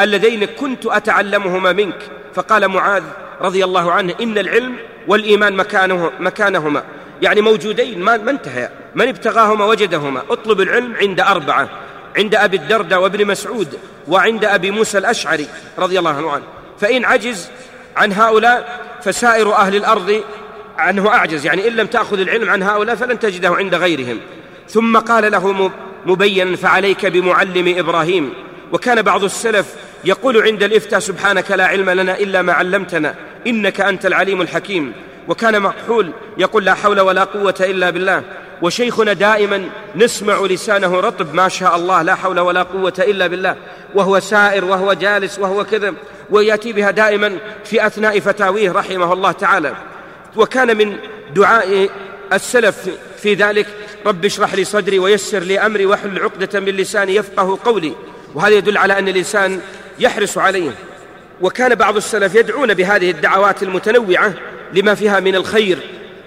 اللذين 0.00 0.44
كنت 0.44 0.86
أتعلمهما 0.86 1.72
منك 1.72 1.98
فقال 2.34 2.68
معاذ 2.68 3.02
رضي 3.40 3.64
الله 3.64 3.92
عنه 3.92 4.14
إن 4.20 4.38
العلم 4.38 4.76
والإيمان 5.06 5.56
مكانه 5.56 6.10
مكانهما. 6.20 6.82
يعني 7.22 7.40
موجودين 7.40 8.02
ما, 8.02 8.14
انتهى. 8.14 8.68
من 8.94 9.08
ابتغاهما 9.08 9.64
وجدهما. 9.64 10.22
اطلب 10.30 10.60
العلم 10.60 10.96
عند 10.96 11.20
أربعة. 11.20 11.68
عند 12.16 12.34
أبي 12.34 12.56
الدرداء 12.56 13.00
وابن 13.00 13.26
مسعود 13.26 13.78
وعند 14.08 14.44
أبي 14.44 14.70
موسى 14.70 14.98
الأشعري 14.98 15.46
رضي 15.78 15.98
الله 15.98 16.32
عنه. 16.32 16.42
فإن 16.80 17.04
عجز 17.04 17.48
عن 17.96 18.12
هؤلاء 18.12 18.80
فسائر 19.02 19.54
أهل 19.54 19.76
الأرض 19.76 20.22
عنه 20.78 21.08
أعجز. 21.08 21.46
يعني 21.46 21.68
إن 21.68 21.72
لم 21.72 21.86
تأخذ 21.86 22.20
العلم 22.20 22.50
عن 22.50 22.62
هؤلاء 22.62 22.96
فلن 22.96 23.18
تجده 23.18 23.54
عند 23.54 23.74
غيرهم. 23.74 24.20
ثم 24.68 24.98
قال 24.98 25.32
له 25.32 25.70
مبينا 26.06 26.56
فعليك 26.56 27.06
بمعلم 27.06 27.78
إبراهيم. 27.78 28.32
وكان 28.72 29.02
بعض 29.02 29.24
السلف 29.24 29.66
يقول 30.04 30.42
عند 30.42 30.62
الإفتاء 30.62 31.00
سبحانك 31.00 31.50
لا 31.50 31.66
علم 31.66 31.90
لنا 31.90 32.18
إلا 32.18 32.42
ما 32.42 32.52
علمتنا. 32.52 33.14
إنك 33.46 33.80
أنت 33.80 34.06
العليم 34.06 34.40
الحكيم. 34.40 34.92
وكان 35.28 35.62
مقحول 35.62 36.12
يقول 36.38 36.64
لا 36.64 36.74
حول 36.74 37.00
ولا 37.00 37.24
قوة 37.24 37.54
إلا 37.60 37.90
بالله. 37.90 38.22
وشيخنا 38.62 39.12
دائما 39.12 39.68
نسمع 39.96 40.40
لسانه 40.40 41.00
رطب 41.00 41.34
ما 41.34 41.48
شاء 41.48 41.76
الله 41.76 42.02
لا 42.02 42.14
حول 42.14 42.40
ولا 42.40 42.62
قوة 42.62 42.94
إلا 42.98 43.26
بالله. 43.26 43.56
وهو 43.94 44.20
سائر 44.20 44.64
وهو 44.64 44.92
جالس 44.92 45.38
وهو 45.38 45.64
كذا 45.64 45.94
ويأتي 46.30 46.72
بها 46.72 46.90
دائما 46.90 47.38
في 47.64 47.86
أثناء 47.86 48.20
فتاويه 48.20 48.72
رحمه 48.72 49.12
الله 49.12 49.32
تعالى. 49.32 49.74
وكان 50.36 50.76
من 50.76 50.96
دعاء 51.34 51.88
السلف 52.32 52.88
في 53.22 53.34
ذلك 53.34 53.66
رب 54.06 54.24
اشرح 54.24 54.54
لي 54.54 54.64
صدري 54.64 54.98
ويسر 54.98 55.38
لي 55.38 55.58
أمري 55.58 55.86
واحلل 55.86 56.22
عقدة 56.22 56.60
من 56.60 56.68
لساني 56.68 57.14
يفقه 57.14 57.58
قولي. 57.64 57.92
وهذا 58.34 58.54
يدل 58.54 58.78
على 58.78 58.98
أن 58.98 59.08
الإنسان 59.08 59.60
يحرص 59.98 60.38
عليه. 60.38 60.70
وكان 61.40 61.74
بعض 61.74 61.96
السلف 61.96 62.34
يدعون 62.34 62.74
بهذه 62.74 63.10
الدعوات 63.10 63.62
المتنوعة 63.62 64.32
لما 64.72 64.94
فيها 64.94 65.20
من 65.20 65.34
الخير 65.34 65.78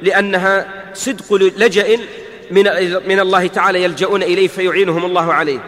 لأنها 0.02 0.68
صدق 0.94 1.34
لجأ 1.34 1.98
من 2.52 2.64
من 3.08 3.20
الله 3.20 3.48
تعالى 3.48 3.84
يلجؤون 3.84 4.24
إليه 4.24 4.48
فيعينهم 4.48 5.06
الله 5.06 5.34
عليه. 5.34 5.60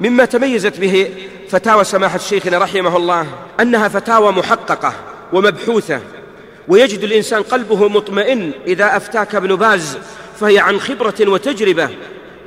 مما 0.00 0.24
تميزت 0.24 0.80
به 0.80 1.10
فتاوى 1.48 1.84
سماحة 1.84 2.18
شيخنا 2.18 2.58
رحمه 2.58 2.96
الله 2.96 3.26
أنها 3.60 3.88
فتاوى 3.88 4.32
محققة 4.32 4.94
ومبحوثة 5.32 6.00
ويجد 6.68 7.04
الإنسان 7.04 7.42
قلبه 7.42 7.88
مطمئن 7.88 8.52
إذا 8.66 8.96
أفتاك 8.96 9.34
ابن 9.34 9.56
باز 9.56 9.98
فهي 10.40 10.58
عن 10.58 10.80
خبرة 10.80 11.14
وتجربة. 11.20 11.88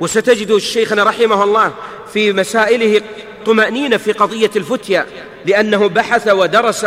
وستجد 0.00 0.56
شيخنا 0.56 1.04
رحمه 1.04 1.44
الله 1.44 1.72
في 2.12 2.32
مسائله 2.32 3.00
طمأنينة 3.48 3.96
في 3.96 4.12
قضية 4.12 4.50
الفتية 4.56 5.06
لأنه 5.46 5.88
بحث 5.88 6.28
ودرس 6.28 6.86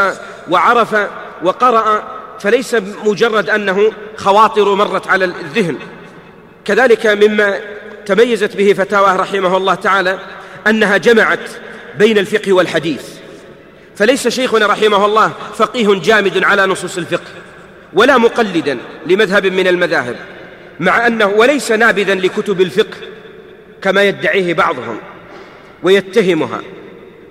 وعرف 0.49 0.95
وقرأ 1.43 2.03
فليس 2.39 2.75
مجرد 3.05 3.49
أنه 3.49 3.91
خواطر 4.17 4.75
مرت 4.75 5.07
على 5.07 5.25
الذهن. 5.25 5.77
كذلك 6.65 7.07
مما 7.07 7.59
تميزت 8.05 8.57
به 8.57 8.73
فتاواه 8.73 9.15
رحمه 9.15 9.57
الله 9.57 9.75
تعالى 9.75 10.19
أنها 10.67 10.97
جمعت 10.97 11.49
بين 11.99 12.17
الفقه 12.17 12.53
والحديث. 12.53 13.03
فليس 13.95 14.27
شيخنا 14.27 14.65
رحمه 14.65 15.05
الله 15.05 15.31
فقيه 15.55 15.99
جامد 15.99 16.43
على 16.43 16.65
نصوص 16.65 16.97
الفقه 16.97 17.31
ولا 17.93 18.17
مقلدا 18.17 18.77
لمذهب 19.05 19.45
من 19.45 19.67
المذاهب 19.67 20.15
مع 20.79 21.07
أنه 21.07 21.27
وليس 21.27 21.71
نابذا 21.71 22.15
لكتب 22.15 22.61
الفقه 22.61 22.97
كما 23.81 24.03
يدعيه 24.03 24.53
بعضهم. 24.53 24.97
ويتهمها 25.83 26.61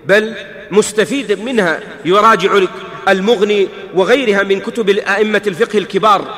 بل 0.07 0.34
مستفيد 0.70 1.40
منها 1.40 1.80
يراجع 2.05 2.61
المغني 3.09 3.68
وغيرها 3.94 4.42
من 4.42 4.61
كتب 4.61 4.88
أئمة 4.90 5.42
الفقه 5.46 5.78
الكبار 5.78 6.34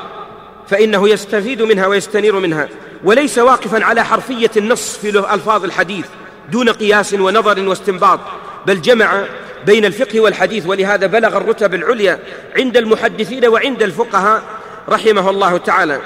فإنه 0.69 1.09
يستفيد 1.09 1.61
منها 1.61 1.87
ويستنير 1.87 2.39
منها 2.39 2.69
وليس 3.03 3.37
واقفا 3.37 3.83
على 3.83 4.05
حرفية 4.05 4.51
النص 4.57 4.97
في 4.97 5.09
ألفاظ 5.09 5.63
الحديث 5.63 6.05
دون 6.51 6.69
قياس 6.69 7.13
ونظر 7.13 7.67
واستنباط 7.67 8.19
بل 8.67 8.81
جمع 8.81 9.23
بين 9.65 9.85
الفقه 9.85 10.19
والحديث 10.19 10.67
ولهذا 10.67 11.07
بلغ 11.07 11.37
الرتب 11.37 11.73
العليا 11.73 12.19
عند 12.57 12.77
المحدثين 12.77 13.47
وعند 13.47 13.83
الفقهاء 13.83 14.43
رحمه 14.89 15.29
الله 15.29 15.57
تعالى. 15.57 15.99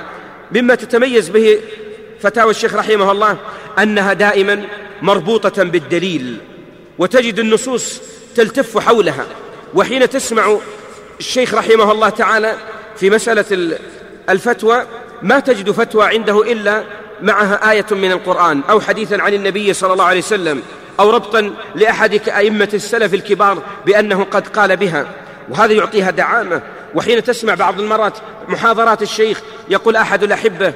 مما 0.52 0.76
تتميز 0.76 1.30
به 1.30 1.60
فتاوى 2.20 2.52
الشيخ 2.52 2.76
رحمه 2.76 3.12
الله 3.12 3.38
أنها 3.80 4.14
دائما 4.14 4.66
مربوطة 5.02 5.64
بالدليل 5.64 6.38
وتجد 6.98 7.40
النصوص 7.40 8.02
تلتف 8.36 8.78
حولها. 8.78 9.26
وحين 9.74 10.10
تسمع 10.10 10.58
الشيخ 11.20 11.54
رحمه 11.54 11.92
الله 11.92 12.10
تعالى 12.10 12.56
في 12.98 13.10
مسألة 13.10 13.78
الفتوى 14.30 14.86
ما 15.22 15.40
تجد 15.40 15.72
فتوى 15.72 16.06
عنده 16.06 16.52
إلا 16.52 16.84
معها 17.22 17.72
آية 17.72 17.86
من 17.92 18.12
القرآن 18.12 18.62
أو 18.70 18.82
حديثا 18.82 19.16
عن 19.16 19.34
النبي 19.34 19.74
صلى 19.74 19.94
الله 19.94 20.06
عليه 20.06 20.20
وسلم 20.20 20.62
أو 21.00 21.10
ربطا 21.10 21.54
لأحد 21.76 22.30
أئمة 22.30 22.70
السلف 22.74 23.14
الكبار 23.14 23.64
بأنه 23.86 24.24
قد 24.24 24.48
قال 24.48 24.78
بها. 24.78 25.08
وهذا 25.50 25.74
يعطيها 25.74 26.12
دعامة. 26.12 26.62
وحين 26.96 27.24
تسمع 27.24 27.54
بعض 27.54 27.80
المرات 27.80 28.14
محاضرات 28.48 29.02
الشيخ 29.02 29.42
يقول 29.70 29.96
أحد 29.96 30.24
الأحبة 30.24 30.74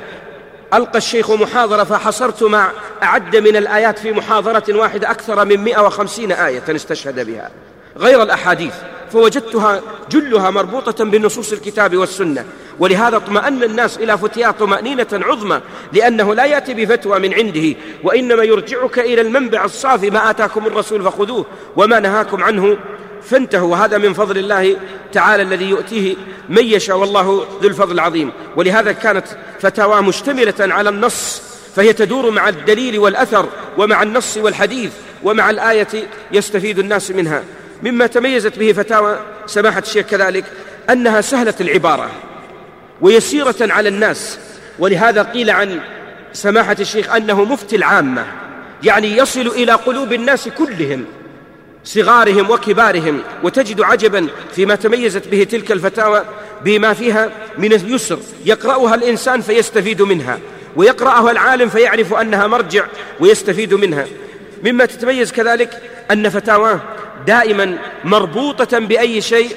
ألقى 0.73 0.97
الشيخ 0.97 1.31
محاضرة 1.31 1.83
فحصرت 1.83 2.43
ما 2.43 2.71
أعد 3.03 3.35
من 3.35 3.55
الآيات 3.55 3.99
في 3.99 4.11
محاضرة 4.11 4.63
واحدة 4.69 5.11
أكثر 5.11 5.45
من 5.45 5.63
150 5.63 6.31
آية 6.31 6.63
استشهد 6.69 7.25
بها. 7.25 7.51
غير 7.97 8.23
الأحاديث 8.23 8.73
فوجدتها 9.11 9.81
جلها 10.11 10.49
مربوطة 10.49 11.05
بنصوص 11.05 11.53
الكتاب 11.53 11.97
والسنة. 11.97 12.45
ولهذا 12.79 13.17
اطمأن 13.17 13.63
الناس 13.63 13.97
إلى 13.97 14.17
فتيا 14.17 14.51
طمأنينة 14.51 15.07
عظمى 15.13 15.61
لأنه 15.93 16.35
لا 16.35 16.45
يأتي 16.45 16.73
بفتوى 16.73 17.19
من 17.19 17.33
عنده. 17.33 17.75
وإنما 18.03 18.43
يرجعك 18.43 18.99
إلى 18.99 19.21
المنبع 19.21 19.65
الصافي 19.65 20.09
ما 20.09 20.29
آتاكم 20.29 20.67
الرسول 20.67 21.03
فخذوه 21.03 21.45
وما 21.75 21.99
نهاكم 21.99 22.43
عنه 22.43 22.77
فانتهوا. 23.23 23.71
وهذا 23.71 23.97
من 23.97 24.13
فضل 24.13 24.37
الله 24.37 24.75
تعالى 25.13 25.43
الذي 25.43 25.69
يؤتيه 25.69 26.15
من 26.49 26.63
يشاء. 26.63 26.97
والله 26.97 27.47
ذو 27.61 27.67
الفضل 27.69 27.91
العظيم. 27.91 28.31
ولهذا 28.55 28.91
كانت 28.91 29.25
فتاوى 29.59 30.01
مشتملة 30.01 30.53
على 30.59 30.89
النص 30.89 31.41
فهي 31.75 31.93
تدور 31.93 32.31
مع 32.31 32.49
الدليل 32.49 32.99
والأثر 32.99 33.49
ومع 33.77 34.03
النص 34.03 34.37
والحديث 34.37 34.91
ومع 35.23 35.49
الآية 35.49 35.87
يستفيد 36.31 36.79
الناس 36.79 37.11
منها. 37.11 37.43
مما 37.83 38.07
تميزت 38.07 38.59
به 38.59 38.73
فتاوى 38.73 39.19
سماحة 39.45 39.79
الشيخ 39.79 40.05
كذلك 40.05 40.45
أنها 40.89 41.21
سهلة 41.21 41.53
العبارة 41.61 42.11
ويسيرة 43.01 43.55
على 43.61 43.89
الناس. 43.89 44.39
ولهذا 44.79 45.23
قيل 45.23 45.49
عن 45.49 45.79
سماحة 46.33 46.75
الشيخ 46.79 47.15
أنه 47.15 47.43
مفتي 47.43 47.75
العامة 47.75 48.25
يعني 48.83 49.17
يصل 49.17 49.47
إلى 49.47 49.71
قلوب 49.71 50.13
الناس 50.13 50.47
كلهم. 50.47 51.05
صغارهم 51.85 52.49
وكبارهم 52.49 53.21
وتجد 53.43 53.81
عجبا 53.81 54.27
فيما 54.55 54.75
تميزت 54.75 55.27
به 55.27 55.43
تلك 55.43 55.71
الفتاوى 55.71 56.25
بما 56.65 56.93
فيها 56.93 57.31
من 57.57 57.73
اليسر. 57.73 58.19
يقرأها 58.45 58.95
الإنسان 58.95 59.41
فيستفيد 59.41 60.01
منها 60.01 60.39
ويقرأها 60.75 61.31
العالم 61.31 61.69
فيعرف 61.69 62.13
أنها 62.13 62.47
مرجع 62.47 62.85
ويستفيد 63.19 63.73
منها. 63.73 64.05
مما 64.63 64.85
تتميز 64.85 65.31
كذلك 65.31 65.81
أن 66.11 66.29
فتاواه 66.29 66.79
دائما 67.27 67.77
مربوطة 68.03 68.79
بأي 68.79 69.21
شيء 69.21 69.55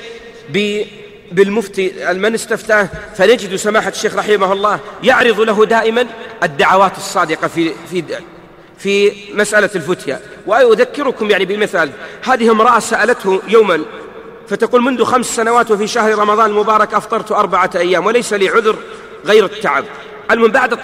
بالمفتي 1.32 1.92
من 2.12 2.34
استفتاه. 2.34 2.88
فنجد 3.16 3.56
سماحة 3.56 3.90
الشيخ 3.90 4.16
رحمه 4.16 4.52
الله 4.52 4.80
يعرض 5.02 5.40
له 5.40 5.64
دائما 5.64 6.06
الدعوات 6.42 6.96
الصادقة 6.96 7.48
في 7.48 7.72
في 7.90 8.04
في 8.84 9.12
مسألة 9.34 9.70
الفتية. 9.74 10.20
وأذكركم 10.46 11.30
يعني 11.30 11.44
بمثال 11.44 11.90
هذه 12.22 12.50
امرأة 12.50 12.78
سألته 12.78 13.40
يوما 13.48 13.80
فتقول 14.48 14.82
منذ 14.82 15.04
خمس 15.04 15.26
سنوات 15.26 15.70
وفي 15.70 15.86
شهر 15.86 16.18
رمضان 16.18 16.50
المبارك 16.50 16.94
أفطرت 16.94 17.32
أربعة 17.32 17.70
أيام 17.76 18.06
وليس 18.06 18.32
لي 18.32 18.48
عذر 18.48 18.76
غير 19.26 19.44
التعب. 19.44 19.84
المهم 20.30 20.50
بعد 20.50 20.78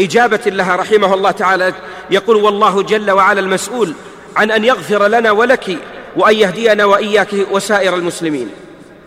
إجابة 0.00 0.40
لها 0.46 0.76
رحمه 0.76 1.14
الله 1.14 1.30
تعالى 1.30 1.72
يقول 2.10 2.36
والله 2.36 2.82
جل 2.82 3.10
وعلا 3.10 3.40
المسؤول 3.40 3.94
عن 4.36 4.50
أن 4.50 4.64
يغفر 4.64 5.06
لنا 5.06 5.30
ولك 5.30 5.78
وأن 6.16 6.34
يهدينا 6.34 6.84
وإياك 6.84 7.34
وسائر 7.50 7.94
المسلمين. 7.94 8.50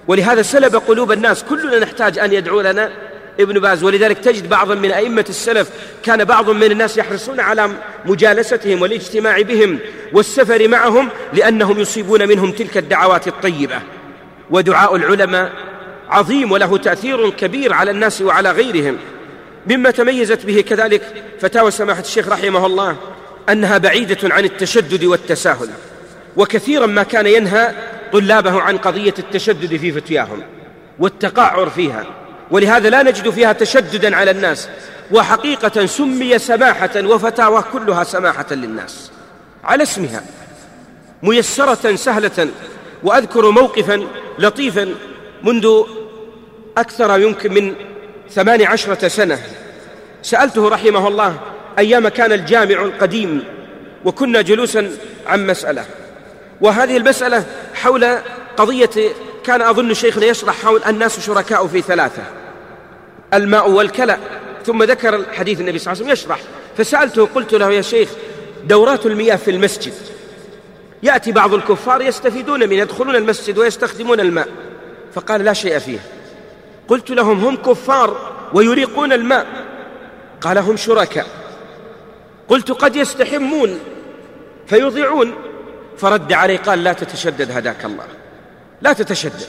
ولهذا 0.08 0.42
سلب 0.42 0.76
قلوب 0.76 1.12
الناس 1.12 1.44
كلنا 1.44 1.80
نحتاج 1.80 2.20
أن 2.20 2.34
يدعو 2.34 2.62
لنا 2.62 2.92
ابن 3.40 3.60
باز. 3.60 3.84
ولذلك 3.84 4.18
تجد 4.18 4.50
بعضا 4.50 4.76
من 4.76 4.92
أئمة 4.92 5.26
السلف 5.30 5.70
كان 6.04 6.24
بعض 6.24 6.50
من 6.50 6.72
الناس 6.72 6.98
يحرصون 6.98 7.40
على 7.40 7.70
مجالستهم 8.06 8.82
والاجتماع 8.82 9.42
بهم 9.42 9.80
والسفر 10.14 10.68
معهم 10.68 11.10
لأنهم 11.34 11.80
يصيبون 11.80 12.28
منهم 12.28 12.52
تلك 12.52 12.78
الدعوات 12.78 13.28
الطيبة. 13.28 13.82
ودعاء 14.50 14.96
العلماء 14.96 15.52
عظيم 16.10 16.52
وله 16.52 16.78
تأثير 16.78 17.30
كبير 17.30 17.74
على 17.74 17.92
الناس 17.92 18.22
وعلى 18.22 18.52
غيرهم. 18.52 18.98
مما 19.68 19.92
تميزت 19.92 20.46
به 20.46 20.62
كذلك 20.62 21.02
فتاوى 21.40 21.72
سماحة 21.72 22.02
الشيخ 22.02 22.30
رحمه 22.30 22.66
الله 22.66 22.96
أنها 23.50 23.78
بعيدة 23.78 24.34
عن 24.34 24.46
التشدد 24.46 25.04
والتساهل 25.04 25.70
وكثيرا 26.38 26.86
ما 26.86 27.04
كان 27.04 27.28
ينهى 27.28 27.72
طلابه 28.14 28.62
عن 28.62 28.78
قضية 28.78 29.14
التشدد 29.20 29.78
في 29.78 29.92
فتياهم 29.92 30.44
والتقعر 31.00 31.70
فيها. 31.70 32.06
ولهذا 32.52 32.90
لا 32.90 33.04
نجد 33.04 33.30
فيها 33.30 33.54
تشددا 33.54 34.16
على 34.16 34.32
الناس 34.32 34.70
وحقيقة 35.12 35.86
سمي 35.86 36.40
سماحة 36.40 36.90
وفتاوى 36.96 37.64
كلها 37.74 38.04
سماحة 38.04 38.46
للناس 38.52 39.12
على 39.64 39.84
اسمها 39.84 40.24
ميسرة 41.24 41.96
سهلة 41.96 42.48
وأذكر 43.04 43.50
موقفا 43.50 44.08
لطيفا 44.40 44.96
منذ 45.44 45.84
أكثر 46.78 47.20
يمكن 47.20 47.54
من 47.54 47.74
ثمان 48.30 48.62
عشرة 48.62 49.08
سنة 49.08 49.40
سألته 50.22 50.70
رحمه 50.70 51.08
الله 51.08 51.40
أيام 51.80 52.08
كان 52.08 52.32
الجامع 52.32 52.82
القديم 52.82 53.44
وكنا 54.06 54.42
جلوسا 54.42 54.92
عن 55.28 55.48
مسألة 55.48 55.86
وهذه 56.62 56.98
المسألة 56.98 57.46
حول 57.74 58.18
قضية 58.58 58.90
كان 59.48 59.62
أظن 59.62 59.94
شيخنا 59.94 60.26
يشرح 60.26 60.62
حول 60.62 60.84
الناس 60.84 61.20
شركاء 61.20 61.68
في 61.68 61.82
ثلاثة. 61.82 62.24
الماء 63.34 63.70
والكلى. 63.70 64.18
ثم 64.66 64.84
ذكر 64.84 65.26
حديث 65.34 65.60
النبي 65.60 65.80
صلى 65.80 65.94
الله 65.94 66.04
عليه 66.04 66.14
وسلم 66.14 66.34
يشرح. 66.34 66.40
فسألته 66.78 67.26
قلت 67.36 67.54
له 67.54 67.72
يا 67.72 67.82
شيخ 67.82 68.10
دورات 68.64 69.06
المياه 69.06 69.36
في 69.36 69.52
المسجد. 69.52 69.94
يأتي 71.04 71.32
بعض 71.32 71.54
الكفار 71.54 72.02
يستفيدون 72.02 72.60
من 72.60 72.72
يدخلون 72.72 73.16
المسجد 73.16 73.58
ويستخدمون 73.58 74.20
الماء. 74.20 74.48
فقال 75.14 75.44
لا 75.44 75.54
شيء 75.54 75.80
فيه. 75.80 76.00
قلت 76.88 77.10
لهم 77.12 77.46
هم 77.46 77.56
كفار 77.56 78.34
ويريقون 78.54 79.14
الماء. 79.14 79.48
قال 80.42 80.58
هم 80.58 80.78
شركاء. 80.78 81.28
قلت 82.48 82.72
قد 82.72 82.96
يستحمون 82.96 83.80
فيضيعون. 84.68 85.34
فرد 85.98 86.34
علي 86.34 86.56
قال 86.56 86.84
لا 86.84 86.94
تتشدد 86.94 87.52
هداك 87.52 87.86
الله. 87.86 88.17
لا 88.82 88.94
تتشدد. 88.94 89.46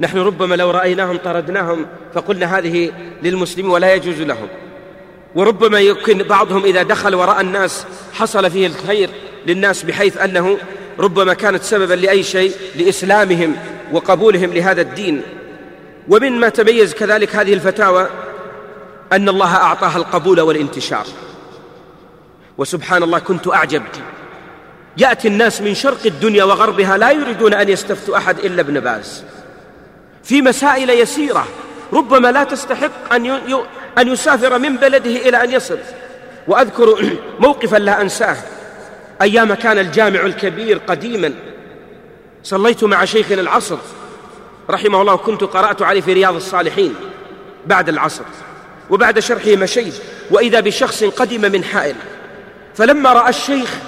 نحن 0.00 0.18
ربما 0.18 0.54
لو 0.54 0.70
رأيناهم 0.70 1.16
طردناهم 1.16 1.86
فقلنا 2.14 2.58
هذه 2.58 2.92
للمسلمين 3.22 3.70
ولا 3.70 3.94
يجوز 3.94 4.20
لهم. 4.20 4.48
وربما 5.34 5.80
يمكن 5.80 6.22
بعضهم 6.22 6.64
إذا 6.64 6.82
دخل 6.82 7.14
وراء 7.14 7.40
الناس 7.40 7.86
حصل 8.12 8.50
فيه 8.50 8.66
الخير 8.66 9.10
للناس 9.46 9.82
بحيث 9.82 10.16
أنه 10.16 10.58
ربما 10.98 11.34
كانت 11.34 11.62
سببا 11.62 11.94
لأي 11.94 12.22
شيء 12.22 12.52
لإسلامهم 12.76 13.56
وقبولهم 13.92 14.52
لهذا 14.52 14.80
الدين. 14.80 15.22
ومن 16.08 16.32
ما 16.32 16.48
تميز 16.48 16.94
كذلك 16.94 17.36
هذه 17.36 17.52
الفتاوى 17.52 18.08
أن 19.12 19.28
الله 19.28 19.54
أعطاها 19.56 19.96
القبول 19.96 20.40
والانتشار. 20.40 21.06
وسبحان 22.58 23.02
الله 23.02 23.18
كنت 23.18 23.48
أعجب. 23.48 23.82
يأتي 24.96 25.28
الناس 25.28 25.60
من 25.60 25.74
شرق 25.74 26.06
الدنيا 26.06 26.44
وغربها 26.44 26.96
لا 26.96 27.10
يريدون 27.10 27.54
أن 27.54 27.68
يستفتوا 27.68 28.16
أحد 28.16 28.38
إلا 28.38 28.60
ابن 28.60 28.80
باز. 28.80 29.22
في 30.24 30.42
مسائل 30.42 30.90
يسيرة 30.90 31.46
ربما 31.92 32.32
لا 32.32 32.44
تستحق 32.44 33.14
أن 33.14 33.40
أن 33.98 34.08
يسافر 34.08 34.58
من 34.58 34.76
بلده 34.76 35.10
إلى 35.28 35.44
أن 35.44 35.50
يصل. 35.50 35.78
وأذكر 36.48 37.16
موقفا 37.40 37.76
لا 37.76 38.02
أنساه. 38.02 38.36
أيام 39.22 39.54
كان 39.54 39.78
الجامع 39.78 40.20
الكبير 40.20 40.80
قديما. 40.86 41.34
صليت 42.42 42.84
مع 42.84 43.04
شيخنا 43.04 43.40
العصر. 43.40 43.78
رحمه 44.70 45.00
الله 45.00 45.16
كنت 45.16 45.44
قرأت 45.44 45.82
عليه 45.82 46.00
في 46.00 46.12
رياض 46.12 46.34
الصالحين 46.34 46.94
بعد 47.66 47.88
العصر. 47.88 48.24
وبعد 48.90 49.18
شرحه 49.18 49.56
مشيت 49.56 49.94
وإذا 50.30 50.60
بشخص 50.60 51.04
قدم 51.04 51.52
من 51.52 51.64
حائل. 51.64 51.94
فلما 52.74 53.12
رأى 53.12 53.30
الشيخ 53.30 53.78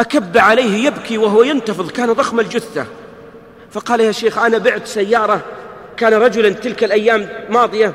أكب 0.00 0.38
عليه 0.38 0.86
يبكي 0.86 1.18
وهو 1.18 1.42
ينتفض 1.42 1.90
كان 1.90 2.12
ضخم 2.12 2.40
الجثة. 2.40 2.86
فقال 3.70 4.00
يا 4.00 4.12
شيخ 4.12 4.38
أنا 4.38 4.58
بعت 4.58 4.86
سيارة 4.86 5.40
كان 5.96 6.14
رجلا 6.14 6.48
تلك 6.48 6.84
الأيام 6.84 7.28
ماضية 7.50 7.92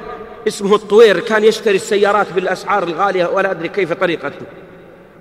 اسمه 0.48 0.76
الطوير 0.76 1.20
كان 1.20 1.44
يشتري 1.44 1.76
السيارات 1.76 2.28
بالأسعار 2.36 2.84
الغالية 2.84 3.26
ولا 3.26 3.52
أدري 3.52 3.68
كيف 3.68 3.94
طريقته. 3.94 4.46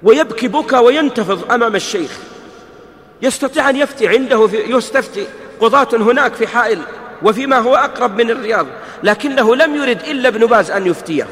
ويبكي 0.02 0.48
بكى 0.48 0.76
وينتفض 0.76 1.52
أمام 1.52 1.76
الشيخ. 1.76 2.18
يستطيع 3.22 3.70
أن 3.70 3.76
يفتي 3.76 4.08
عنده 4.08 4.46
في 4.46 4.56
يستفتي. 4.56 5.26
قضاة 5.60 5.88
هناك 5.92 6.34
في 6.34 6.46
حائل 6.46 6.78
وفيما 7.22 7.58
هو 7.58 7.74
أقرب 7.74 8.20
من 8.20 8.30
الرياض 8.30 8.66
لكنه 9.02 9.56
لم 9.56 9.74
يرد 9.74 10.00
إلا 10.00 10.28
ابن 10.28 10.46
باز 10.46 10.70
أن 10.70 10.86
يفتيه. 10.86 11.26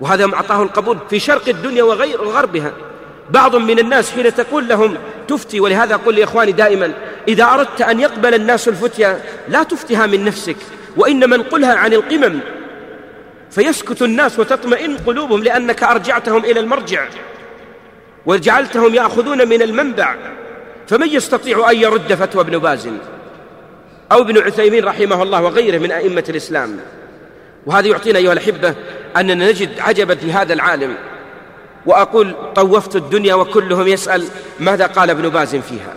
وهذا 0.00 0.34
أعطاه 0.34 0.62
القبول 0.62 0.98
في 1.10 1.18
شرق 1.18 1.48
الدنيا 1.48 1.82
وغير 1.82 2.22
وغربها. 2.22 2.72
بعض 3.30 3.56
من 3.56 3.78
الناس 3.78 4.10
حين 4.10 4.34
تقول 4.34 4.68
لهم 4.68 4.96
تفتي 5.28 5.60
ولهذا 5.60 5.94
أقول 5.94 6.16
لإخواني 6.16 6.52
دائما 6.52 6.92
إذا 7.28 7.44
أردت 7.44 7.82
أن 7.82 8.00
يقبل 8.00 8.34
الناس 8.34 8.68
الفتيا 8.68 9.20
لا 9.48 9.62
تفتها 9.62 10.06
من 10.06 10.24
نفسك 10.24 10.56
وإنما 10.96 11.36
انقلها 11.36 11.74
عن 11.74 11.92
القمم. 11.92 12.40
فيسكت 13.50 14.02
الناس 14.02 14.38
وتطمئن 14.38 14.96
قلوبهم 14.96 15.42
لأنك 15.42 15.82
أرجعتهم 15.82 16.44
إلى 16.44 16.60
المرجع 16.60 17.08
وجعلتهم 18.26 18.94
يأخذون 18.94 19.48
من 19.48 19.62
المنبع. 19.62 20.16
فمن 20.88 21.08
يستطيع 21.08 21.70
أن 21.70 21.76
يرد 21.76 22.14
فتوى 22.14 22.42
ابن 22.42 22.58
باز 22.58 22.88
أو 24.12 24.20
ابن 24.20 24.38
عثيمين 24.38 24.84
رحمه 24.84 25.22
الله 25.22 25.42
وغيره 25.42 25.78
من 25.78 25.92
أئمة 25.92 26.24
الإسلام؟ 26.28 26.80
وهذا 27.66 27.88
يعطينا 27.88 28.18
أيها 28.18 28.32
الأحبة 28.32 28.74
أننا 29.16 29.50
نجد 29.50 29.80
عجبا 29.80 30.14
في 30.14 30.32
هذا 30.32 30.52
العالم. 30.52 30.94
وأقول 31.86 32.34
طوفت 32.54 32.96
الدنيا 32.96 33.34
وكلهم 33.34 33.88
يسأل 33.88 34.24
ماذا 34.60 34.86
قال 34.86 35.10
ابن 35.10 35.28
باز 35.28 35.56
فيها. 35.56 35.94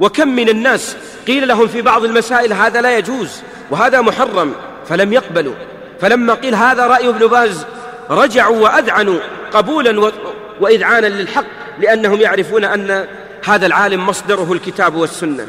وكم 0.00 0.28
من 0.28 0.48
الناس 0.48 0.96
قيل 1.26 1.48
لهم 1.48 1.66
في 1.66 1.82
بعض 1.82 2.04
المسائل 2.04 2.52
هذا 2.52 2.80
لا 2.80 2.98
يجوز 2.98 3.42
وهذا 3.70 4.00
محرم 4.00 4.52
فلم 4.88 5.12
يقبلوا. 5.12 5.54
فلما 6.00 6.34
قيل 6.34 6.54
هذا 6.54 6.86
رأي 6.86 7.08
ابن 7.08 7.26
باز 7.26 7.66
رجعوا 8.10 8.58
وأذعنوا 8.58 9.20
قبولا 9.52 10.12
وإذعانا 10.60 11.06
للحق 11.06 11.44
لأنهم 11.78 12.20
يعرفون 12.20 12.64
أن 12.64 13.06
هذا 13.44 13.66
العالم 13.66 14.06
مصدره 14.06 14.52
الكتاب 14.52 14.94
والسنة. 14.94 15.46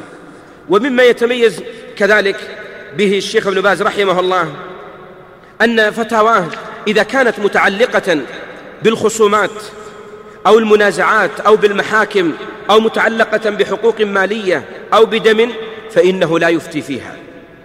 ومما 0.70 1.04
يتميز 1.04 1.64
كذلك 1.98 2.36
به 2.98 3.18
الشيخ 3.18 3.48
ابن 3.48 3.62
باز 3.62 3.82
رحمه 3.82 4.20
الله 4.20 4.54
أن 5.62 5.92
فتاواه 5.92 6.46
إذا 6.88 7.04
كانت 7.04 7.40
متعلقة 7.40 8.20
بالخصومات 8.84 9.50
أو 10.48 10.58
المنازعات 10.58 11.40
أو 11.40 11.56
بالمحاكم 11.56 12.34
أو 12.70 12.80
متعلقة 12.80 13.50
بحقوق 13.50 14.02
مالية 14.02 14.64
أو 14.94 15.06
بدم 15.06 15.52
فإنه 15.92 16.40
لا 16.40 16.50
يفتي 16.50 16.82
فيها. 16.82 17.16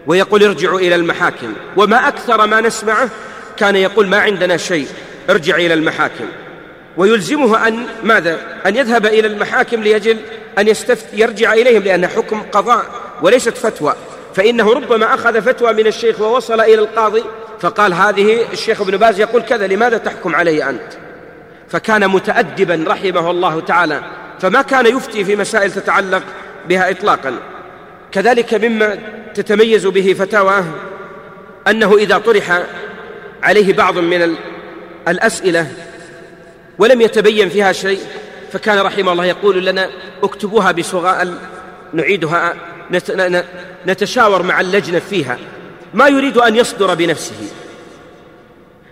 ويقول 0.07 0.45
ارجعوا 0.45 0.79
إلى 0.79 0.95
المحاكم. 0.95 1.53
وما 1.77 2.09
أكثر 2.09 2.47
ما 2.47 2.61
نسمعه 2.61 3.09
كان 3.57 3.77
يقول 3.77 4.07
ما 4.07 4.19
عندنا 4.19 4.57
شيء 4.57 4.89
ارجع 5.31 5.57
إلى 5.57 5.75
المحاكم. 5.75 6.25
ويلزمه 6.97 7.69
أن 7.69 7.87
ماذا؟ 8.03 8.61
أن 8.67 8.77
يذهب 8.77 9.07
إلى 9.07 9.27
المحاكم 9.27 9.83
ليجل 9.83 10.17
أن 10.59 10.69
يستفت 10.69 11.07
يرجع 11.12 11.53
إليهم 11.53 11.83
لأنها 11.83 12.09
حكم 12.09 12.43
قضاء 12.53 12.85
وليست 13.23 13.57
فتوى. 13.57 13.95
فإنه 14.35 14.73
ربما 14.73 15.15
أخذ 15.15 15.43
فتوى 15.43 15.73
من 15.73 15.87
الشيخ 15.87 16.21
ووصل 16.21 16.61
إلى 16.61 16.75
القاضي 16.75 17.25
فقال 17.61 17.95
هذه 17.95 18.53
الشيخ 18.53 18.81
ابن 18.81 18.97
باز 18.97 19.21
يقول 19.21 19.43
كذا 19.43 19.67
لماذا 19.67 19.99
تحكم 19.99 20.35
علي 20.35 20.69
أنت؟ 20.69 21.04
فكان 21.75 22.09
متأدبا 22.09 22.85
رحمه 22.89 23.31
الله 23.31 23.61
تعالى 23.61 24.03
فما 24.41 24.62
كان 24.62 24.87
يفتي 24.87 25.25
في 25.25 25.37
مسائل 25.37 25.72
تتعلق 25.72 26.22
بها 26.68 26.91
إطلاقا. 26.91 27.35
كذلك 28.12 28.55
مما 28.55 28.99
تتميز 29.35 29.87
به 29.87 30.14
فتاواه 30.18 30.64
أنه 31.68 31.97
إذا 31.97 32.18
طرح 32.18 32.62
عليه 33.43 33.72
بعض 33.72 33.99
من 33.99 34.37
الأسئلة 35.09 35.66
ولم 36.79 37.01
يتبين 37.01 37.49
فيها 37.49 37.72
شيء 37.72 38.01
فكان 38.53 38.79
رحمه 38.79 39.12
الله 39.12 39.25
يقول 39.25 39.66
لنا 39.66 39.91
اكتبوها 40.22 40.72
بصغاء 40.72 41.35
نعيدها 41.93 42.55
نتشاور 43.87 44.43
مع 44.43 44.61
اللجنة 44.61 44.99
فيها. 44.99 45.39
ما 45.95 46.09
يريد 46.09 46.39
أن 46.39 46.57
يصدر 46.57 46.95
بنفسه 46.95 47.49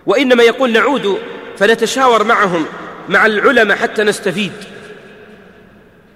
وإنما 0.05 0.43
يقول 0.43 0.71
نعود 0.71 1.19
فنتشاور 1.57 2.23
معهم 2.23 2.65
مع 3.09 3.25
العلماء 3.25 3.77
حتى 3.77 4.03
نستفيد. 4.03 4.51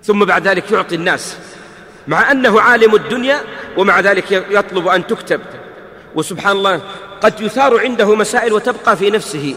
ثم 0.03 0.25
بعد 0.25 0.47
ذلك 0.47 0.71
يعطي 0.71 0.95
الناس 0.95 1.37
مع 2.07 2.31
أنه 2.31 2.61
عالم 2.61 2.95
الدنيا 2.95 3.41
ومع 3.77 3.99
ذلك 3.99 4.31
يطلب 4.31 4.87
أن 4.87 5.07
تكتب. 5.07 5.41
وسبحان 6.15 6.55
الله 6.55 6.81
قد 7.21 7.41
يثار 7.41 7.79
عنده 7.79 8.15
مسائل 8.15 8.53
وتبقى 8.53 8.97
في 8.97 9.09
نفسه. 9.09 9.55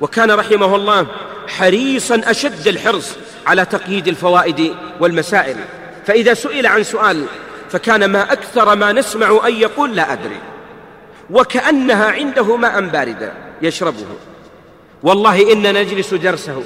وكان 0.00 0.30
رحمه 0.30 0.76
الله 0.76 1.06
حريصا 1.48 2.20
أشد 2.24 2.68
الحرص 2.68 3.16
على 3.46 3.64
تقييد 3.64 4.08
الفوائد 4.08 4.74
والمسائل. 5.00 5.56
فإذا 6.06 6.34
سئل 6.34 6.66
عن 6.66 6.82
سؤال 6.82 7.24
فكان 7.70 8.04
ما 8.04 8.32
أكثر 8.32 8.76
ما 8.76 8.92
نسمع 8.92 9.40
أن 9.46 9.54
يقول 9.54 9.96
لا 9.96 10.12
أدري. 10.12 10.40
وكأنها 11.30 12.10
عنده 12.10 12.56
ماء 12.56 12.80
باردا 12.80 13.32
يشربه. 13.62 14.06
والله 15.02 15.52
إننا 15.52 15.82
نجلس 15.82 16.14
درسه 16.14 16.62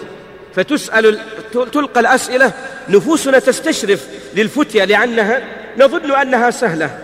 فتسأل 0.55 1.19
تلقى 1.53 2.01
الأسئلة 2.01 2.53
نفوسنا 2.89 3.39
تستشرف 3.39 4.07
للفتية 4.35 4.85
لأنها 4.85 5.43
نظن 5.79 6.13
أنها 6.13 6.51
سهلة. 6.51 6.99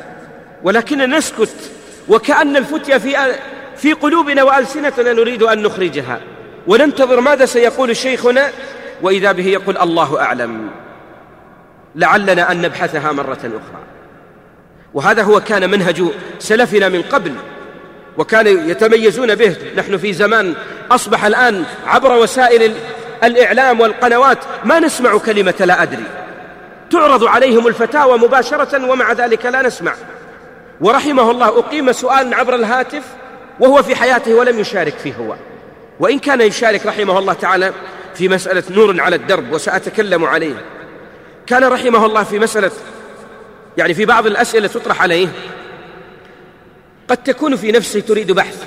ولكننا 0.62 1.06
نسكت 1.06 1.70
وكأن 2.08 2.56
الفتية 2.56 2.96
في 2.96 3.16
في 3.76 3.92
قلوبنا 3.92 4.42
وألسنتنا 4.42 5.12
نريد 5.12 5.42
أن 5.42 5.62
نخرجها. 5.62 6.20
وننتظر 6.66 7.20
ماذا 7.20 7.46
سيقول 7.46 7.96
شيخنا؟ 7.96 8.50
وإذا 9.02 9.32
به 9.32 9.46
يقول 9.46 9.78
الله 9.78 10.20
أعلم. 10.20 10.70
لعلنا 11.96 12.52
أن 12.52 12.62
نبحثها 12.62 13.12
مرة 13.12 13.38
أخرى. 13.44 13.82
وهذا 14.94 15.22
هو 15.22 15.40
كان 15.40 15.70
منهج 15.70 16.02
سلفنا 16.38 16.88
من 16.88 17.02
قبل. 17.02 17.34
وكانوا 18.18 18.70
يتميزون 18.70 19.34
به. 19.34 19.56
نحن 19.76 19.96
في 19.96 20.12
زمان 20.12 20.54
أصبح 20.90 21.24
الآن 21.24 21.64
عبر 21.86 22.12
وسائل 22.12 22.74
الإعلام 23.24 23.80
والقنوات 23.80 24.38
ما 24.64 24.80
نسمع 24.80 25.18
كلمة 25.18 25.54
لا 25.60 25.82
أدري. 25.82 26.04
تعرض 26.90 27.24
عليهم 27.24 27.66
الفتاوى 27.66 28.18
مباشرة 28.18 28.90
ومع 28.90 29.12
ذلك 29.12 29.46
لا 29.46 29.62
نسمع. 29.62 29.94
ورحمه 30.80 31.30
الله 31.30 31.58
أقيم 31.58 31.92
سؤال 31.92 32.34
عبر 32.34 32.54
الهاتف 32.54 33.02
وهو 33.60 33.82
في 33.82 33.96
حياته 33.96 34.34
ولم 34.34 34.58
يشارك 34.58 34.94
فيه 34.94 35.14
هو. 35.14 35.34
وإن 36.00 36.18
كان 36.18 36.40
يشارك 36.40 36.86
رحمه 36.86 37.18
الله 37.18 37.32
تعالى 37.32 37.72
في 38.14 38.28
مسألة 38.28 38.62
نور 38.70 39.00
على 39.00 39.16
الدرب 39.16 39.52
وسأتكلم 39.52 40.24
عليه. 40.24 40.64
كان 41.46 41.64
رحمه 41.64 42.06
الله 42.06 42.22
في 42.22 42.38
مسألة 42.38 42.70
يعني 43.76 43.94
في 43.94 44.04
بعض 44.04 44.26
الأسئلة 44.26 44.68
تطرح 44.68 45.02
عليه. 45.02 45.28
قد 47.10 47.16
تكون 47.16 47.56
في 47.56 47.72
نفسه 47.72 48.00
تريد 48.00 48.32
بحث. 48.32 48.64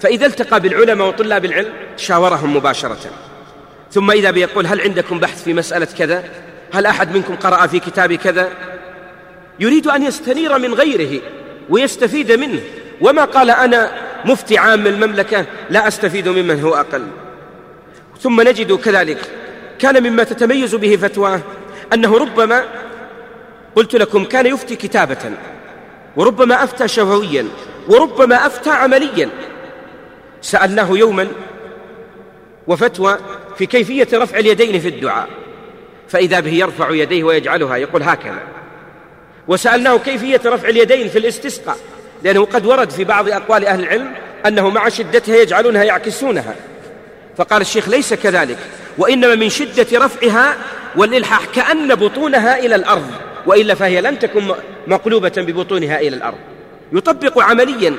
فإذا 0.00 0.26
التقى 0.26 0.60
بالعلماء 0.60 1.08
وطلاب 1.08 1.44
العلم 1.44 1.72
شاورهم 1.96 2.56
مباشرة. 2.56 3.10
ثم 3.92 4.10
إذا 4.10 4.30
بيقول 4.30 4.66
هل 4.66 4.80
عندكم 4.80 5.18
بحث 5.18 5.44
في 5.44 5.54
مسألة 5.54 5.88
كذا؟ 5.98 6.24
هل 6.72 6.86
أحد 6.86 7.16
منكم 7.16 7.36
قرأ 7.36 7.66
في 7.66 7.78
كتاب 7.78 8.12
كذا؟ 8.12 8.48
يريد 9.60 9.86
أن 9.86 10.02
يستنير 10.02 10.58
من 10.58 10.74
غيره 10.74 11.20
ويستفيد 11.70 12.32
منه. 12.32 12.60
وما 13.00 13.24
قال 13.24 13.50
أنا 13.50 13.90
مفتي 14.24 14.58
عام 14.58 14.86
المملكة 14.86 15.46
لا 15.70 15.88
أستفيد 15.88 16.28
ممن 16.28 16.60
هو 16.60 16.74
أقل. 16.74 17.06
ثم 18.20 18.40
نجد 18.40 18.72
كذلك. 18.72 19.18
كان 19.78 20.02
مما 20.02 20.24
تتميز 20.24 20.74
به 20.74 20.96
فتواه 20.96 21.40
أنه 21.92 22.18
ربما 22.18 22.64
قلت 23.76 23.94
لكم 23.94 24.24
كان 24.24 24.46
يفتي 24.46 24.76
كتابة. 24.76 25.32
وربما 26.16 26.64
أفتى 26.64 26.88
شفويا. 26.88 27.48
وربما 27.88 28.46
أفتى 28.46 28.70
عمليا. 28.70 29.28
سألناه 30.42 30.90
يوما 30.90 31.28
وفتوى 32.66 33.18
في 33.58 33.66
كيفية 33.66 34.08
رفع 34.14 34.38
اليدين 34.38 34.80
في 34.80 34.88
الدعاء. 34.88 35.28
فإذا 36.08 36.40
به 36.40 36.50
يرفع 36.50 36.90
يديه 36.90 37.24
ويجعلها 37.24 37.76
يقول 37.76 38.02
هكذا. 38.02 38.42
وسألناه 39.48 39.96
كيفية 39.96 40.40
رفع 40.46 40.68
اليدين 40.68 41.08
في 41.08 41.18
الاستسقاء 41.18 41.76
لأنه 42.22 42.44
قد 42.44 42.66
ورد 42.66 42.90
في 42.90 43.04
بعض 43.04 43.28
أقوال 43.28 43.66
أهل 43.66 43.80
العلم 43.80 44.12
أنه 44.46 44.70
مع 44.70 44.88
شدتها 44.88 45.36
يجعلونها 45.36 45.84
يعكسونها. 45.84 46.54
فقال 47.36 47.60
الشيخ 47.60 47.88
ليس 47.88 48.14
كذلك 48.14 48.58
وإنما 48.98 49.34
من 49.34 49.48
شدة 49.48 49.86
رفعها 49.98 50.56
والإلحاح 50.96 51.44
كأن 51.44 51.94
بطونها 51.94 52.58
إلى 52.58 52.74
الأرض 52.74 53.10
وإلا 53.46 53.74
فهي 53.74 54.00
لن 54.00 54.18
تكن 54.18 54.54
مقلوبة 54.86 55.32
ببطونها 55.36 56.00
إلى 56.00 56.16
الأرض. 56.16 56.38
يطبق 56.92 57.42
عمليا. 57.42 57.96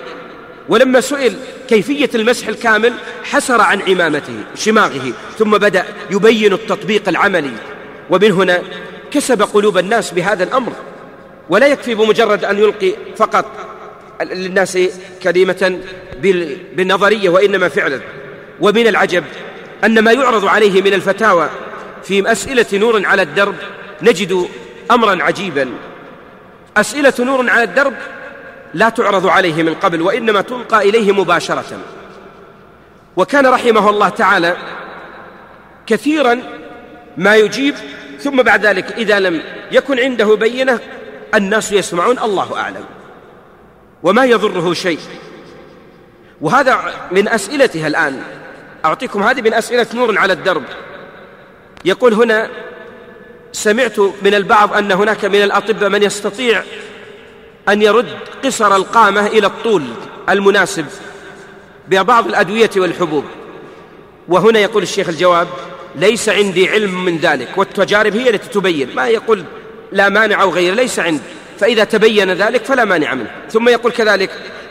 ولما 0.69 1.01
سئل 1.01 1.33
كيفية 1.67 2.09
المسح 2.15 2.47
الكامل 2.47 2.93
حسر 3.23 3.61
عن 3.61 3.81
عمامته 3.81 4.33
شماغه 4.55 5.13
ثم 5.39 5.51
بدأ 5.51 5.85
يبين 6.11 6.53
التطبيق 6.53 7.09
العملي. 7.09 7.53
ومن 8.09 8.31
هنا 8.31 8.61
كسب 9.11 9.41
قلوب 9.41 9.77
الناس 9.77 10.11
بهذا 10.11 10.43
الأمر. 10.43 10.73
ولا 11.49 11.67
يكفي 11.67 11.95
بمجرد 11.95 12.45
أن 12.45 12.59
يلقي 12.59 12.93
فقط 13.17 13.45
للناس 14.21 14.77
كلمة 15.23 15.79
بالنظرية 16.75 17.29
وإنما 17.29 17.69
فعلا. 17.69 17.99
ومن 18.59 18.87
العجب 18.87 19.23
أن 19.83 19.99
ما 19.99 20.11
يعرض 20.11 20.45
عليه 20.45 20.81
من 20.81 20.93
الفتاوى 20.93 21.49
في 22.03 22.31
أسئلة 22.31 22.65
نور 22.73 23.05
على 23.05 23.21
الدرب 23.21 23.55
نجد 24.01 24.47
أمرا 24.91 25.23
عجيبا. 25.23 25.69
أسئلة 26.77 27.13
نور 27.19 27.49
على 27.49 27.63
الدرب 27.63 27.93
لا 28.75 28.89
تعرض 28.89 29.27
عليه 29.27 29.63
من 29.63 29.73
قبل 29.73 30.01
وإنما 30.01 30.41
تلقى 30.41 30.89
إليه 30.89 31.11
مباشرة. 31.11 31.79
وكان 33.17 33.45
رحمه 33.45 33.89
الله 33.89 34.09
تعالى 34.09 34.57
كثيرا 35.87 36.39
ما 37.17 37.35
يجيب 37.35 37.75
ثم 38.19 38.41
بعد 38.41 38.65
ذلك 38.65 38.91
إذا 38.91 39.19
لم 39.19 39.41
يكن 39.71 39.99
عنده 39.99 40.35
بينة 40.35 40.79
الناس 41.35 41.71
يسمعون 41.71 42.19
الله 42.19 42.59
أعلم 42.59 42.85
وما 44.03 44.25
يضره 44.25 44.73
شيء. 44.73 44.99
وهذا 46.41 46.79
من 47.11 47.27
أسئلتها 47.27 47.87
الآن. 47.87 48.21
أعطيكم 48.85 49.23
هذه 49.23 49.41
من 49.41 49.53
أسئلة 49.53 49.87
نور 49.93 50.17
على 50.17 50.33
الدرب. 50.33 50.63
يقول 51.85 52.13
هنا 52.13 52.49
سمعت 53.51 53.99
من 53.99 54.33
البعض 54.33 54.73
أن 54.73 54.91
هناك 54.91 55.25
من 55.25 55.43
الأطباء 55.43 55.89
من 55.89 56.03
يستطيع 56.03 56.63
أن 57.69 57.81
يرد 57.81 58.09
قصر 58.43 58.75
القامة 58.75 59.27
إلى 59.27 59.47
الطول 59.47 59.83
المناسب 60.29 60.85
ببعض 61.87 62.27
الأدوية 62.27 62.69
والحبوب. 62.77 63.23
وهنا 64.27 64.59
يقول 64.59 64.83
الشيخ 64.83 65.09
الجواب 65.09 65.47
ليس 65.95 66.29
عندي 66.29 66.69
علم 66.69 67.05
من 67.05 67.17
ذلك 67.17 67.49
والتجارب 67.57 68.15
هي 68.15 68.29
التي 68.29 68.49
تبين. 68.49 68.95
ما 68.95 69.07
يقول 69.07 69.43
لا 69.91 70.09
مانع 70.09 70.41
أو 70.41 70.49
غيره 70.49 70.73
ليس 70.73 70.99
عندي. 70.99 71.23
فإذا 71.59 71.83
تبين 71.83 72.31
ذلك 72.31 72.65
فلا 72.65 72.85
مانع 72.85 73.13
منه. 73.13 73.31
ثم 73.49 73.69
يقول 73.69 73.91
كذلك 73.91 74.29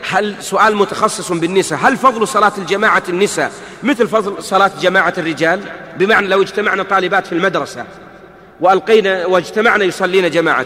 هل 0.09 0.35
سؤال 0.39 0.75
متخصص 0.75 1.31
بالنساء 1.31 1.79
هل 1.81 1.97
فضل 1.97 2.27
صلاة 2.27 2.53
الجماعة 2.57 3.03
النساء 3.09 3.51
مثل 3.83 4.07
فضل 4.07 4.43
صلاة 4.43 4.71
جماعة 4.81 5.13
الرجال؟ 5.17 5.59
بمعنى 5.97 6.27
لو 6.27 6.41
اجتمعنا 6.41 6.83
طالبات 6.83 7.27
في 7.27 7.33
المدرسة 7.33 7.85
وألقينا 8.61 9.25
واجتمعنا 9.25 9.83
يصلين 9.83 10.29
جماعة 10.29 10.65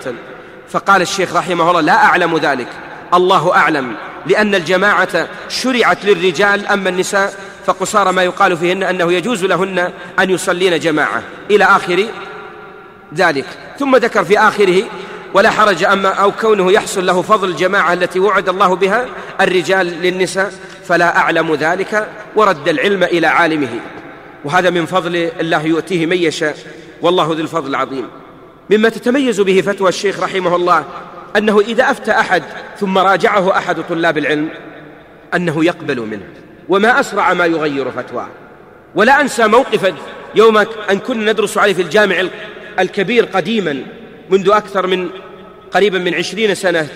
فقال 0.71 1.01
الشيخ 1.01 1.35
رحمه 1.35 1.69
الله 1.69 1.81
لا 1.81 2.05
أعلم 2.05 2.37
ذلك. 2.37 2.67
الله 3.13 3.55
أعلم. 3.55 3.95
لأن 4.25 4.55
الجماعة 4.55 5.27
شرعت 5.49 6.05
للرجال 6.05 6.67
أما 6.67 6.89
النساء 6.89 7.33
فقصار 7.65 8.11
ما 8.11 8.23
يقال 8.23 8.57
فيهن 8.57 8.83
أنه 8.83 9.13
يجوز 9.13 9.45
لهن 9.45 9.91
أن 10.19 10.29
يصلين 10.29 10.79
جماعة. 10.79 11.23
إلى 11.51 11.63
آخر 11.63 12.05
ذلك. 13.15 13.45
ثم 13.79 13.95
ذكر 13.95 14.23
في 14.23 14.39
آخره 14.39 14.83
ولا 15.33 15.49
حرج 15.49 15.83
أما 15.83 16.09
أو 16.09 16.31
كونه 16.31 16.71
يحصل 16.71 17.05
له 17.05 17.21
فضل 17.21 17.49
الجماعة 17.49 17.93
التي 17.93 18.19
وعد 18.19 18.49
الله 18.49 18.75
بها 18.75 19.05
الرجال 19.41 19.87
للنساء 19.87 20.53
فلا 20.87 21.17
أعلم 21.17 21.55
ذلك 21.55 22.07
ورد 22.35 22.67
العلم 22.67 23.03
إلى 23.03 23.27
عالمه. 23.27 23.79
وهذا 24.45 24.69
من 24.69 24.85
فضل 24.85 25.15
الله 25.15 25.61
يؤتيه 25.65 26.05
من 26.05 26.17
يشاء. 26.17 26.57
والله 27.01 27.25
ذو 27.25 27.33
الفضل 27.33 27.69
العظيم. 27.69 28.07
مما 28.69 28.89
تتميز 28.89 29.41
به 29.41 29.61
فتوى 29.61 29.89
الشيخ 29.89 30.19
رحمه 30.19 30.55
الله 30.55 30.85
أنه 31.37 31.59
إذا 31.59 31.91
أفتى 31.91 32.11
أحد 32.11 32.43
ثم 32.79 32.97
راجعه 32.97 33.57
أحد 33.57 33.83
طلاب 33.89 34.17
العلم 34.17 34.49
أنه 35.35 35.65
يقبل 35.65 35.99
منه 35.99 36.25
وما 36.69 36.99
أسرع 36.99 37.33
ما 37.33 37.45
يغير 37.45 37.91
فتواه 37.91 38.27
ولا 38.95 39.21
أنسى 39.21 39.47
موقفا 39.47 39.95
يوم 40.35 40.57
أن 40.91 40.99
كنا 40.99 41.31
ندرس 41.31 41.57
عليه 41.57 41.73
في 41.73 41.81
الجامع 41.81 42.23
الكبير 42.79 43.25
قديما 43.25 43.83
منذ 44.29 44.49
أكثر 44.49 44.87
من 44.87 45.09
قريبا 45.71 45.99
من 45.99 46.13
عشرين 46.13 46.55
سنة. 46.55 46.87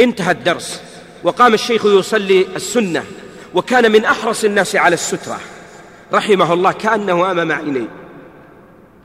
انتهى 0.00 0.30
الدرس 0.30 0.82
وقام 1.22 1.54
الشيخ 1.54 1.86
يصلي 1.86 2.46
السنة 2.56 3.04
وكان 3.54 3.92
من 3.92 4.04
أحرص 4.04 4.44
الناس 4.44 4.76
على 4.76 4.94
السترة. 4.94 5.40
رحمه 6.12 6.52
الله 6.52 6.72
كأنه 6.72 7.30
أمام 7.30 7.52
عينيه. 7.52 7.99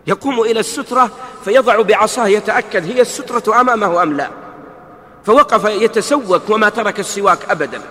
يقوم 0.07 0.41
إلى 0.41 0.59
السترة 0.59 1.11
فيضع 1.45 1.81
بعصاه 1.81 2.27
يتأكد 2.27 2.91
هي 2.91 3.01
السترة 3.01 3.61
أمامه 3.61 4.03
أم 4.03 4.13
لا. 4.13 4.29
فوقف 5.25 5.65
يتسوك 5.65 6.49
وما 6.49 6.69
ترك 6.69 6.99
السواك 6.99 7.39
أبدا. 7.49 7.81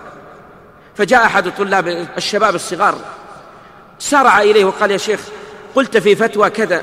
فجاء 0.95 1.27
أحد 1.27 1.57
طلاب 1.57 1.89
الشباب 2.17 2.55
الصغار 2.55 2.95
سارع 3.99 4.41
إليه 4.43 4.65
وقال 4.65 4.91
يا 4.91 4.97
شيخ 4.97 5.21
قلت 5.75 5.97
في 5.97 6.17
فتوى 6.17 6.51
كذا 6.51 6.83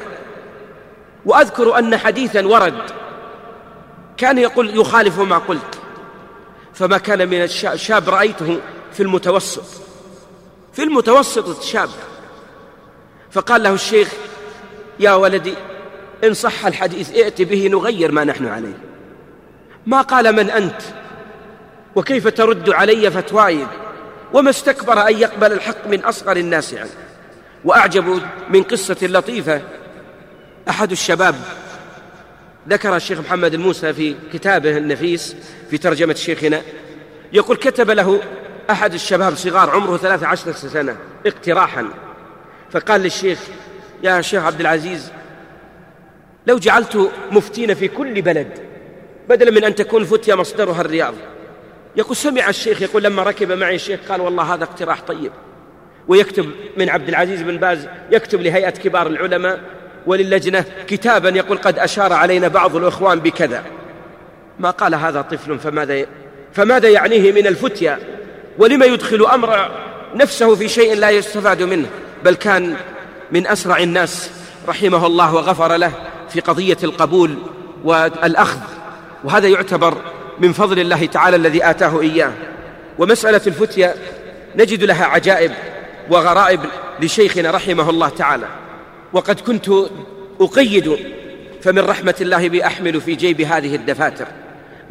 وأذكر 1.25 1.79
أن 1.79 1.97
حديثا 1.97 2.47
ورد. 2.47 2.91
كان 4.17 4.37
يقول 4.37 4.79
يخالف 4.79 5.19
ما 5.19 5.37
قلت. 5.37 5.79
فما 6.73 6.97
كان 6.97 7.29
من 7.29 7.43
الشاب 7.43 8.09
رأيته 8.09 8.59
في 8.93 9.03
المتوسط. 9.03 9.65
في 10.73 10.83
المتوسط 10.83 11.63
شاب. 11.63 11.89
فقال 13.31 13.63
له 13.63 13.73
الشيخ 13.73 14.13
يا 15.01 15.13
ولدي 15.13 15.53
إن 16.23 16.33
صح 16.33 16.65
الحديث 16.65 17.11
ائت 17.11 17.41
به 17.41 17.67
نغير 17.67 18.11
ما 18.11 18.23
نحن 18.23 18.47
عليه. 18.47 18.77
ما 19.85 20.01
قال 20.01 20.35
من 20.35 20.49
أنت؟ 20.49 20.81
وكيف 21.95 22.27
ترد 22.27 22.69
علي 22.69 23.11
فتواي؟ 23.11 23.67
وما 24.33 24.49
استكبر 24.49 25.07
أن 25.07 25.17
يقبل 25.17 25.51
الحق 25.51 25.87
من 25.87 25.99
أصغر 25.99 26.37
الناس 26.37 26.73
عنه؟ 26.73 26.89
وأعجب 27.65 28.21
من 28.49 28.63
قصة 28.63 28.97
لطيفة 29.01 29.61
أحد 30.69 30.91
الشباب 30.91 31.35
ذكر 32.69 32.95
الشيخ 32.95 33.19
محمد 33.19 33.53
الموسى 33.53 33.93
في 33.93 34.15
كتابه 34.33 34.77
النفيس 34.77 35.35
في 35.69 35.77
ترجمة 35.77 36.13
شيخنا 36.13 36.61
يقول 37.33 37.57
كتب 37.57 37.91
له 37.91 38.21
أحد 38.69 38.93
الشباب 38.93 39.35
صغار 39.35 39.69
عمره 39.69 39.97
ثلاثة 39.97 40.27
عشرة 40.27 40.51
سنة 40.51 40.97
اقتراحا 41.25 41.87
فقال 42.71 43.01
للشيخ 43.01 43.39
يا 44.03 44.21
شيخ 44.21 44.43
عبد 44.43 44.59
العزيز 44.59 45.11
لو 46.47 46.57
جعلت 46.57 47.11
مفتين 47.31 47.73
في 47.73 47.87
كل 47.87 48.21
بلد 48.21 48.47
بدلا 49.29 49.51
من 49.51 49.63
أن 49.63 49.75
تكون 49.75 50.05
فتية 50.05 50.35
مصدرها 50.35 50.81
الرياض. 50.81 51.13
يقول 51.95 52.15
سمع 52.15 52.49
الشيخ 52.49 52.81
يقول 52.81 53.03
لما 53.03 53.23
ركب 53.23 53.51
معي 53.51 53.75
الشيخ 53.75 53.99
قال 54.09 54.21
والله 54.21 54.53
هذا 54.53 54.63
اقتراح 54.63 55.01
طيب. 55.01 55.31
ويكتب 56.07 56.49
من 56.77 56.89
عبد 56.89 57.09
العزيز 57.09 57.41
بن 57.41 57.57
باز 57.57 57.87
يكتب 58.11 58.41
لهيئة 58.41 58.69
كبار 58.69 59.07
العلماء 59.07 59.59
وللجنة 60.05 60.65
كتابا 60.87 61.29
يقول 61.29 61.57
قد 61.57 61.79
أشار 61.79 62.13
علينا 62.13 62.47
بعض 62.47 62.75
الإخوان 62.75 63.19
بكذا. 63.19 63.63
ما 64.59 64.69
قال 64.69 64.95
هذا 64.95 65.21
طفل 65.21 65.59
فماذا 65.59 66.05
فماذا 66.53 66.89
يعنيه 66.89 67.31
من 67.31 67.47
الفتيا؟ 67.47 67.99
ولما 68.57 68.85
يدخل 68.85 69.25
أمر 69.25 69.71
نفسه 70.15 70.55
في 70.55 70.67
شيء 70.67 70.95
لا 70.95 71.09
يستفاد 71.09 71.63
منه 71.63 71.87
بل 72.25 72.35
كان 72.35 72.75
من 73.31 73.47
أسرع 73.47 73.77
الناس 73.77 74.29
رحمه 74.67 75.05
الله 75.05 75.35
وغفر 75.35 75.75
له 75.75 75.91
في 76.29 76.39
قضية 76.39 76.77
القبول 76.83 77.35
والأخذ. 77.83 78.59
وهذا 79.23 79.47
يعتبر 79.47 79.97
من 80.39 80.53
فضل 80.53 80.79
الله 80.79 81.05
تعالى 81.05 81.35
الذي 81.35 81.69
آتاه 81.69 82.01
إياه. 82.01 82.31
ومسألة 82.99 83.41
الفتية 83.47 83.95
نجد 84.55 84.83
لها 84.83 85.05
عجائب 85.05 85.51
وغرائب 86.09 86.59
لشيخنا 86.99 87.51
رحمه 87.51 87.89
الله 87.89 88.09
تعالى. 88.09 88.47
وقد 89.13 89.39
كنت 89.39 89.69
أقيد 90.41 90.97
فمن 91.61 91.79
رحمة 91.79 92.15
الله 92.21 92.49
بي 92.49 92.65
أحمل 92.65 93.01
في 93.01 93.15
جيب 93.15 93.41
هذه 93.41 93.75
الدفاتر. 93.75 94.27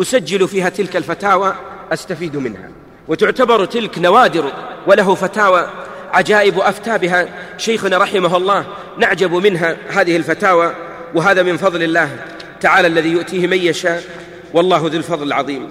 أسجل 0.01 0.49
فيها 0.49 0.69
تلك 0.69 0.97
الفتاوى 0.97 1.55
أستفيد 1.93 2.37
منها. 2.37 2.71
وتعتبر 3.09 3.65
تلك 3.65 3.99
نوادر 3.99 4.53
وله 4.87 5.15
فتاوى 5.15 5.71
عجائب 6.13 6.59
أفتى 6.59 6.99
بها 6.99 7.29
شيخنا 7.59 7.99
رحمه 7.99 8.37
الله. 8.37 8.67
نعجب 8.99 9.35
منها 9.35 9.77
هذه 9.89 10.17
الفتاوى 10.17 10.75
وهذا 11.15 11.43
من 11.43 11.57
فضل 11.57 11.83
الله 11.83 12.17
تعالى 12.61 12.89
الذي 12.89 13.09
يؤتيه 13.09 13.47
من 13.47 13.59
يشاء. 13.59 14.03
والله 14.55 14.79
ذو 14.79 14.87
الفضل 14.99 15.27
العظيم. 15.27 15.69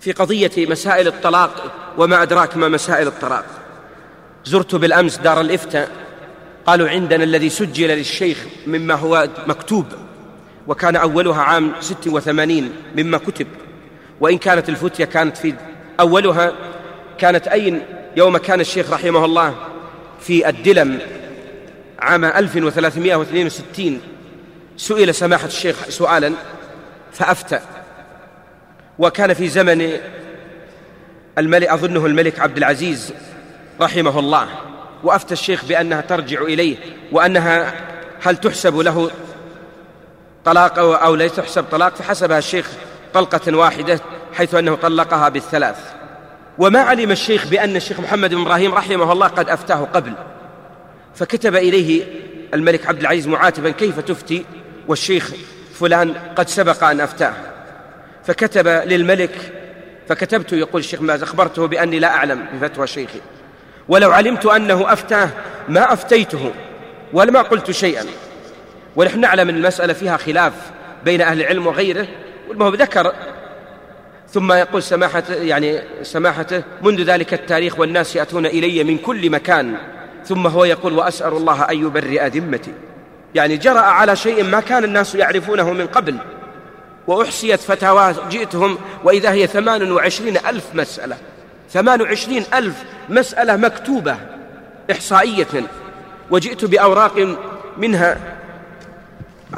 في 0.00 0.12
قضية 0.12 0.50
مسائل 0.56 1.06
الطلاق 1.06 1.72
وما 1.98 2.22
أدراك 2.22 2.56
ما 2.56 2.68
مسائل 2.68 3.06
الطلاق. 3.06 3.44
زرت 4.44 4.74
بالأمس 4.74 5.16
دار 5.16 5.40
الإفتاء. 5.40 5.90
قالوا 6.66 6.88
عندنا 6.88 7.24
الذي 7.24 7.48
سجل 7.48 7.88
للشيخ 7.88 8.38
مما 8.66 8.94
هو 8.94 9.28
مكتوب 9.46 9.86
وكان 10.66 10.96
أولها 10.96 11.42
عام 11.42 11.72
ست 11.80 12.06
وثمانين 12.06 12.72
مما 12.96 13.18
كتب. 13.18 13.46
وإن 14.20 14.38
كانت 14.38 14.68
الفتية 14.68 15.04
كانت 15.04 15.36
في 15.36 15.54
أولها 16.00 16.52
كانت 17.18 17.48
أين؟ 17.48 17.82
يوم 18.16 18.36
كان 18.36 18.60
الشيخ 18.60 18.90
رحمه 18.90 19.24
الله 19.24 19.54
في 20.20 20.48
الدلم 20.48 20.98
عام 21.98 22.24
1362 22.24 24.00
سئل 24.76 25.14
سماحة 25.14 25.46
الشيخ 25.46 25.88
سؤالا 25.88 26.32
فأفتى. 27.12 27.60
وكان 28.98 29.34
في 29.34 29.48
زمن 29.48 29.92
الملك 31.38 31.68
أظنه 31.68 32.06
الملك 32.06 32.40
عبد 32.40 32.56
العزيز 32.56 33.12
رحمه 33.80 34.18
الله 34.18 34.48
وأفتى 35.04 35.34
الشيخ 35.34 35.64
بأنها 35.64 36.00
ترجع 36.00 36.42
إليه 36.42 36.76
وأنها 37.12 37.74
هل 38.22 38.36
تحسب 38.36 38.76
له 38.76 39.10
طلاق 40.44 40.78
أو 40.78 41.14
لا 41.14 41.28
تحسب 41.28 41.64
طلاق 41.64 41.94
فحسبها 41.94 42.38
الشيخ 42.38 42.70
طلقة 43.14 43.56
واحدة 43.56 44.00
حيث 44.34 44.54
أنه 44.54 44.74
طلقها 44.74 45.28
بالثلاث. 45.28 45.95
وما 46.58 46.80
علم 46.80 47.10
الشيخ 47.10 47.46
بأن 47.46 47.76
الشيخ 47.76 48.00
محمد 48.00 48.34
بن 48.34 48.40
إبراهيم 48.40 48.74
رحمه 48.74 49.12
الله 49.12 49.26
قد 49.26 49.50
أفتاه 49.50 49.88
قبل. 49.94 50.12
فكتب 51.14 51.56
إليه 51.56 52.04
الملك 52.54 52.86
عبد 52.86 53.00
العزيز 53.00 53.28
معاتبا 53.28 53.70
كيف 53.70 54.00
تفتي؟ 54.00 54.44
والشيخ 54.88 55.32
فلان 55.74 56.14
قد 56.36 56.48
سبق 56.48 56.84
أن 56.84 57.00
أفتاه. 57.00 57.32
فكتب 58.24 58.68
للملك 58.68 59.52
فكتبت 60.08 60.52
يقول 60.52 60.80
الشيخ 60.80 61.02
ماز 61.02 61.22
أخبرته 61.22 61.66
بأني 61.66 61.98
لا 61.98 62.08
أعلم 62.08 62.46
بفتوى 62.60 62.86
شيخي. 62.86 63.20
ولو 63.88 64.10
علمت 64.10 64.46
أنه 64.46 64.92
أفتاه 64.92 65.28
ما 65.68 65.92
أفتيته 65.92 66.52
ولما 67.12 67.42
قلت 67.42 67.70
شيئا. 67.70 68.04
ونحن 68.96 69.20
نعلم 69.20 69.48
أن 69.48 69.56
المسألة 69.56 69.92
فيها 69.92 70.16
خلاف 70.16 70.52
بين 71.04 71.20
أهل 71.20 71.40
العلم 71.40 71.66
وغيره 71.66 72.06
هو 72.60 72.74
ذكر 72.74 73.12
ثم 74.36 74.52
يقول 74.52 74.82
سماحة 74.82 75.22
يعني 75.30 75.80
سماحته 76.02 76.62
منذ 76.82 77.02
ذلك 77.02 77.34
التاريخ 77.34 77.78
والناس 77.78 78.16
يأتون 78.16 78.46
إلي 78.46 78.84
من 78.84 78.98
كل 78.98 79.30
مكان. 79.30 79.76
ثم 80.26 80.46
هو 80.46 80.64
يقول 80.64 80.92
وأسأل 80.92 81.32
الله 81.32 81.62
أن 81.62 81.86
يبرئ 81.86 82.28
ذمتي. 82.28 82.72
يعني 83.34 83.56
جرأ 83.56 83.80
على 83.80 84.16
شيء 84.16 84.44
ما 84.44 84.60
كان 84.60 84.84
الناس 84.84 85.14
يعرفونه 85.14 85.72
من 85.72 85.86
قبل. 85.86 86.16
وأحصيت 87.06 87.60
فتاوى 87.60 88.14
جئتهم 88.30 88.78
وإذا 89.04 89.30
هي 89.30 89.46
ثمان 89.46 89.92
وعشرين 89.92 90.36
ألف 90.36 90.64
مسألة. 90.74 91.16
ثمان 91.70 92.02
وعشرين 92.02 92.44
ألف 92.54 92.74
مسألة 93.08 93.56
مكتوبة 93.56 94.16
إحصائية. 94.90 95.66
وجئت 96.30 96.64
بأوراق 96.64 97.36
منها 97.78 98.18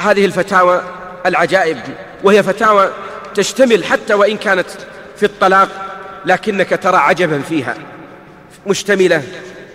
هذه 0.00 0.24
الفتاوى 0.24 0.82
العجائب. 1.26 1.78
وهي 2.24 2.42
فتاوى 2.42 2.90
تشتمل 3.38 3.84
حتى 3.84 4.14
وإن 4.14 4.36
كانت 4.36 4.66
في 5.16 5.22
الطلاق 5.22 5.68
لكنك 6.24 6.80
ترى 6.82 6.96
عجبا 6.96 7.42
فيها 7.48 7.74
مشتملة 8.66 9.22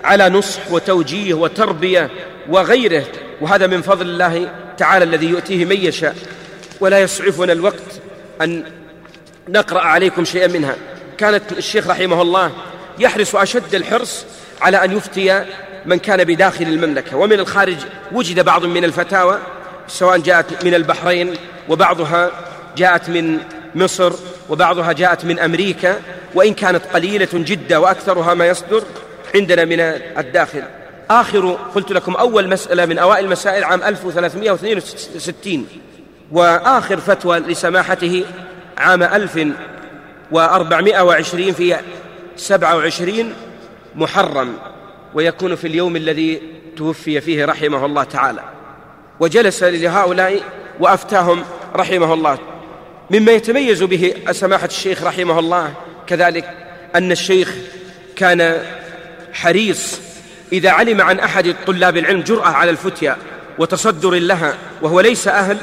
على 0.03 0.30
نصح 0.30 0.72
وتوجيه 0.72 1.34
وتربية 1.34 2.09
وغيره. 2.49 3.05
وهذا 3.41 3.68
من 3.68 3.82
فضل 3.82 4.05
الله 4.05 4.51
تعالى 4.78 5.05
الذي 5.05 5.30
يؤتيه 5.30 5.66
من 5.66 5.78
يشاء. 5.78 6.16
ولا 6.80 6.99
يسعفنا 6.99 7.53
الوقت 7.53 8.01
أن 8.41 8.64
نقرأ 9.49 9.82
عليكم 9.82 10.26
شيئا 10.26 10.47
منها. 10.47 10.76
كانت 11.18 11.51
الشيخ 11.51 11.88
رحمه 11.88 12.22
الله 12.22 12.51
يحرص 12.99 13.36
أشد 13.36 13.76
الحرص 13.76 14.26
على 14.61 14.84
أن 14.84 14.97
يفتي 14.97 15.45
من 15.86 15.99
كان 15.99 16.24
بداخل 16.24 16.66
المملكة. 16.66 17.18
ومن 17.18 17.39
الخارج 17.39 17.78
وجد 18.11 18.39
بعض 18.39 18.66
من 18.66 18.84
الفتاوى 18.84 19.39
سواء 19.88 20.18
جاءت 20.18 20.66
من 20.66 20.74
البحرين 20.74 21.34
وبعضها 21.70 22.32
جاءت 22.78 23.09
من 23.09 23.39
مصر 23.76 24.13
وبعضها 24.49 24.91
جاءت 24.91 25.26
من 25.26 25.39
أمريكا 25.39 25.99
وإن 26.36 26.53
كانت 26.53 26.82
قليلة 26.93 27.28
جدا 27.34 27.78
وأكثرها 27.78 28.34
ما 28.34 28.47
يصدر 28.47 28.84
عندنا 29.36 29.65
من 29.65 29.80
الداخل. 30.17 30.63
آخر 31.09 31.57
قلت 31.76 31.91
لكم 31.91 32.15
أول 32.15 32.49
مسألة 32.49 32.86
من 32.86 32.97
أوائل 32.97 33.26
المسائل 33.26 33.63
عام 33.63 33.84
1362 33.84 35.67
وآخر 36.32 36.97
فتوى 36.97 37.39
لسماحته 37.39 38.26
عام 38.78 39.03
1420 39.03 41.51
في 41.51 41.78
27 42.36 43.34
محرم 43.95 44.53
ويكون 45.13 45.55
في 45.55 45.67
اليوم 45.67 45.95
الذي 45.95 46.41
توفي 46.78 47.21
فيه 47.21 47.45
رحمه 47.45 47.86
الله 47.86 48.03
تعالى. 48.03 48.43
وجلس 49.19 49.63
لهؤلاء 49.63 50.39
وأفتاهم 50.80 51.43
رحمه 51.76 52.13
الله 52.13 52.38
مما 53.11 53.31
يتميز 53.31 53.83
به 53.83 54.13
سماحة 54.31 54.65
الشيخ 54.65 55.03
رحمه 55.03 55.39
الله 55.39 55.73
كذلك 56.07 56.49
أن 56.95 57.11
الشيخ 57.11 57.55
كان 58.15 58.63
حريص 59.33 59.99
إذا 60.53 60.69
علم 60.69 61.01
عن 61.01 61.19
أحد 61.19 61.55
طلاب 61.67 61.97
العلم 61.97 62.21
جرأة 62.21 62.47
على 62.47 62.71
الفتيا 62.71 63.17
وتصدر 63.59 64.09
لها 64.09 64.57
وهو 64.81 64.99
ليس 64.99 65.27
أهل 65.27 65.57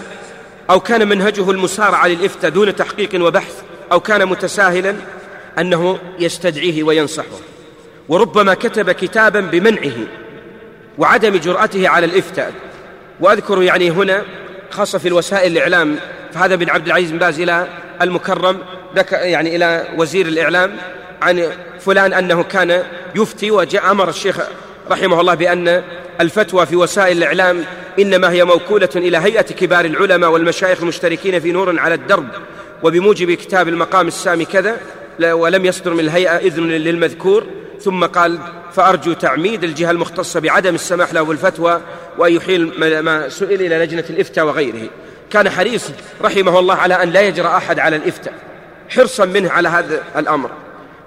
أو 0.70 0.80
كان 0.80 1.08
منهجه 1.08 1.50
المسارعة 1.50 2.06
للإفتاء 2.06 2.50
دون 2.50 2.76
تحقيق 2.76 3.24
وبحث 3.24 3.62
أو 3.92 4.00
كان 4.00 4.26
متساهلا 4.26 4.96
أنه 5.58 5.98
يستدعيه 6.18 6.82
وينصحه. 6.82 7.38
وربما 8.08 8.54
كتب 8.54 8.90
كتابا 8.90 9.40
بمنعه 9.40 10.06
وعدم 10.98 11.36
جرأته 11.36 11.88
على 11.88 12.06
الإفتاء. 12.06 12.52
وأذكر 13.20 13.62
يعني 13.62 13.90
هنا 13.90 14.22
خاصة 14.70 14.98
في 14.98 15.08
الوسائل 15.08 15.52
الإعلام 15.52 15.96
فهذا 16.34 16.54
بن 16.54 16.70
عبد 16.70 16.86
العزيز 16.86 17.10
بن 17.10 17.18
باز 17.18 17.40
إلى 17.40 17.66
المكرم 18.02 18.58
يعني 19.12 19.56
إلى 19.56 19.88
وزير 19.96 20.26
الإعلام 20.26 20.76
عن 21.22 21.48
فلان 21.80 22.12
أنه 22.12 22.42
كان 22.42 22.82
يفتي 23.14 23.50
وجاء 23.50 23.90
أمر 23.90 24.08
الشيخ 24.08 24.38
رحمه 24.90 25.20
الله 25.20 25.34
بأن 25.34 25.82
الفتوى 26.20 26.66
في 26.66 26.76
وسائل 26.76 27.16
الإعلام 27.16 27.64
إنما 27.98 28.32
هي 28.32 28.44
موكولة 28.44 28.88
إلى 28.96 29.18
هيئة 29.18 29.42
كبار 29.42 29.84
العلماء 29.84 30.30
والمشايخ 30.30 30.80
المشتركين 30.80 31.40
في 31.40 31.52
نور 31.52 31.78
على 31.78 31.94
الدرب 31.94 32.28
وبموجب 32.82 33.32
كتاب 33.32 33.68
المقام 33.68 34.08
السامي 34.08 34.44
كذا 34.44 34.76
ولم 35.22 35.64
يصدر 35.64 35.94
من 35.94 36.00
الهيئة 36.00 36.36
إذن 36.36 36.68
للمذكور 36.68 37.46
ثم 37.80 38.04
قال 38.04 38.38
فأرجو 38.72 39.12
تعميد 39.12 39.64
الجهة 39.64 39.90
المختصة 39.90 40.40
بعدم 40.40 40.74
السماح 40.74 41.14
له 41.14 41.22
بالفتوى 41.22 41.80
وأن 42.18 42.32
يحيل 42.32 42.72
ما 43.00 43.28
سئل 43.28 43.62
إلى 43.62 43.84
لجنة 43.84 44.04
الإفتاء 44.10 44.46
وغيره. 44.46 44.88
كان 45.30 45.50
حريص 45.50 45.90
رحمه 46.22 46.58
الله 46.58 46.74
على 46.74 47.02
أن 47.02 47.10
لا 47.10 47.20
يجرى 47.20 47.48
أحد 47.48 47.78
على 47.78 47.96
الإفتاء 47.96 48.34
حرصا 48.88 49.24
منه 49.24 49.50
على 49.50 49.68
هذا 49.68 50.02
الأمر. 50.16 50.50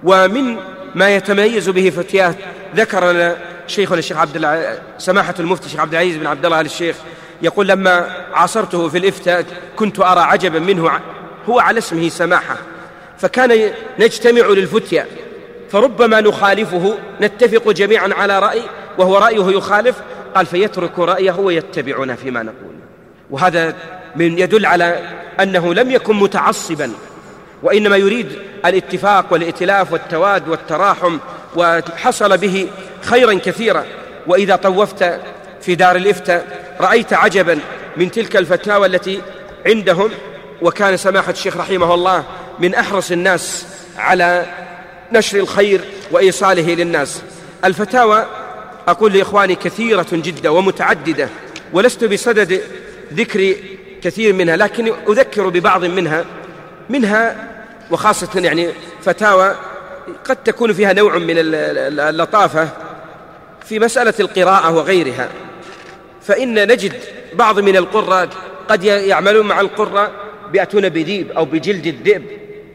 ومن 0.04 0.58
ما 0.96 1.16
يتميز 1.16 1.70
به 1.70 1.90
فتيات 1.90 2.36
ذكر 2.76 3.12
لنا 3.12 3.38
شيخنا 3.68 4.00
الشيخ 4.00 4.18
عبد 4.18 4.36
الله 4.36 4.80
سماحة 4.98 5.34
المفتي 5.40 5.66
الشيخ 5.66 5.80
عبد 5.80 5.94
العزيز 5.94 6.18
بن 6.18 6.28
عبد 6.28 6.46
الله 6.46 6.62
آل 6.62 6.66
الشيخ 6.66 6.96
يقول 7.42 7.68
لما 7.68 8.10
عاصرته 8.34 8.90
في 8.90 8.98
الإفتاء 8.98 9.46
كنت 9.76 10.00
أرى 10.00 10.20
عجبا 10.20 10.60
منه 10.60 10.92
هو 11.50 11.60
على 11.60 11.78
اسمه 11.78 12.10
سماحة 12.10 12.58
فكان 13.18 13.72
نجتمع 14.00 14.48
للفتيا 14.48 15.08
فربما 15.72 16.22
نخالفه 16.22 16.98
نتفق 17.22 17.72
جميعا 17.72 18.10
على 18.14 18.40
رأي 18.40 18.62
وهو 18.98 19.18
رأيه 19.18 19.58
يخالف 19.58 19.96
قال 20.36 20.46
فيترك 20.46 21.00
رأيه 21.00 21.40
ويتبعنا 21.40 22.16
فيما 22.16 22.44
نقول. 22.44 22.74
وهذا 23.30 23.76
من 24.16 24.40
يدل 24.40 24.66
على 24.66 25.10
أنه 25.40 25.74
لم 25.74 25.92
يكن 25.92 26.16
متعصبا 26.16 26.92
وإنما 27.64 27.98
يريد 27.98 28.28
الاتفاق 28.66 29.26
والائتلاف 29.32 29.92
والتواد 29.92 30.48
والتراحم 30.48 31.18
وحصل 31.56 32.38
به 32.38 32.68
خيرا 33.02 33.34
كثيرا. 33.34 33.86
وإذا 34.28 34.56
طوفت 34.56 35.20
في 35.62 35.76
دار 35.76 35.96
الإفتاء 35.96 36.76
رأيت 36.80 37.14
عجبا 37.14 37.60
من 37.98 38.12
تلك 38.12 38.38
الفتاوى 38.38 38.88
التي 38.88 39.22
عندهم. 39.66 40.12
وكان 40.62 40.98
سماحة 40.98 41.32
الشيخ 41.32 41.58
رحمه 41.58 41.94
الله 41.94 42.24
من 42.60 42.76
أحرص 42.76 43.12
الناس 43.12 43.66
على 43.98 44.46
نشر 45.12 45.40
الخير 45.40 45.82
وإيصاله 46.12 46.74
للناس. 46.74 47.22
الفتاوى 47.66 48.26
أقول 48.88 49.14
لإخواني 49.14 49.56
كثيرة 49.56 50.08
جدا 50.12 50.50
ومتعددة 50.50 51.30
ولست 51.74 52.04
بصدد 52.04 52.62
ذكر 53.14 53.56
كثير 54.04 54.34
منها 54.34 54.56
لكن 54.56 54.94
أذكر 55.10 55.50
ببعض 55.50 55.86
منها 55.86 56.26
منها 56.90 57.50
وخاصة 57.92 58.40
يعني 58.40 58.70
فتاوى 59.02 59.56
قد 60.26 60.36
تكون 60.36 60.74
فيها 60.74 60.94
نوع 60.94 61.18
من 61.18 61.36
اللطافة 61.38 62.70
في 63.66 63.80
مسألة 63.80 64.14
القراءة 64.20 64.72
وغيرها. 64.76 65.30
فإن 66.22 66.68
نجد 66.68 66.94
بعض 67.34 67.60
من 67.60 67.78
القراء 67.78 68.30
قد 68.70 68.84
يعملون 68.84 69.48
مع 69.48 69.62
القراء 69.62 70.12
بيأتون 70.52 70.90
بديب 70.90 71.32
أو 71.32 71.46
بجلد 71.46 71.86
الذئب 71.86 72.24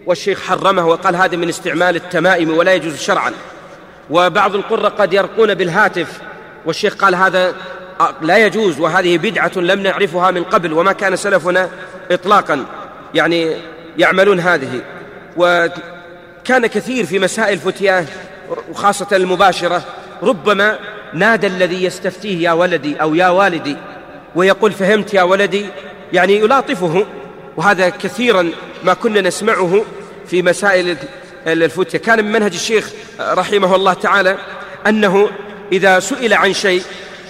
والشيخ 0.07 0.43
حرمه 0.43 0.87
وقال 0.87 1.17
هذا 1.17 1.37
من 1.37 1.49
استعمال 1.49 1.97
التمائم 1.97 2.57
ولا 2.57 2.75
يجوز 2.75 2.99
شرعا. 2.99 3.33
وبعض 4.11 4.55
القراء 4.55 4.91
قد 4.91 5.13
يرقون 5.13 5.55
بالهاتف 5.55 6.21
والشيخ 6.67 6.95
قال 6.95 7.15
هذا 7.15 7.55
لا 8.23 8.39
يجوز 8.39 8.81
وهذه 8.81 9.19
بدعة 9.19 9.53
لم 9.57 9.81
نعرفها 9.81 10.31
من 10.31 10.45
قبل 10.45 10.73
وما 10.73 10.93
كان 10.93 11.17
سلفنا 11.17 11.71
إطلاقا. 12.11 12.65
يعني 13.15 13.57
يعملون 13.99 14.41
هذه. 14.41 14.81
وكان 15.37 16.67
كثير 16.67 17.07
في 17.07 17.19
مسائل 17.19 17.59
فتياه 17.59 18.05
وخاصة 18.71 19.07
المباشرة. 19.13 19.83
ربما 20.23 20.79
نادى 21.15 21.47
الذي 21.47 21.85
يستفتيه 21.85 22.43
يا 22.45 22.53
ولدي 22.53 22.97
أو 22.97 23.15
يا 23.15 23.29
والدي 23.29 23.77
ويقول 24.35 24.73
فهمت 24.73 25.15
يا 25.15 25.23
ولدي 25.23 25.67
يعني 26.13 26.37
يلاطفه. 26.37 27.07
وهذا 27.57 27.89
كثيرا 27.89 28.51
ما 28.85 28.95
كنا 28.95 29.21
نسمعه 29.21 29.85
في 30.27 30.43
مسائل 30.43 30.97
الفتية. 31.47 31.99
كان 31.99 32.25
من 32.25 32.33
منهج 32.33 32.55
الشيخ 32.55 32.91
رحمه 33.21 33.77
الله 33.77 33.93
تعالى 33.93 34.37
أنه 34.87 35.31
إذا 35.73 36.01
سئل 36.01 36.35
عن 36.35 36.53
شيء 36.53 36.83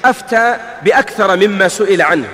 أفتى 0.05 0.57
بأكثر 0.84 1.36
مما 1.36 1.68
سئل 1.68 2.03
عنه 2.03 2.28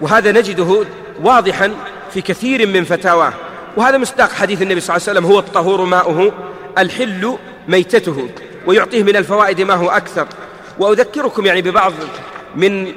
وهذا 0.00 0.32
نجده 0.32 0.84
واضحا 1.22 1.74
في 2.14 2.20
كثير 2.20 2.66
من 2.66 2.84
فتاواه. 2.84 3.32
وهذا 3.76 3.98
مصداق 3.98 4.32
حديث 4.32 4.62
النبي 4.62 4.80
صلى 4.80 4.96
الله 4.96 5.08
عليه 5.08 5.18
وسلم 5.18 5.32
هو 5.32 5.38
الطهور 5.38 5.84
ماؤه 5.84 6.32
الحل 6.78 7.38
ميتته 7.68 8.28
ويعطيه 8.66 9.02
من 9.02 9.16
الفوائد 9.16 9.60
ما 9.60 9.74
هو 9.74 9.90
أكثر. 9.90 10.26
وأذكركم 10.78 11.46
يعني 11.46 11.62
ببعض 11.62 11.92
من 12.56 12.92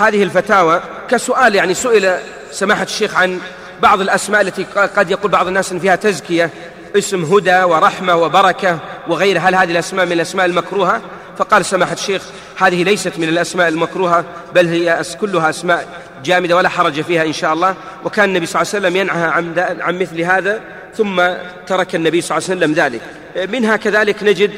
هذه 0.00 0.22
الفتاوى 0.22 0.82
كسؤال 1.08 1.54
يعني 1.54 1.74
سئل 1.74 2.16
سماحة 2.50 2.82
الشيخ 2.82 3.16
عن 3.16 3.38
بعض 3.82 4.00
الأسماء 4.00 4.40
التي 4.40 4.64
قد 4.96 5.10
يقول 5.10 5.30
بعض 5.30 5.46
الناس 5.46 5.72
إن 5.72 5.78
فيها 5.78 5.96
تزكية 5.96 6.50
اسم 6.98 7.24
هدى 7.24 7.62
ورحمة 7.62 8.16
وبركة 8.16 8.78
وغيرها. 9.08 9.48
هل 9.48 9.54
هذه 9.54 9.70
الأسماء 9.70 10.06
من 10.06 10.12
الأسماء 10.12 10.46
المكروهة؟ 10.46 11.00
فقال 11.40 11.64
سماحة 11.64 11.92
الشيخ 11.92 12.22
هذه 12.56 12.84
ليست 12.84 13.12
من 13.18 13.28
الأسماء 13.28 13.68
المكروهة 13.68 14.24
بل 14.54 14.66
هي 14.66 15.02
كلها 15.20 15.50
أسماء 15.50 16.02
جامدة 16.24 16.56
ولا 16.56 16.68
حرج 16.68 17.00
فيها 17.00 17.24
إن 17.24 17.32
شاء 17.32 17.52
الله. 17.52 17.74
وكان 18.04 18.28
النبي 18.28 18.46
صلى 18.46 18.62
الله 18.62 18.74
عليه 18.74 18.86
وسلم 18.86 18.96
ينهى 18.96 19.24
عن, 19.24 19.76
عن 19.80 19.98
مثل 19.98 20.20
هذا 20.20 20.60
ثم 20.96 21.22
ترك 21.66 21.94
النبي 21.94 22.20
صلى 22.20 22.38
الله 22.38 22.48
عليه 22.50 22.58
وسلم 22.58 22.72
ذلك. 22.72 23.00
منها 23.52 23.76
كذلك 23.76 24.22
نجد 24.22 24.50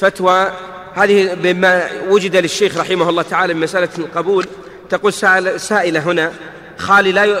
فتوى 0.00 0.52
هذه 0.94 1.34
بما 1.34 1.88
وجد 2.08 2.36
للشيخ 2.36 2.76
رحمه 2.76 3.08
الله 3.08 3.22
تعالى 3.22 3.54
من 3.54 3.60
مسألة 3.60 3.88
القبول. 3.98 4.46
تقول 4.90 5.12
سائلة 5.60 6.00
هنا 6.00 6.32
خالي 6.78 7.12
لا 7.12 7.40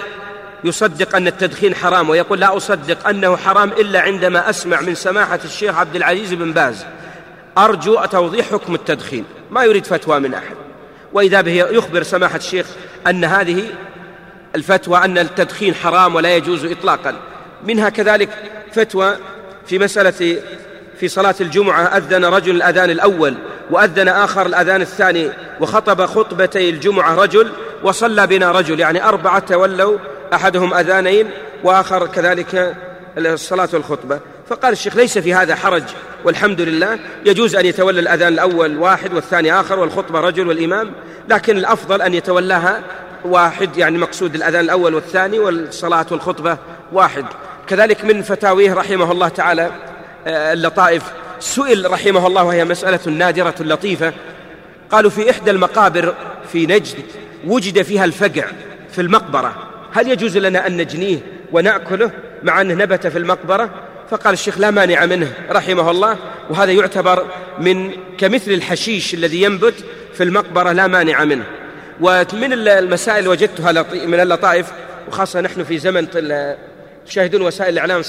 يصدق 0.64 1.16
أن 1.16 1.26
التدخين 1.26 1.74
حرام 1.74 2.10
ويقول 2.10 2.40
لا 2.40 2.56
أصدق 2.56 3.08
أنه 3.08 3.36
حرام 3.36 3.68
إلا 3.68 4.00
عندما 4.00 4.50
أسمع 4.50 4.80
من 4.80 4.94
سماحة 4.94 5.40
الشيخ 5.44 5.78
عبد 5.78 5.96
العزيز 5.96 6.34
بن 6.34 6.52
باز. 6.52 6.84
أرجو 7.58 8.04
توضيح 8.04 8.46
حكم 8.52 8.74
التدخين 8.74 9.24
ما 9.50 9.64
يريد 9.64 9.86
فتوى 9.86 10.20
من 10.20 10.34
أحد. 10.34 10.56
وإذا 11.12 11.40
به 11.40 11.52
يخبر 11.52 12.02
سماحة 12.02 12.36
الشيخ 12.36 12.66
أن 13.06 13.24
هذه 13.24 13.64
الفتوى 14.54 14.98
أن 14.98 15.18
التدخين 15.18 15.74
حرام 15.74 16.14
ولا 16.14 16.36
يجوز 16.36 16.64
إطلاقا. 16.64 17.14
منها 17.66 17.88
كذلك 17.88 18.28
فتوى 18.72 19.16
في 19.66 19.78
مسألة 19.78 20.40
في 21.00 21.08
صلاة 21.08 21.34
الجمعة 21.40 21.82
أذن 21.82 22.24
رجل 22.24 22.56
الأذان 22.56 22.90
الأول 22.90 23.34
وأذن 23.70 24.08
آخر 24.08 24.46
الأذان 24.46 24.80
الثاني 24.80 25.30
وخطب 25.60 26.06
خطبتي 26.06 26.70
الجمعة 26.70 27.14
رجل 27.14 27.52
وصلى 27.82 28.26
بنا 28.26 28.50
رجل 28.50 28.80
يعني 28.80 29.04
أربعة 29.04 29.38
تولوا 29.38 29.98
أحدهم 30.34 30.74
أذانين 30.74 31.30
وآخر 31.64 32.06
كذلك 32.06 32.76
الصلاة 33.18 33.68
والخطبة. 33.72 34.20
فقال 34.48 34.72
الشيخ 34.72 34.96
ليس 34.96 35.18
في 35.18 35.34
هذا 35.34 35.54
حرج 35.54 35.82
والحمد 36.24 36.60
لله 36.60 36.98
يجوز 37.26 37.56
أن 37.56 37.66
يتولى 37.66 38.00
الأذان 38.00 38.32
الأول 38.32 38.78
واحد 38.78 39.14
والثاني 39.14 39.60
آخر 39.60 39.78
والخطبة 39.78 40.20
رجل 40.20 40.48
والإمام 40.48 40.92
لكن 41.28 41.56
الأفضل 41.56 42.02
أن 42.02 42.14
يتولاها 42.14 42.82
واحد 43.24 43.76
يعني 43.76 43.98
مقصود 43.98 44.34
الأذان 44.34 44.64
الأول 44.64 44.94
والثاني 44.94 45.38
والصلاة 45.38 46.06
والخطبة 46.10 46.58
واحد. 46.92 47.24
كذلك 47.66 48.04
من 48.04 48.22
فتاويه 48.22 48.74
رحمه 48.74 49.12
الله 49.12 49.28
تعالى 49.28 49.70
آه، 50.26 50.52
اللطائف 50.52 51.02
سئل 51.40 51.90
رحمه 51.90 52.26
الله 52.26 52.44
وهي 52.44 52.64
مسألة 52.64 53.00
نادرة 53.06 53.54
لطيفة. 53.60 54.12
قالوا 54.90 55.10
في 55.10 55.30
إحدى 55.30 55.50
المقابر 55.50 56.14
في 56.52 56.66
نجد 56.66 57.04
وجد 57.46 57.82
فيها 57.82 58.04
الفقع 58.04 58.44
في 58.92 59.00
المقبرة 59.00 59.54
هل 59.92 60.08
يجوز 60.10 60.38
لنا 60.38 60.66
أن 60.66 60.76
نجنيه 60.76 61.18
ونأكله 61.52 62.10
مع 62.42 62.60
أنه 62.60 62.74
نبت 62.74 63.06
في 63.06 63.18
المقبرة؟ 63.18 63.70
فقال 64.10 64.32
الشيخ 64.32 64.58
لا 64.58 64.70
مانع 64.70 65.06
منه 65.06 65.32
رحمه 65.50 65.90
الله 65.90 66.16
وهذا 66.50 66.72
يعتبر 66.72 67.26
من 67.58 67.92
كمثل 68.18 68.50
الحشيش 68.50 69.14
الذي 69.14 69.42
ينبت 69.42 69.74
في 70.14 70.22
المقبرة 70.22 70.72
لا 70.72 70.86
مانع 70.86 71.24
منه. 71.24 71.44
ومن 72.00 72.52
المسائل 72.52 73.28
وجدتها 73.28 73.84
من 74.06 74.20
اللطائف 74.20 74.66
وخاصة 75.08 75.40
نحن 75.40 75.64
في 75.64 75.78
زمن 75.78 76.06
تشاهدون 77.06 77.42
وسائل 77.42 77.72
الإعلام 77.72 78.02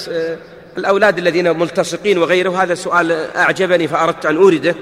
الأولاد 0.78 1.18
الذين 1.18 1.58
ملتصقين 1.58 2.18
وغيره 2.18 2.62
هذا 2.62 2.74
سؤال 2.74 3.12
أعجبني 3.36 3.88
فأردت 3.88 4.26
أن 4.26 4.36
أورده. 4.36 4.74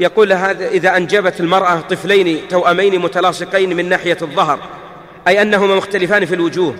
يقول 0.00 0.32
هذا 0.32 0.68
إذا 0.68 0.96
أنجبت 0.96 1.40
المرأة 1.40 1.80
طفلين 1.80 2.48
توأمين 2.48 2.98
متلاصقين 2.98 3.76
من 3.76 3.88
ناحية 3.88 4.18
الظهر 4.22 4.58
أي 5.28 5.42
أنهما 5.42 5.76
مختلفان 5.76 6.26
في 6.26 6.34
الوجوه 6.34 6.76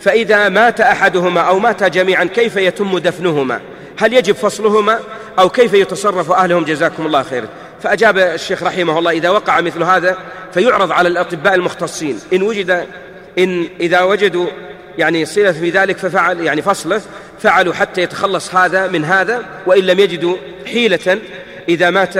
فإذا 0.00 0.48
مات 0.48 0.80
أحدهما 0.80 1.40
أو 1.40 1.58
مات 1.58 1.84
جميعا 1.84 2.24
كيف 2.24 2.56
يتم 2.56 2.98
دفنهما؟ 2.98 3.60
هل 3.98 4.12
يجب 4.12 4.34
فصلهما؟ 4.34 4.98
أو 5.38 5.48
كيف 5.48 5.74
يتصرف 5.74 6.32
أهلهم؟ 6.32 6.64
جزاكم 6.64 7.06
الله 7.06 7.22
خيرا. 7.22 7.46
فأجاب 7.82 8.18
الشيخ 8.18 8.62
رحمه 8.62 8.98
الله 8.98 9.10
إذا 9.10 9.30
وقع 9.30 9.60
مثل 9.60 9.82
هذا 9.82 10.16
فيعرض 10.54 10.92
على 10.92 11.08
الأطباء 11.08 11.54
المختصين. 11.54 12.20
إن 12.32 12.42
وجد 12.42 12.86
إن 13.38 13.68
إذا 13.80 14.02
وجدوا 14.02 14.46
يعني 14.98 15.24
صلة 15.24 15.52
في 15.52 15.70
ذلك 15.70 15.98
ففعل 15.98 16.40
يعني 16.40 16.62
فصله 16.62 17.02
فعلوا 17.40 17.74
حتى 17.74 18.02
يتخلص 18.02 18.54
هذا 18.54 18.86
من 18.86 19.04
هذا 19.04 19.42
وإن 19.66 19.84
لم 19.84 20.00
يجدوا 20.00 20.36
حيلة 20.66 21.18
إذا 21.68 21.90
مات 21.90 22.14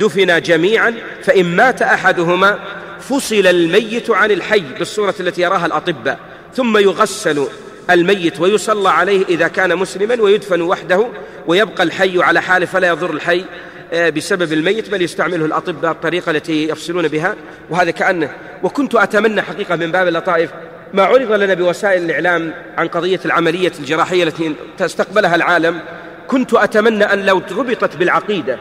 دفن 0.00 0.40
جميعا 0.40 0.94
فإن 1.22 1.56
مات 1.56 1.82
أحدهما 1.82 2.58
فصل 3.00 3.46
الميت 3.46 4.10
عن 4.10 4.30
الحي 4.30 4.64
بالصورة 4.78 5.14
التي 5.20 5.42
يراها 5.42 5.66
الأطباء. 5.66 6.18
ثم 6.54 6.78
يغسل 6.78 7.46
الميت 7.90 8.40
ويصلى 8.40 8.88
عليه 8.88 9.24
إذا 9.28 9.48
كان 9.48 9.76
مسلما 9.76 10.22
ويدفن 10.22 10.62
وحده 10.62 11.08
ويبقى 11.46 11.82
الحي 11.82 12.22
على 12.22 12.42
حاله 12.42 12.66
فلا 12.66 12.88
يضر 12.88 13.10
الحي 13.10 13.44
آه، 13.92 14.10
بسبب 14.10 14.52
الميت 14.52 14.90
بل 14.90 15.02
يستعمله 15.02 15.44
الأطباء 15.44 15.92
الطريقة 15.92 16.30
التي 16.30 16.68
يفصلون 16.68 17.08
بها. 17.08 17.36
وهذا 17.70 17.90
كأنه 17.90 18.30
وكنت 18.62 18.94
أتمنى 18.94 19.42
حقيقة 19.42 19.76
من 19.76 19.92
باب 19.92 20.08
اللطائف 20.08 20.50
ما 20.94 21.02
عرض 21.02 21.32
لنا 21.32 21.54
بوسائل 21.54 22.04
الإعلام 22.04 22.54
عن 22.78 22.88
قضية 22.88 23.20
العملية 23.24 23.72
الجراحية 23.78 24.24
التي 24.24 24.54
تستقبلها 24.78 25.34
العالم. 25.34 25.80
كنت 26.28 26.54
أتمنى 26.54 27.04
أن 27.04 27.26
لو 27.26 27.42
ربطت 27.50 27.96
بالعقيدة 27.96 28.58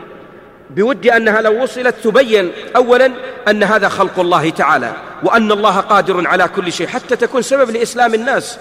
بودي 0.70 1.18
أنها 1.18 1.42
لو 1.42 1.64
وصلت 1.64 1.96
تبين 2.04 2.52
أولا 2.76 3.12
أن 3.48 3.64
هذا 3.64 3.90
خلق 3.90 4.20
الله 4.20 4.50
تعالى 4.50 4.94
وأن 5.24 5.52
الله 5.52 5.78
قادر 5.78 6.28
على 6.28 6.48
كل 6.48 6.72
شيء 6.72 6.88
حتى 6.88 7.16
تكون 7.16 7.42
سبب 7.42 7.70
لإسلام 7.70 8.14
الناس. 8.14 8.58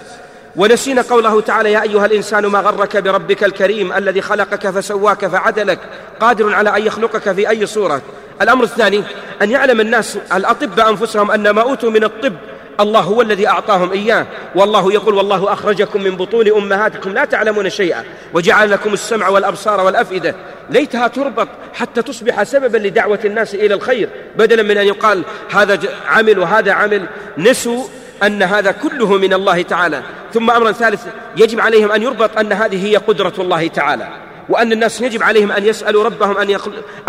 ونسينا 0.55 1.01
قوله 1.01 1.41
تعالى 1.41 1.71
يا 1.71 1.81
أيها 1.83 2.05
الإنسان 2.05 2.45
ما 2.45 2.59
غرك 2.59 2.97
بربك 2.97 3.43
الكريم 3.43 3.93
الذي 3.93 4.21
خلقك 4.21 4.69
فسواك 4.69 5.27
فعدلك 5.27 5.79
قادر 6.19 6.53
على 6.53 6.77
أن 6.77 6.85
يخلقك 6.85 7.31
في 7.31 7.49
أي 7.49 7.65
صورة. 7.65 8.01
الأمر 8.41 8.63
الثاني 8.63 9.03
أن 9.41 9.51
يعلم 9.51 9.81
الناس 9.81 10.17
الأطباء 10.33 10.89
أنفسهم 10.89 11.31
أن 11.31 11.49
ما 11.49 11.61
أوتوا 11.61 11.91
من 11.91 12.03
الطب 12.03 12.33
الله 12.79 12.99
هو 12.99 13.21
الذي 13.21 13.47
أعطاهم 13.47 13.91
إياه. 13.91 14.25
والله 14.55 14.93
يقول 14.93 15.15
والله 15.15 15.53
أخرجكم 15.53 16.03
من 16.03 16.15
بطون 16.15 16.47
أمهاتكم 16.47 17.13
لا 17.13 17.25
تعلمون 17.25 17.69
شيئا. 17.69 18.03
وجعل 18.33 18.71
لكم 18.71 18.93
السمع 18.93 19.29
والأبصار 19.29 19.81
والأفئدة. 19.81 20.35
ليتها 20.69 21.07
تربط 21.07 21.47
حتى 21.73 22.01
تصبح 22.01 22.43
سببا 22.43 22.77
لدعوة 22.77 23.19
الناس 23.25 23.55
إلى 23.55 23.73
الخير. 23.73 24.09
بدلا 24.37 24.63
من 24.63 24.77
أن 24.77 24.87
يقال 24.87 25.23
هذا 25.51 25.79
عمل 26.05 26.39
وهذا 26.39 26.71
عمل. 26.71 27.05
نسوا 27.37 27.83
أن 28.23 28.43
هذا 28.43 28.71
كله 28.71 29.17
من 29.17 29.33
الله 29.33 29.61
تعالى. 29.61 30.01
ثم 30.33 30.51
أمر 30.51 30.71
ثالث 30.71 31.05
يجب 31.37 31.59
عليهم 31.59 31.91
أن 31.91 32.03
يربط 32.03 32.37
أن 32.37 32.53
هذه 32.53 32.87
هي 32.87 32.95
قدرة 32.95 33.33
الله 33.39 33.67
تعالى. 33.67 34.07
وأن 34.49 34.71
الناس 34.71 35.01
يجب 35.01 35.23
عليهم 35.23 35.51
أن 35.51 35.65
يسألوا 35.65 36.03
ربهم 36.03 36.37
أن, 36.37 36.59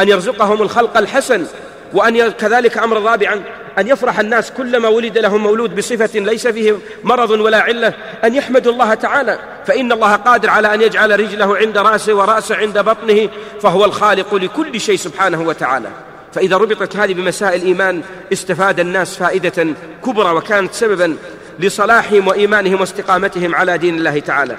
أن 0.01 0.09
يرزقهم 0.09 0.63
الخلق 0.63 0.97
الحسن. 0.97 1.47
وأن 1.93 2.29
كذلك 2.29 2.79
أمر 2.79 3.03
رابعا 3.03 3.43
أن 3.79 3.89
يفرح 3.89 4.21
الناس 4.21 4.51
كلما 4.51 4.89
ولد 4.89 5.19
لهم 5.19 5.43
مولود 5.43 5.77
بصفة 5.77 6.21
ليس 6.21 6.47
فيه 6.47 6.77
مرض 7.05 7.31
ولا 7.31 7.61
علة. 7.61 7.95
أن 8.25 8.35
يحمدوا 8.35 8.73
الله 8.73 8.95
تعالى. 8.95 9.39
فإن 9.67 9.93
الله 9.93 10.17
قادر 10.17 10.51
على 10.51 10.75
أن 10.75 10.83
يجعل 10.83 11.21
رجله 11.21 11.57
عند 11.57 11.79
رأسه 11.79 12.15
ورأسه 12.15 12.57
عند 12.57 12.79
بطنه 12.79 13.29
فهو 13.63 13.85
الخالق 13.85 14.35
لكل 14.35 14.81
شيء 14.81 14.97
سبحانه 14.97 15.43
وتعالى. 15.43 15.89
فإذا 16.33 16.57
ربطت 16.57 16.97
هذه 16.97 17.15
بمسائل 17.15 17.61
الإيمان 17.61 18.03
استفاد 18.33 18.81
الناس 18.81 19.17
فائدة 19.17 19.67
كبرى 20.05 20.31
وكانت 20.31 20.75
سببا 20.75 21.17
لصلاحهم 21.59 22.29
وإيمانهم 22.29 22.81
واستقامتهم 22.81 23.55
على 23.55 23.79
دين 23.79 23.99
الله 23.99 24.19
تعالى. 24.19 24.57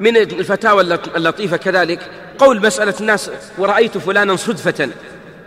من 0.00 0.16
الفتاوى 0.16 0.98
اللطيفة 1.16 1.56
كذلك 1.56 2.00
قول 2.38 2.66
مسألة 2.66 2.94
الناس 3.00 3.30
ورأيت 3.58 3.98
فلانا 3.98 4.36
صدفة 4.36 4.88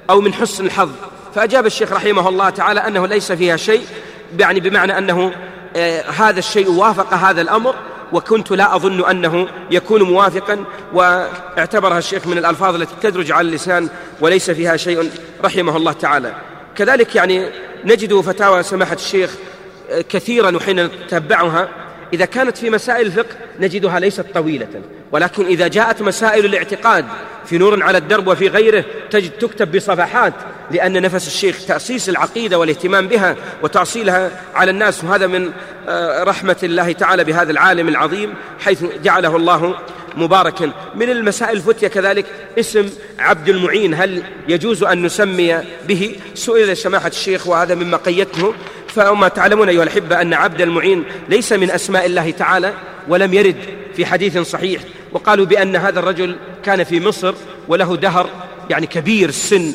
أو 0.09 0.21
من 0.21 0.33
حسن 0.33 0.65
الحظ. 0.65 0.89
فأجاب 1.35 1.65
الشيخ 1.65 1.91
رحمه 1.91 2.29
الله 2.29 2.49
تعالى 2.49 2.79
أنه 2.79 3.07
ليس 3.07 3.31
فيها 3.31 3.57
شيء 3.57 3.85
يعني 4.39 4.59
بمعنى 4.59 4.97
أنه 4.97 5.31
آه 5.75 6.01
هذا 6.01 6.39
الشيء 6.39 6.71
وافق 6.71 7.13
هذا 7.13 7.41
الأمر 7.41 7.75
وكنت 8.11 8.51
لا 8.51 8.75
أظن 8.75 9.09
أنه 9.09 9.47
يكون 9.71 10.01
موافقا 10.01 10.63
واعتبرها 10.93 11.97
الشيخ 11.97 12.27
من 12.27 12.37
الألفاظ 12.37 12.75
التي 12.75 12.95
تدرج 13.01 13.31
على 13.31 13.47
اللسان 13.47 13.89
وليس 14.21 14.51
فيها 14.51 14.77
شيء 14.77 15.11
رحمه 15.43 15.77
الله 15.77 15.91
تعالى. 15.91 16.33
كذلك 16.75 17.15
يعني 17.15 17.49
نجد 17.85 18.13
فتاوى 18.13 18.63
سماحة 18.63 18.93
الشيخ 18.93 19.35
آه، 19.91 20.01
كثيرا 20.01 20.55
وحين 20.55 20.85
نتبعها 20.85 21.69
إذا 22.13 22.25
كانت 22.25 22.57
في 22.57 22.69
مسائل 22.69 23.05
الفقه 23.05 23.35
نجدها 23.59 23.99
ليست 23.99 24.25
طويلة. 24.33 24.81
ولكن 25.11 25.45
إذا 25.45 25.67
جاءت 25.67 26.01
مسائل 26.01 26.45
الاعتقاد 26.45 27.05
في 27.45 27.57
نور 27.57 27.83
على 27.83 27.97
الدرب 27.97 28.27
وفي 28.27 28.47
غيره 28.47 28.85
تجد 29.11 29.31
تكتب 29.31 29.75
بصفحات 29.75 30.33
لأن 30.71 31.01
نفس 31.01 31.27
الشيخ 31.27 31.65
تأسيس 31.65 32.09
العقيدة 32.09 32.59
والاهتمام 32.59 33.07
بها 33.07 33.35
وتأصيلها 33.63 34.31
على 34.55 34.71
الناس 34.71 35.03
وهذا 35.03 35.27
من 35.27 35.51
آه، 35.87 36.23
رحمة 36.23 36.57
الله 36.63 36.91
تعالى 36.91 37.23
بهذا 37.23 37.51
العالم 37.51 37.87
العظيم 37.87 38.33
حيث 38.59 38.83
جعله 39.03 39.35
الله 39.35 39.75
مباركا. 40.15 40.71
من 40.95 41.09
المسائل 41.09 41.57
الفتية 41.57 41.87
كذلك 41.87 42.25
اسم 42.59 42.89
عبد 43.19 43.49
المعين 43.49 43.93
هل 43.93 44.23
يجوز 44.47 44.83
أن 44.83 45.03
نسمي 45.03 45.57
به؟ 45.87 46.15
سئل 46.33 46.77
سماحة 46.77 47.07
الشيخ 47.07 47.47
وهذا 47.47 47.75
مما 47.75 47.97
قيدته. 47.97 48.53
فما 48.87 49.27
تعلمون 49.27 49.69
أيها 49.69 49.83
الأحبة 49.83 50.21
أن 50.21 50.33
عبد 50.33 50.61
المعين 50.61 51.03
ليس 51.29 51.53
من 51.53 51.71
أسماء 51.71 52.05
الله 52.05 52.31
تعالى 52.31 52.73
ولم 53.07 53.33
يرد 53.33 53.55
في 53.95 54.05
حديث 54.05 54.37
صحيح. 54.37 54.81
وقالوا 55.13 55.45
بأن 55.45 55.75
هذا 55.75 55.99
الرجل 55.99 56.35
كان 56.63 56.83
في 56.83 56.99
مصر 56.99 57.33
وله 57.67 57.95
دهر 57.95 58.29
يعني 58.69 58.87
كبير 58.87 59.29
السن 59.29 59.73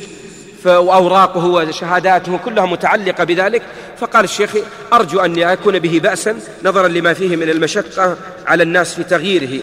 وأوراقه 0.65 1.47
وشهاداته 1.47 2.39
كلها 2.45 2.67
متعلقة 2.67 3.25
بذلك. 3.25 3.63
فقال 3.99 4.25
الشيخ 4.25 4.51
أرجو 4.93 5.21
أن 5.21 5.37
يكون 5.37 5.79
به 5.79 6.01
بأسا 6.03 6.39
نظرا 6.65 6.89
لما 6.89 7.13
فيه 7.13 7.37
من 7.37 7.51
المشقة 7.51 8.17
على 8.47 8.63
الناس 8.63 8.95
في 8.95 9.05
تغييره. 9.05 9.63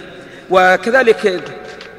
وكذلك 0.50 1.42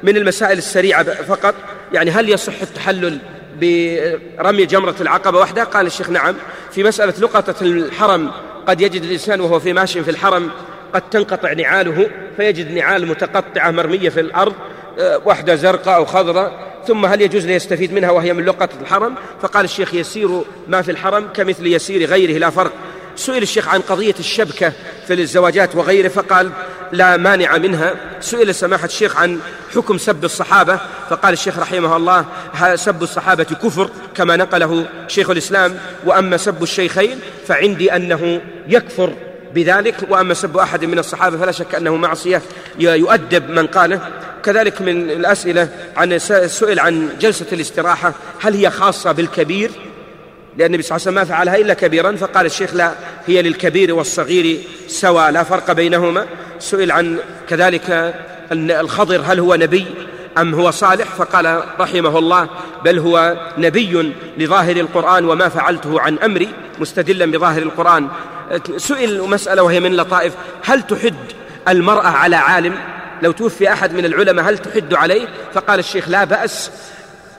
من 0.03 0.17
المسائل 0.17 0.57
السريعة 0.57 1.03
فقط 1.03 1.55
يعني 1.93 2.11
هل 2.11 2.29
يصح 2.29 2.61
التحلل 2.61 3.17
برمي 3.61 4.65
جمرة 4.65 4.95
العقبة 5.01 5.39
وحدة؟ 5.39 5.63
قال 5.63 5.85
الشيخ 5.85 6.09
نعم. 6.09 6.35
في 6.71 6.83
مسألة 6.83 7.13
لقطة 7.19 7.55
الحرم 7.61 8.31
قد 8.67 8.81
يجد 8.81 9.03
الإنسان 9.03 9.41
وهو 9.41 9.59
في 9.59 9.73
ماشي 9.73 10.03
في 10.03 10.11
الحرم 10.11 10.51
قد 10.95 11.09
تنقطع 11.09 11.53
نعاله 11.53 12.09
فيجد 12.37 12.71
نعال 12.71 13.07
متقطعة 13.07 13.71
مرمية 13.71 14.09
في 14.09 14.19
الأرض 14.19 14.53
آه، 14.99 15.21
واحدة 15.25 15.55
زرقاء 15.55 15.95
أو 15.95 16.05
خضراء 16.05 16.65
ثم 16.87 17.05
هل 17.05 17.21
يجوز 17.21 17.45
ليستفيد 17.45 17.93
منها 17.93 18.11
وهي 18.11 18.33
من 18.33 18.45
لقطة 18.45 18.81
الحرم؟ 18.81 19.15
فقال 19.41 19.65
الشيخ 19.65 19.93
يسير 19.93 20.41
ما 20.67 20.81
في 20.81 20.91
الحرم 20.91 21.27
كمثل 21.33 21.67
يسير 21.67 22.09
غيره 22.09 22.37
لا 22.37 22.49
فرق. 22.49 22.71
سئل 23.15 23.43
الشيخ 23.43 23.67
عن 23.67 23.81
قضية 23.81 24.15
الشبكة 24.19 24.73
في 25.07 25.13
الزواجات 25.13 25.75
وغيره 25.75 26.07
فقال 26.07 26.51
لا 26.91 27.17
مانع 27.17 27.57
منها. 27.57 27.95
سئل 28.19 28.55
سماحة 28.55 28.85
الشيخ 28.85 29.17
عن 29.17 29.39
حكم 29.75 29.97
سب 29.97 30.25
الصحابة 30.25 30.79
فقال 31.09 31.33
الشيخ 31.33 31.59
رحمه 31.59 31.95
الله 31.95 32.25
سب 32.75 33.03
الصحابة 33.03 33.43
كفر 33.43 33.89
كما 34.15 34.35
نقله 34.35 34.85
شيخ 35.07 35.29
الإسلام 35.29 35.77
وأما 36.05 36.37
سب 36.37 36.63
الشيخين 36.63 37.19
فعندي 37.47 37.95
أنه 37.95 38.41
يكفر. 38.67 39.13
بذلك 39.55 39.95
وأما 40.09 40.33
سب 40.33 40.57
أحد 40.57 40.85
من 40.85 40.99
الصحابة 40.99 41.37
فلا 41.37 41.51
شك 41.51 41.75
أنه 41.75 41.95
معصية 41.95 42.41
يؤدب 42.79 43.49
من 43.49 43.67
قاله. 43.67 44.01
كذلك 44.43 44.81
من 44.81 45.11
الأسئلة 45.11 45.69
عن 45.97 46.19
سئل 46.47 46.79
عن 46.79 47.09
جلسة 47.19 47.45
الاستراحة 47.53 48.13
هل 48.41 48.53
هي 48.53 48.69
خاصة 48.69 49.11
بالكبير؟ 49.11 49.71
لأن 50.57 50.67
النبي 50.67 50.83
صلى 50.83 50.95
الله 50.97 51.07
عليه 51.07 51.19
وسلم 51.19 51.29
ما 51.29 51.35
فعلها 51.35 51.55
إلا 51.55 51.73
كبيرا 51.73 52.15
فقال 52.15 52.45
الشيخ 52.45 52.73
لا 52.73 52.91
هي 53.27 53.41
للكبير 53.41 53.93
والصغير 53.93 54.59
سواء 54.87 55.31
لا 55.31 55.43
فرق 55.43 55.71
بينهما. 55.71 56.25
سئل 56.59 56.91
عن 56.91 57.17
كذلك 57.49 58.15
الخضر 58.51 59.21
هل 59.25 59.39
هو 59.39 59.55
نبي؟ 59.55 59.85
أم 60.37 60.53
هو 60.53 60.71
صالح؟ 60.71 61.07
فقال 61.07 61.63
رحمه 61.79 62.19
الله 62.19 62.49
بل 62.85 62.99
هو 62.99 63.37
نبي 63.57 64.13
لظاهر 64.37 64.75
القرآن 64.75 65.25
وما 65.25 65.49
فعلته 65.49 66.01
عن 66.01 66.19
أمري 66.19 66.49
مستدلا 66.79 67.25
بظاهر 67.25 67.61
القرآن. 67.61 68.07
سئل 68.77 69.21
مسألة 69.21 69.63
وهي 69.63 69.79
من 69.79 69.95
لطائف 69.95 70.33
هل 70.65 70.81
تحد 70.81 71.15
المرأة 71.67 72.07
على 72.07 72.35
عالم؟ 72.35 72.75
لو 73.21 73.31
توفي 73.31 73.73
أحد 73.73 73.93
من 73.93 74.05
العلماء 74.05 74.45
هل 74.45 74.57
تحد 74.57 74.93
عليه؟ 74.93 75.27
فقال 75.53 75.79
الشيخ 75.79 76.09
لا 76.09 76.23
بأس 76.23 76.71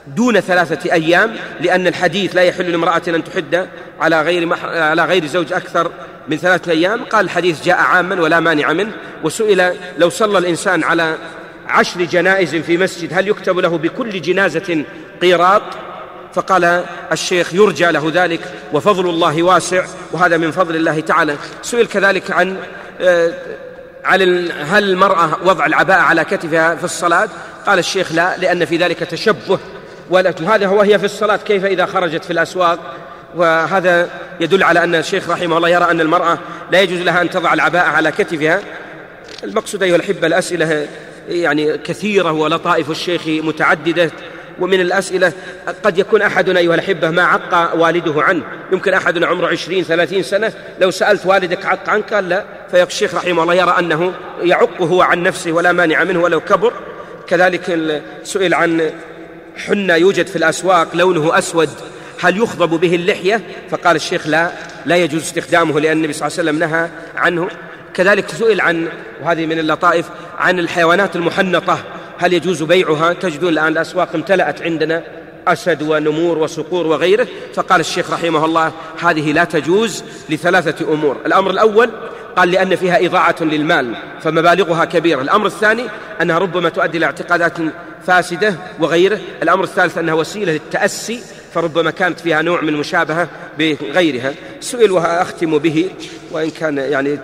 دون 0.07 0.39
ثلاثة 0.39 0.91
أيام 0.93 1.35
لأن 1.61 1.87
الحديث 1.87 2.35
لا 2.35 2.41
يحل 2.41 2.71
لامرأة 2.71 3.01
أن 3.07 3.23
تحد 3.23 3.67
على 3.99 4.21
غير. 4.21 4.53
على 4.63 5.05
غير 5.05 5.25
زوج 5.25 5.53
أكثر 5.53 5.91
من 6.27 6.37
ثلاثة 6.37 6.71
أيام. 6.71 7.03
قال 7.03 7.25
الحديث 7.25 7.63
جاء 7.63 7.77
عاما 7.77 8.21
ولا 8.21 8.39
مانع 8.39 8.73
منه 8.73 8.91
وسئل 9.23 9.73
لو 9.97 10.09
صلى 10.09 10.37
الإنسان 10.37 10.83
على 10.83 11.17
عشر 11.67 12.03
جنائز 12.03 12.55
في 12.55 12.77
مسجد 12.77 13.13
هل 13.13 13.27
يكتب 13.27 13.59
له 13.59 13.77
بكل 13.77 14.21
جنازة 14.21 14.83
قيراط؟ 15.21 15.61
فقال 16.33 16.83
الشيخ 17.11 17.53
يرجى 17.53 17.85
له 17.85 18.11
ذلك 18.13 18.39
وفضل 18.73 19.09
الله 19.09 19.43
واسع 19.43 19.85
وهذا 20.11 20.37
من 20.37 20.51
فضل 20.51 20.75
الله 20.75 20.99
تعالى. 20.99 21.35
سئل 21.61 21.87
كذلك 21.87 22.31
عن 22.31 22.57
آه، 23.01 23.33
على 24.05 24.51
هل 24.51 24.83
المرأة 24.83 25.29
وضع 25.45 25.65
العباءة 25.65 26.01
على 26.01 26.23
كتفها 26.23 26.75
في 26.75 26.83
الصلاة؟ 26.83 27.29
قال 27.67 27.79
الشيخ 27.79 28.11
لا 28.11 28.37
لأن 28.37 28.65
في 28.65 28.77
ذلك 28.77 28.99
تشبه. 28.99 29.59
وهذا 30.09 30.67
هو 30.67 30.81
هي 30.81 30.99
في 30.99 31.05
الصلاة 31.05 31.37
كيف 31.37 31.65
إذا 31.65 31.85
خرجت 31.85 32.25
في 32.25 32.33
الأسواق؟ 32.33 32.79
وهذا 33.35 34.09
يدل 34.39 34.63
على 34.63 34.83
أن 34.83 34.95
الشيخ 34.95 35.29
رحمه 35.29 35.57
الله 35.57 35.69
يرى 35.69 35.91
أن 35.91 36.01
المرأة 36.01 36.37
لا 36.71 36.81
يجوز 36.81 36.99
لها 36.99 37.21
أن 37.21 37.29
تضع 37.29 37.53
العباءة 37.53 37.87
على 37.87 38.11
كتفها. 38.11 38.61
المقصود 39.43 39.83
أيها 39.83 39.95
الأحبة 39.95 40.27
الأسئلة 40.27 40.87
يعني 41.27 41.77
كثيرة 41.77 42.31
ولطائف 42.31 42.91
الشيخ 42.91 43.21
متعددة 43.27 44.11
ومن 44.59 44.81
الأسئلة 44.81 45.33
قد 45.83 45.97
يكون 45.97 46.21
أحدنا 46.21 46.59
أيها 46.59 46.75
الأحبة 46.75 47.09
ما 47.09 47.23
عق 47.23 47.75
والده 47.75 48.23
عنه. 48.23 48.43
يمكن 48.71 48.93
أحدنا 48.93 49.27
عمره 49.27 49.47
عشرين 49.47 49.83
ثلاثين 49.83 50.23
سنة. 50.23 50.53
لو 50.81 50.91
سألت 50.91 51.25
والدك 51.25 51.65
عق 51.65 51.89
عنك 51.89 52.13
قال 52.13 52.29
لا. 52.29 52.45
فالشيخ 52.71 53.15
رحمه 53.15 53.43
الله 53.43 53.53
يرى 53.53 53.75
أنه 53.79 54.13
يعق 54.41 54.81
هو 54.81 55.01
عن 55.01 55.23
نفسه 55.23 55.51
ولا 55.51 55.71
مانع 55.71 56.03
منه 56.03 56.21
ولو 56.21 56.39
كبر. 56.39 56.73
كذلك 57.27 58.01
سئل 58.23 58.53
عن 58.53 58.91
حنة 59.57 59.95
يوجد 59.95 60.27
في 60.27 60.35
الأسواق 60.35 60.95
لونه 60.95 61.37
أسود. 61.37 61.69
هل 62.21 62.37
يخضب 62.37 62.79
به 62.79 62.95
اللحية؟ 62.95 63.41
فقال 63.69 63.95
الشيخ 63.95 64.27
لا. 64.27 64.51
لا 64.85 64.95
يجوز 64.95 65.21
استخدامه 65.21 65.79
لأن 65.79 65.97
النبي 65.97 66.13
صلى 66.13 66.27
الله 66.27 66.39
عليه 66.39 66.49
وسلم 66.49 66.59
نهى 66.59 66.89
عنه. 67.15 67.49
كذلك 67.93 68.29
سئل 68.29 68.61
عن 68.61 68.87
وهذه 69.23 69.45
من 69.45 69.59
اللطائف 69.59 70.05
عن 70.37 70.59
الحيوانات 70.59 71.15
المحنطة. 71.15 71.79
هل 72.17 72.33
يجوز 72.33 72.63
بيعها؟ 72.63 73.13
تجدون 73.13 73.49
الآن 73.49 73.67
الأسواق 73.67 74.09
امتلأت 74.15 74.61
عندنا 74.61 75.03
أسد 75.47 75.81
ونمور 75.81 76.37
وصقور 76.37 76.87
وغيره. 76.87 77.27
فقال 77.53 77.79
الشيخ 77.79 78.11
رحمه 78.11 78.45
الله 78.45 78.71
هذه 79.01 79.31
لا 79.31 79.43
تجوز 79.43 80.03
لثلاثة 80.29 80.93
أمور. 80.93 81.17
الأمر 81.25 81.51
الأول 81.51 81.89
قال 82.35 82.51
لأن 82.51 82.75
فيها 82.75 83.05
إضاعة 83.05 83.35
للمال 83.41 83.95
فمبالغها 84.21 84.85
كبيرة. 84.85 85.21
الأمر 85.21 85.45
الثاني 85.45 85.83
أنها 86.21 86.37
ربما 86.37 86.69
تؤدي 86.69 86.97
إلى 86.97 87.05
اعتقادات 87.05 87.53
فاسدة 88.07 88.55
وغيره. 88.79 89.19
الأمر 89.43 89.63
الثالث 89.63 89.97
أنها 89.97 90.13
وسيلة 90.13 90.53
للتأسي 90.53 91.19
فربما 91.53 91.91
كانت 91.91 92.19
فيها 92.19 92.41
نوع 92.41 92.61
من 92.61 92.69
المشابهة 92.69 93.27
بغيرها. 93.59 94.33
سئل 94.59 94.91
وأختم 94.91 95.57
به 95.57 95.89
وإن 96.31 96.49
كان 96.49 96.77
يعني 96.77 97.19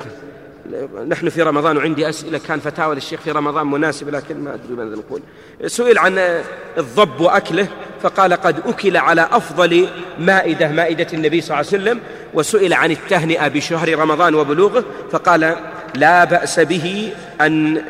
نحن 1.08 1.30
في 1.30 1.42
رمضان 1.42 1.78
وعندي 1.78 2.10
أسئلة 2.10 2.40
كان 2.48 2.60
فتاوى 2.60 2.96
للشيخ 2.96 3.20
في 3.22 3.32
رمضان 3.32 3.68
مناسب 3.68 4.10
لكن 4.10 4.44
ما 4.44 4.54
أدري 4.54 4.74
ماذا 4.74 4.96
نقول. 4.96 5.22
سئل 5.66 5.98
عن 5.98 6.42
الضب 6.78 7.22
وأكله 7.22 7.68
فقال 8.02 8.34
قد 8.34 8.56
أكل 8.68 8.98
على 8.98 9.28
أفضل 9.32 9.88
مائدة 10.20 10.68
مائدة 10.68 11.08
النبي 11.14 11.42
صلى 11.42 11.60
الله 11.60 11.68
عليه 11.72 11.84
وسلم 11.84 12.00
وسئل 12.34 12.74
عن 12.74 12.92
التهنئة 12.92 13.48
بشهر 13.48 14.00
رمضان 14.00 14.36
وبلوغه 14.36 14.84
فقال 15.12 15.56
لا 15.96 16.24
بأس 16.24 16.60
به 16.60 17.12
أن 17.42 17.82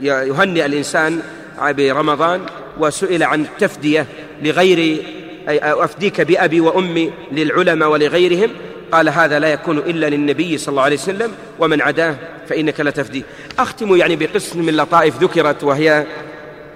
يهنئ 0.00 0.66
الإنسان 0.66 1.20
برمضان 1.62 2.40
وسئل 2.78 3.22
عن 3.22 3.40
التفدية 3.40 4.06
لغير 4.42 5.02
أفديك 5.48 6.20
بأبي 6.20 6.60
وأمي 6.60 7.12
للعلماء 7.32 7.90
ولغيرهم 7.90 8.50
قال 8.92 9.08
هذا 9.08 9.38
لا 9.38 9.48
يكون 9.48 9.78
إلا 9.78 10.06
للنبي 10.10 10.58
صلى 10.58 10.72
الله 10.72 10.82
عليه 10.82 10.96
وسلم 10.96 11.32
ومن 11.58 11.82
عداه 11.82 12.16
فإنك 12.48 12.80
لتفدي 12.80 13.24
أختم 13.58 13.96
يعني 13.96 14.16
بقسم 14.16 14.62
من 14.66 14.76
لطائف 14.76 15.22
ذكرت 15.22 15.64
وهي 15.64 16.06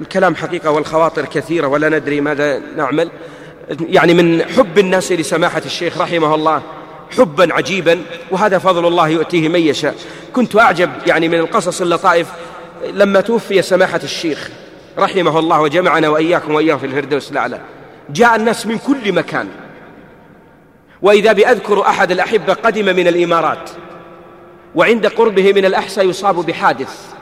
الكلام 0.00 0.34
حقيقة 0.34 0.70
والخواطر 0.70 1.24
كثيرة 1.24 1.66
ولا 1.66 1.88
ندري 1.88 2.20
ماذا 2.20 2.60
نعمل. 2.76 3.10
يعني 3.88 4.14
من 4.14 4.44
حب 4.44 4.78
الناس 4.78 5.12
لسماحة 5.12 5.62
الشيخ 5.66 6.00
رحمه 6.00 6.34
الله 6.34 6.62
حبا 7.18 7.54
عجيبا 7.54 8.02
وهذا 8.30 8.58
فضل 8.58 8.86
الله 8.86 9.08
يؤتيه 9.08 9.48
من 9.48 9.60
يشاء. 9.60 9.94
كنت 10.32 10.56
أعجب 10.56 10.90
يعني 11.06 11.28
من 11.28 11.38
القصص 11.38 11.80
اللطائف 11.80 12.28
لما 12.92 13.20
توفي 13.20 13.62
سماحة 13.62 14.00
الشيخ 14.04 14.50
رحمه 14.98 15.38
الله 15.38 15.60
وجمعنا 15.60 16.08
وإياكم 16.08 16.54
وإياه 16.54 16.76
في 16.76 16.86
الفردوس 16.86 17.32
الأعلى. 17.32 17.60
جاء 18.10 18.36
الناس 18.36 18.66
من 18.66 18.78
كل 18.78 19.12
مكان. 19.12 19.48
وإذا 21.04 21.32
بأذكر 21.32 21.82
أحد 21.82 22.10
الأحبة 22.10 22.52
قدم 22.52 22.84
من 22.84 23.08
الإمارات 23.08 23.70
وعند 24.74 25.06
قربه 25.06 25.52
من 25.52 25.64
الأحساء 25.64 26.08
يصاب 26.08 26.46
بحادث 26.46 27.14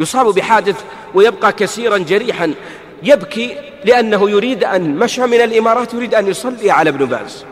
يصاب 0.00 0.34
بحادث 0.34 0.84
ويبقى 1.14 1.52
كثيرا 1.52 1.98
جريحا 1.98 2.54
يبكي 3.02 3.56
لأنه 3.84 4.30
يريد 4.30 4.64
أن 4.64 4.96
مشى 4.96 5.26
من 5.26 5.40
الإمارات 5.40 5.94
يريد 5.94 6.14
أن 6.14 6.26
يصلي 6.26 6.70
على 6.70 6.90
ابن 6.90 7.04
باز. 7.04 7.44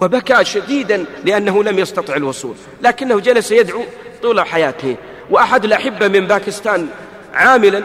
وبكى 0.00 0.44
شديدا 0.44 1.04
لأنه 1.24 1.62
لم 1.64 1.78
يستطع 1.78 2.16
الوصول 2.16 2.54
لكنه 2.82 3.20
جلس 3.20 3.52
يدعو 3.52 3.82
طول 4.22 4.40
حياته. 4.40 4.96
وأحد 5.30 5.64
الأحبة 5.64 6.08
من 6.08 6.26
باكستان 6.26 6.88
عاملا 7.34 7.82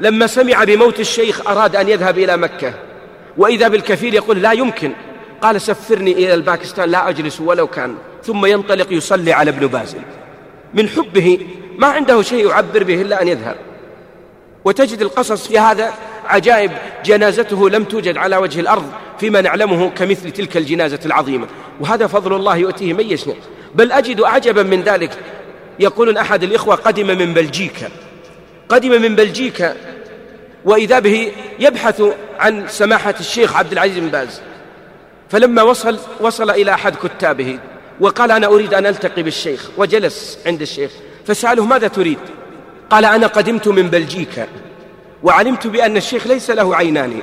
لما 0.00 0.26
سمع 0.26 0.64
بموت 0.64 1.00
الشيخ 1.00 1.48
أراد 1.48 1.76
أن 1.76 1.88
يذهب 1.88 2.18
إلى 2.18 2.36
مكة 2.36 2.74
وإذا 3.36 3.68
بالكفيل 3.68 4.14
يقول 4.14 4.42
لا 4.42 4.52
يمكن 4.52 4.92
قال 5.42 5.60
سفرني 5.60 6.12
إلى 6.12 6.34
الباكستان 6.34 6.88
لا 6.90 7.08
أجلس 7.08 7.40
ولو 7.40 7.66
كان. 7.66 7.94
ثم 8.24 8.46
ينطلق 8.46 8.92
يصلي 8.92 9.32
على 9.32 9.50
ابن 9.50 9.66
باز 9.66 9.96
من 10.74 10.88
حبه 10.88 11.46
ما 11.78 11.86
عنده 11.86 12.22
شيء 12.22 12.48
يعبر 12.48 12.84
به 12.84 13.02
إلا 13.02 13.22
أن 13.22 13.28
يذهب. 13.28 13.56
وتجد 14.64 15.02
القصص 15.02 15.48
في 15.48 15.58
هذا 15.58 15.92
عجائب 16.26 16.70
جنازته 17.04 17.70
لم 17.70 17.84
توجد 17.84 18.16
على 18.16 18.36
وجه 18.36 18.60
الأرض 18.60 18.92
فيما 19.18 19.40
نعلمه 19.40 19.90
كمثل 19.90 20.30
تلك 20.30 20.56
الجنازة 20.56 21.00
العظيمة. 21.06 21.46
وهذا 21.80 22.06
فضل 22.06 22.36
الله 22.36 22.56
يؤتيه 22.56 22.92
من 22.92 23.10
يشاء 23.10 23.36
بل 23.74 23.92
أجد 23.92 24.22
عجبا 24.22 24.62
من 24.62 24.82
ذلك. 24.82 25.10
يقول 25.78 26.18
أحد 26.18 26.42
الإخوة 26.42 26.74
قدم 26.74 27.06
من 27.06 27.34
بلجيكا. 27.34 27.88
قدم 28.68 29.02
من 29.02 29.16
بلجيكا. 29.16 29.76
وإذا 30.64 30.98
به 30.98 31.32
يبحث 31.58 32.02
عن 32.38 32.68
سماحة 32.68 33.14
الشيخ 33.20 33.56
عبد 33.56 33.72
العزيز 33.72 33.98
بن 33.98 34.08
باز. 34.08 34.40
فلما 35.30 35.62
وصل 35.62 35.98
وصل 36.20 36.50
إلى 36.50 36.74
أحد 36.74 36.96
كتابه 36.96 37.58
وقال 38.00 38.30
أنا 38.30 38.46
أريد 38.46 38.74
أن 38.74 38.86
ألتقي 38.86 39.22
بالشيخ 39.22 39.70
وجلس 39.76 40.38
عند 40.46 40.62
الشيخ 40.62 40.90
فسأله 41.26 41.64
ماذا 41.64 41.88
تريد؟ 41.88 42.18
قال 42.90 43.04
أنا 43.04 43.26
قدمت 43.26 43.68
من 43.68 43.88
بلجيكا 43.88 44.46
وعلمت 45.22 45.66
بأن 45.66 45.96
الشيخ 45.96 46.26
ليس 46.26 46.50
له 46.50 46.76
عينان. 46.76 47.20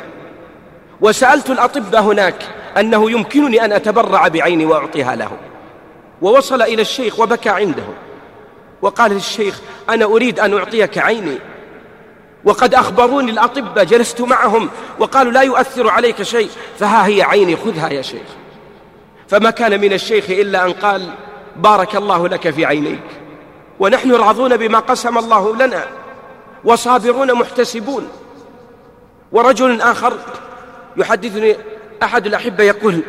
وسألت 1.01 1.49
الأطباء 1.49 2.01
هناك 2.01 2.35
أنه 2.77 3.11
يمكنني 3.11 3.65
أن 3.65 3.73
أتبرع 3.73 4.27
بعيني 4.27 4.65
وأعطيها 4.65 5.15
له. 5.15 5.31
ووصل 6.21 6.61
إلى 6.61 6.81
الشيخ 6.81 7.19
وبكى 7.19 7.49
عنده. 7.49 7.84
وقال 8.81 9.11
للشيخ 9.11 9.61
أنا 9.89 10.05
أريد 10.05 10.39
أن 10.39 10.57
أعطيك 10.57 10.97
عيني. 10.97 11.38
وقد 12.47 12.75
أخبروني 12.75 13.31
الأطباء 13.31 13.83
جلست 13.83 14.21
معهم 14.21 14.69
وقالوا 14.99 15.31
لا 15.31 15.41
يؤثر 15.41 15.89
عليك 15.89 16.23
شيء. 16.23 16.49
فها 16.79 17.07
هي 17.07 17.21
عيني 17.21 17.55
خذها 17.55 17.89
يا 17.89 18.01
شيخ. 18.01 18.27
فما 19.27 19.49
كان 19.49 19.81
من 19.81 19.93
الشيخ 19.93 20.29
إلا 20.29 20.65
أن 20.65 20.73
قال 20.73 21.09
بارك 21.55 21.95
الله 21.95 22.27
لك 22.27 22.49
في 22.49 22.65
عينيك. 22.65 23.03
ونحن 23.79 24.11
راضون 24.11 24.57
بما 24.57 24.79
قسم 24.79 25.17
الله 25.17 25.55
لنا 25.55 25.87
وصابرون 26.63 27.33
محتسبون. 27.33 28.07
ورجل 29.31 29.81
آخر 29.81 30.13
يحدثني 30.97 31.55
أحد 32.03 32.25
الأحبة 32.25 32.63
يقول 32.63 33.01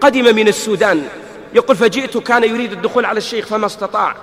قدم 0.00 0.36
من 0.36 0.48
السودان. 0.48 1.08
يقول 1.54 1.76
فجئت 1.76 2.18
كان 2.18 2.44
يريد 2.44 2.72
الدخول 2.72 3.04
على 3.04 3.18
الشيخ 3.18 3.46
فما 3.46 3.66
استطاع. 3.66 4.16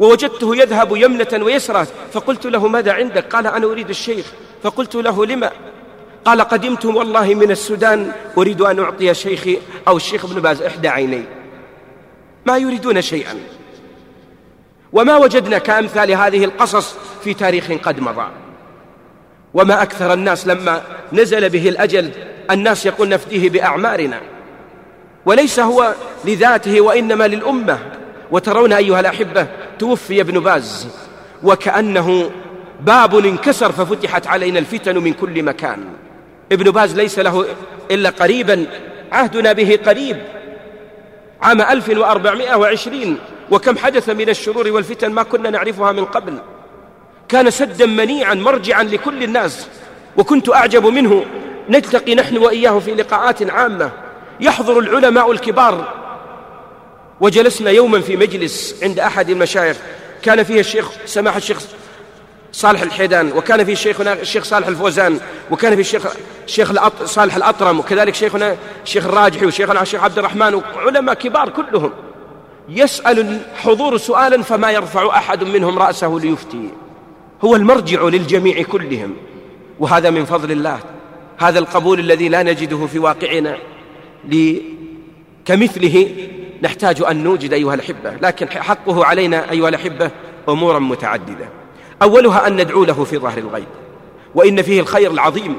ووجدته 0.00 0.56
يذهب 0.56 0.96
يمنة 0.96 1.44
ويسرى 1.44 1.86
فقلت 2.12 2.46
له 2.46 2.68
ماذا 2.68 2.92
عندك؟ 2.92 3.34
قال 3.34 3.46
أنا 3.46 3.66
أريد 3.66 3.88
الشيخ. 3.88 4.26
فقلت 4.62 4.94
له 4.94 5.26
لما؟ 5.26 5.50
قال 6.24 6.40
قدمت 6.40 6.84
والله 6.84 7.34
من 7.34 7.50
السودان 7.50 8.12
أريد 8.38 8.60
أن 8.60 8.78
أعطي 8.78 9.14
شيخي 9.14 9.58
أو 9.88 9.96
الشيخ 9.96 10.24
ابن 10.24 10.40
باز 10.40 10.62
إحدى 10.62 10.88
عيني. 10.88 11.24
ما 12.46 12.56
يريدون 12.56 13.02
شيئا. 13.02 13.34
وما 14.92 15.16
وجدنا 15.16 15.58
كأمثال 15.58 16.12
هذه 16.12 16.44
القصص 16.44 16.94
في 17.24 17.34
تاريخ 17.34 17.72
قد 17.82 18.00
مضى. 18.00 18.26
وما 19.54 19.82
أكثر 19.82 20.12
الناس 20.12 20.46
لما 20.46 20.82
نزل 21.12 21.48
به 21.48 21.68
الأجل 21.68 22.10
الناس 22.50 22.86
يقول 22.86 23.08
نفديه 23.08 23.50
بأعمارنا. 23.50 24.20
وليس 25.26 25.60
هو 25.60 25.94
لذاته 26.24 26.80
وإنما 26.80 27.26
للأمة. 27.26 27.78
وترون 28.30 28.72
أيها 28.72 29.00
الأحبة 29.00 29.46
توفي 29.80 30.20
ابن 30.20 30.40
باز 30.40 30.88
وكأنه 31.42 32.30
باب 32.80 33.26
انكسر 33.26 33.72
ففتحت 33.72 34.26
علينا 34.26 34.58
الفتن 34.58 34.98
من 34.98 35.12
كل 35.12 35.42
مكان. 35.42 35.84
ابن 36.52 36.70
باز 36.70 36.96
ليس 36.96 37.18
له 37.18 37.46
إلا 37.90 38.10
قريبا 38.10 38.66
عهدنا 39.12 39.52
به 39.52 39.78
قريب 39.86 40.16
عام 41.42 41.60
1420 41.60 43.18
وكم 43.50 43.78
حدث 43.78 44.08
من 44.08 44.28
الشرور 44.28 44.68
والفتن 44.68 45.10
ما 45.10 45.22
كنا 45.22 45.50
نعرفها 45.50 45.92
من 45.92 46.04
قبل. 46.04 46.38
كان 47.28 47.50
سدا 47.50 47.86
منيعا 47.86 48.34
مرجعا 48.34 48.82
لكل 48.82 49.22
الناس. 49.22 49.68
وكنت 50.16 50.48
أعجب 50.48 50.86
منه. 50.86 51.24
نلتقي 51.68 52.14
نحن 52.14 52.36
وإياه 52.36 52.78
في 52.78 52.94
لقاءات 52.94 53.50
عامة. 53.50 53.90
يحضر 54.40 54.78
العلماء 54.78 55.32
الكبار 55.32 55.99
وجلسنا 57.20 57.70
يوما 57.70 58.00
في 58.00 58.16
مجلس 58.16 58.76
عند 58.82 58.98
أحد 58.98 59.30
المشايخ. 59.30 59.76
كان 60.22 60.42
فيه 60.42 60.60
الشيخ 60.60 60.90
سماح 61.06 61.36
الشيخ 61.36 61.60
صالح 62.52 62.82
الحيدان 62.82 63.32
وكان 63.32 63.64
في 63.64 63.76
شيخنا 63.76 64.12
الشيخ 64.12 64.44
صالح 64.44 64.66
الفوزان 64.66 65.20
وكان 65.50 65.74
في 65.74 65.80
الشيخ 65.80 66.06
الشيخ. 66.44 66.88
صالح 67.04 67.36
الأطرم 67.36 67.78
وكذلك 67.78 68.14
شيخنا 68.14 68.56
الشيخ 68.84 69.06
الراجحي 69.06 69.46
وشيخنا 69.46 69.82
الشيخ 69.82 70.04
عبد 70.04 70.18
الرحمن 70.18 70.54
وعلماء 70.54 71.14
كبار 71.14 71.48
كلهم. 71.48 71.92
يسأل 72.68 73.18
الحضور 73.20 73.96
سؤالا 73.96 74.42
فما 74.42 74.70
يرفع 74.70 75.18
أحد 75.18 75.44
منهم 75.44 75.78
رأسه 75.78 76.18
ليفتي. 76.22 76.68
هو 77.44 77.56
المرجع 77.56 78.02
للجميع 78.02 78.62
كلهم. 78.62 79.16
وهذا 79.80 80.10
من 80.10 80.24
فضل 80.24 80.52
الله. 80.52 80.80
هذا 81.38 81.58
القبول 81.58 82.00
الذي 82.00 82.28
لا 82.28 82.42
نجده 82.42 82.86
في 82.86 82.98
واقعنا 82.98 83.58
كمثله 85.44 86.08
نحتاج 86.62 87.02
أن 87.10 87.24
نوجد 87.24 87.52
أيها 87.52 87.74
الأحبة 87.74 88.12
لكن 88.22 88.48
حقه 88.48 89.04
علينا 89.04 89.50
أيها 89.50 89.68
الأحبة 89.68 90.10
أمورا 90.48 90.78
متعددة. 90.78 91.48
أولها 92.02 92.46
أن 92.46 92.56
ندعو 92.60 92.84
له 92.84 93.04
في 93.04 93.18
ظهر 93.18 93.38
الغيب 93.38 93.66
وإن 94.34 94.62
فيه 94.62 94.80
الخير 94.80 95.10
العظيم. 95.10 95.58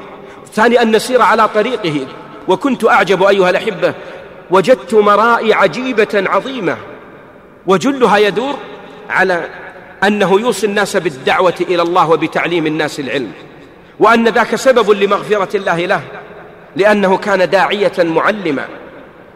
ثاني 0.53 0.81
أن 0.81 0.95
نسير 0.95 1.21
على 1.21 1.47
طريقه. 1.47 2.07
وكنت 2.47 2.85
أعجب 2.85 3.23
أيها 3.23 3.49
الأحبة 3.49 3.93
وجدت 4.51 4.93
مرائي 4.93 5.53
عجيبة 5.53 6.07
عظيمة. 6.13 6.77
وجلها 7.67 8.17
يدور 8.17 8.55
على 9.09 9.49
أنه 10.03 10.39
يوصي 10.39 10.67
الناس 10.67 10.97
بالدعوة 10.97 11.55
إلى 11.61 11.81
الله 11.81 12.09
وبتعليم 12.09 12.67
الناس 12.67 12.99
العلم. 12.99 13.31
وأن 13.99 14.27
ذاك 14.27 14.55
سبب 14.55 14.91
لمغفرة 14.91 15.57
الله 15.57 15.85
له 15.85 16.01
لأنه 16.75 17.17
كان 17.17 17.49
داعية 17.49 17.93
معلما 17.99 18.67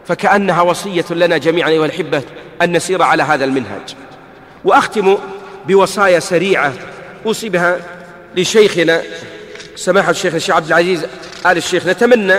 فكأنها 0.08 0.62
وصية 0.62 1.04
لنا 1.10 1.38
جميعا 1.38 1.68
أيها 1.68 1.86
الأحبة 1.86 2.22
أن 2.62 2.76
نسير 2.76 3.02
على 3.02 3.22
هذا 3.22 3.44
المنهج. 3.44 3.94
وأختم 4.64 5.18
بوصايا 5.68 6.18
سريعة 6.18 6.72
أوصي 7.26 7.48
بها 7.48 7.80
لشيخنا 8.36 9.02
سماحة 9.76 10.10
الشيخ 10.10 10.34
الشيخ 10.34 10.56
عبد 10.56 10.66
العزيز 10.66 11.06
آل 11.46 11.56
الشيخ. 11.56 11.86
نتمنى 11.86 12.34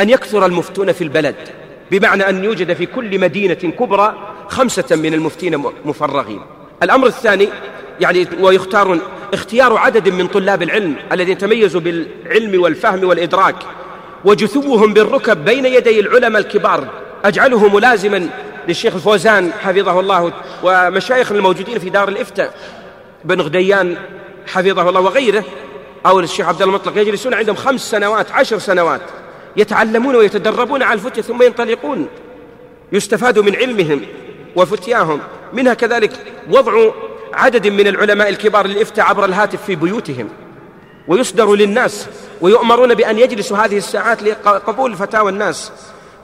أن 0.00 0.10
يكثر 0.10 0.46
المفتون 0.46 0.92
في 0.92 1.04
البلد 1.04 1.34
بمعنى 1.90 2.28
أن 2.28 2.44
يوجد 2.44 2.72
في 2.72 2.86
كل 2.86 3.18
مدينة 3.18 3.54
كبرى 3.54 4.14
خمسة 4.48 4.96
من 4.96 5.14
المفتين 5.14 5.62
مفرغين. 5.84 6.40
الأمر 6.82 7.06
الثاني 7.06 7.48
يعني 8.00 8.26
ويختار 8.40 8.98
اختيار 9.32 9.76
عدد 9.76 10.08
من 10.08 10.26
طلاب 10.26 10.62
العلم 10.62 10.96
الذين 11.12 11.38
تميزوا 11.38 11.80
بالعلم 11.80 12.62
والفهم 12.62 13.04
والإدراك. 13.04 13.56
وجثوهم 14.26 14.92
بالركب 14.92 15.44
بين 15.44 15.66
يدي 15.66 16.00
العلماء 16.00 16.42
الكبار. 16.42 16.88
أجعله 17.24 17.68
ملازما 17.68 18.28
للشيخ 18.68 18.94
الفوزان 18.94 19.52
حفظه 19.52 20.00
الله 20.00 20.32
ومشايخ 20.62 21.32
الموجودين 21.32 21.78
في 21.78 21.90
دار 21.90 22.08
الإفتاء. 22.08 22.54
بن 23.24 23.40
غديان 23.40 23.96
حفظه 24.46 24.88
الله 24.88 25.00
وغيره 25.00 25.44
أو 26.06 26.20
الشيخ 26.20 26.48
عبد 26.48 26.62
المطلق 26.62 26.98
يجلسون 26.98 27.34
عندهم 27.34 27.56
خمس 27.56 27.90
سنوات 27.90 28.32
عشر 28.32 28.58
سنوات 28.58 29.00
يتعلمون 29.56 30.16
ويتدربون 30.16 30.82
على 30.82 30.94
الفتية 30.94 31.22
ثم 31.22 31.42
ينطلقون. 31.42 32.08
يستفاد 32.92 33.38
من 33.38 33.56
علمهم 33.56 34.00
وفتياهم. 34.56 35.20
منها 35.52 35.74
كذلك 35.74 36.12
وضع 36.50 36.90
عدد 37.34 37.66
من 37.66 37.86
العلماء 37.86 38.28
الكبار 38.28 38.66
للإفتاء 38.66 39.04
عبر 39.06 39.24
الهاتف 39.24 39.62
في 39.62 39.74
بيوتهم. 39.74 40.28
ويصدر 41.08 41.54
للناس 41.54 42.06
ويؤمرون 42.40 42.94
بأن 42.94 43.18
يجلسوا 43.18 43.56
هذه 43.56 43.76
الساعات 43.76 44.22
لقبول 44.22 44.96
فتاوى 44.96 45.30
الناس. 45.30 45.72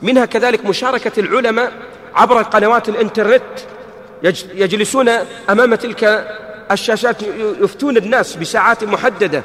منها 0.02 0.24
كذلك 0.24 0.64
مشاركة 0.64 1.20
العلماء 1.20 1.72
عبر 2.14 2.42
قنوات 2.42 2.88
الإنترنت 2.88 3.42
يجلسون 4.54 5.08
أمام 5.50 5.74
تلك 5.74 6.28
الشاشات 6.70 7.16
يفتون 7.60 7.96
الناس 7.96 8.36
بساعات 8.36 8.84
محددة 8.84 9.42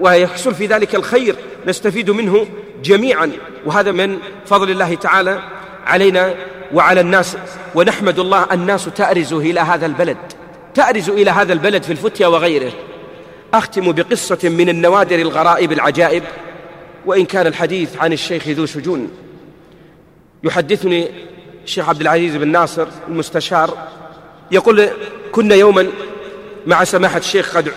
ويحصل 0.00 0.54
في 0.54 0.66
ذلك 0.66 0.94
الخير 0.94 1.36
نستفيد 1.66 2.10
منه 2.10 2.46
جميعا. 2.82 3.32
وهذا 3.66 3.92
من 3.92 4.18
فضل 4.46 4.70
الله 4.70 4.94
تعالى 4.94 5.42
علينا 5.86 6.34
وعلى 6.74 7.00
الناس. 7.00 7.36
ونحمد 7.74 8.18
الله 8.18 8.46
الناس 8.52 8.84
تأرز 8.84 9.32
إلى 9.32 9.60
هذا 9.60 9.86
البلد 9.86 10.16
تأرز 10.74 11.10
إلى 11.10 11.30
هذا 11.30 11.52
البلد 11.52 11.82
في 11.82 11.92
الفتيا 11.92 12.26
وغيره. 12.26 12.72
أختم 13.54 13.92
بقصة 13.92 14.38
من 14.48 14.68
النوادر 14.68 15.16
الغرائب 15.18 15.72
العجائب 15.72 16.22
وإن 17.06 17.24
كان 17.24 17.46
الحديث 17.46 17.96
عن 17.96 18.12
الشيخ 18.12 18.48
ذو 18.48 18.66
شجون. 18.66 19.10
يحدثني 20.44 21.08
الشيخ 21.64 21.88
عبد 21.88 22.00
العزيز 22.00 22.36
بن 22.36 22.48
ناصر 22.48 22.86
المستشار 23.08 23.88
يقول 24.50 24.88
كنا 25.32 25.54
يوما 25.54 25.88
مع 26.66 26.84
سماحة 26.84 27.18
الشيخ 27.18 27.56
قد 27.56 27.72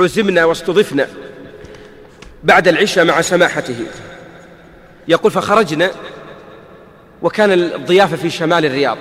عزمنا 0.00 0.44
واستضفنا 0.44 1.08
بعد 2.44 2.68
العشاء 2.68 3.04
مع 3.04 3.20
سماحته. 3.20 3.86
يقول 5.08 5.32
فخرجنا 5.32 5.90
وكان 7.22 7.52
الضيافة 7.52 8.16
في 8.16 8.30
شمال 8.30 8.66
الرياض. 8.66 8.98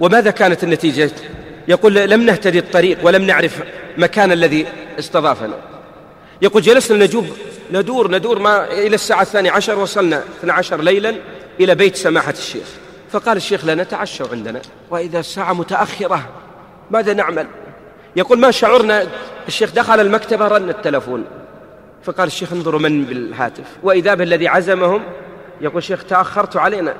وماذا 0.00 0.30
كانت 0.30 0.64
النتيجة؟ 0.64 1.10
يقول 1.68 1.94
لم 1.94 2.22
نهتدي 2.22 2.58
الطريق 2.58 2.98
ولم 3.02 3.22
نعرف 3.22 3.62
مكان 3.96 4.32
الذي 4.32 4.66
استضافنا. 4.98 5.54
يقول 6.42 6.62
جلسنا 6.62 7.04
نجوب 7.04 7.26
ندور 7.72 8.10
ندور 8.10 8.38
ما 8.38 8.72
إلى 8.72 8.94
الساعة 8.94 9.22
الثانية 9.22 9.50
عشر 9.50 9.78
وصلنا 9.78 10.22
12 10.38 10.80
ليلا 10.82 11.14
إلى 11.60 11.74
بيت 11.74 11.96
سماحة 11.96 12.30
الشيخ. 12.32 12.66
فقال 13.10 13.36
الشيخ 13.36 13.64
لنا 13.64 13.84
تعشوا 13.84 14.26
عندنا. 14.32 14.60
وإذا 14.90 15.20
الساعة 15.20 15.52
متأخرة 15.52 16.28
ماذا 16.90 17.12
نعمل؟ 17.12 17.46
يقول 18.16 18.38
ما 18.38 18.50
شعرنا؟ 18.50 19.06
الشيخ 19.48 19.72
دخل 19.72 20.00
المكتبة 20.00 20.48
رن 20.48 20.70
التلفون. 20.70 21.24
فقال 22.02 22.26
الشيخ 22.26 22.52
انظروا 22.52 22.80
من 22.80 23.04
بالهاتف. 23.04 23.64
وإذا 23.82 24.14
بالذي 24.14 24.48
عزمهم؟ 24.48 25.02
يقول 25.60 25.78
الشيخ 25.78 26.04
تأخرت 26.04 26.56
علينا. 26.56 26.94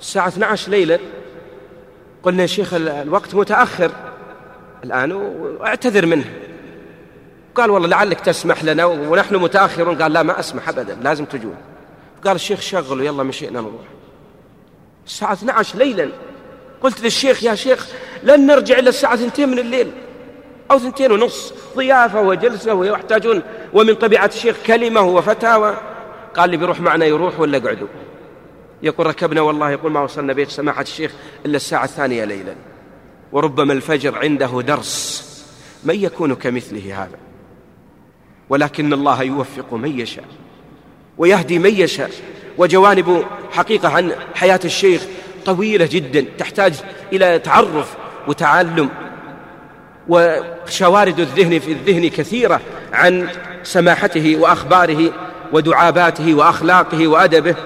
الساعة 0.00 0.28
12 0.28 0.70
ليلا 0.70 0.98
قلنا 2.26 2.42
يا 2.42 2.46
شيخ 2.46 2.74
الوقت 2.74 3.34
متأخر. 3.34 3.90
الآن 4.84 5.12
واعتذر 5.12 6.06
منه. 6.06 6.24
قال 7.54 7.70
والله 7.70 7.88
لعلك 7.88 8.20
تسمح 8.20 8.64
لنا 8.64 8.84
ونحن 8.84 9.36
متأخرون. 9.36 10.02
قال 10.02 10.12
لا 10.12 10.22
ما 10.22 10.40
أسمح 10.40 10.68
أبدا 10.68 10.98
لازم 11.02 11.24
تجون. 11.24 11.56
قال 12.24 12.36
الشيخ 12.36 12.60
شغلوا 12.60 13.04
يلا 13.04 13.22
مشينا 13.22 13.60
نروح. 13.60 13.82
الساعة 15.06 15.32
12 15.32 15.78
ليلا. 15.78 16.08
قلت 16.80 17.00
للشيخ 17.00 17.42
يا 17.42 17.54
شيخ 17.54 17.88
لن 18.22 18.46
نرجع 18.46 18.78
إلا 18.78 18.88
الساعة 18.88 19.14
2 19.14 19.48
من 19.48 19.58
الليل 19.58 19.90
أو 20.70 20.78
ثنتين 20.78 21.12
ونص. 21.12 21.54
ضيافة 21.76 22.20
وجلسة 22.20 22.74
ويحتاجون. 22.74 23.42
ومن 23.72 23.94
طبيعة 23.94 24.26
الشيخ 24.26 24.56
كلمة 24.66 25.00
وفتاوى. 25.00 25.76
قال 26.36 26.50
لي 26.50 26.56
بيروح 26.56 26.80
معنا 26.80 27.04
يروح 27.04 27.40
ولا 27.40 27.58
قعدوا 27.58 27.88
يقول 28.82 29.06
ركبنا 29.06 29.40
والله 29.40 29.70
يقول 29.70 29.92
ما 29.92 30.00
وصلنا 30.00 30.32
بيت 30.32 30.48
سماحة 30.48 30.82
الشيخ 30.82 31.12
إلا 31.46 31.56
الساعة 31.56 31.84
الثانية 31.84 32.24
ليلا. 32.24 32.54
وربما 33.32 33.72
الفجر 33.72 34.18
عنده 34.18 34.62
درس 34.62 35.26
من 35.84 35.94
يكون 35.94 36.34
كمثله 36.34 37.02
هذا؟ 37.02 37.18
ولكن 38.48 38.92
الله 38.92 39.22
يوفق 39.22 39.74
من 39.74 40.00
يشاء 40.00 40.24
ويهدي 41.18 41.58
من 41.58 41.74
يشاء. 41.74 42.10
وجوانب 42.58 43.24
حقيقة 43.52 43.88
عن 43.88 44.12
حياة 44.34 44.60
الشيخ 44.64 45.02
طويلة 45.44 45.88
جدا 45.92 46.24
تحتاج 46.38 46.74
إلى 47.12 47.38
تعرف 47.38 47.96
وتعلم 48.28 48.90
وشوارد 50.08 51.20
الذهن 51.20 51.58
في 51.58 51.72
الذهن 51.72 52.08
كثيرة 52.08 52.60
عن 52.92 53.28
سماحته 53.62 54.36
وأخباره 54.36 55.12
ودعاباته 55.52 56.34
وأخلاقه 56.34 57.06
وأدبه. 57.08 57.56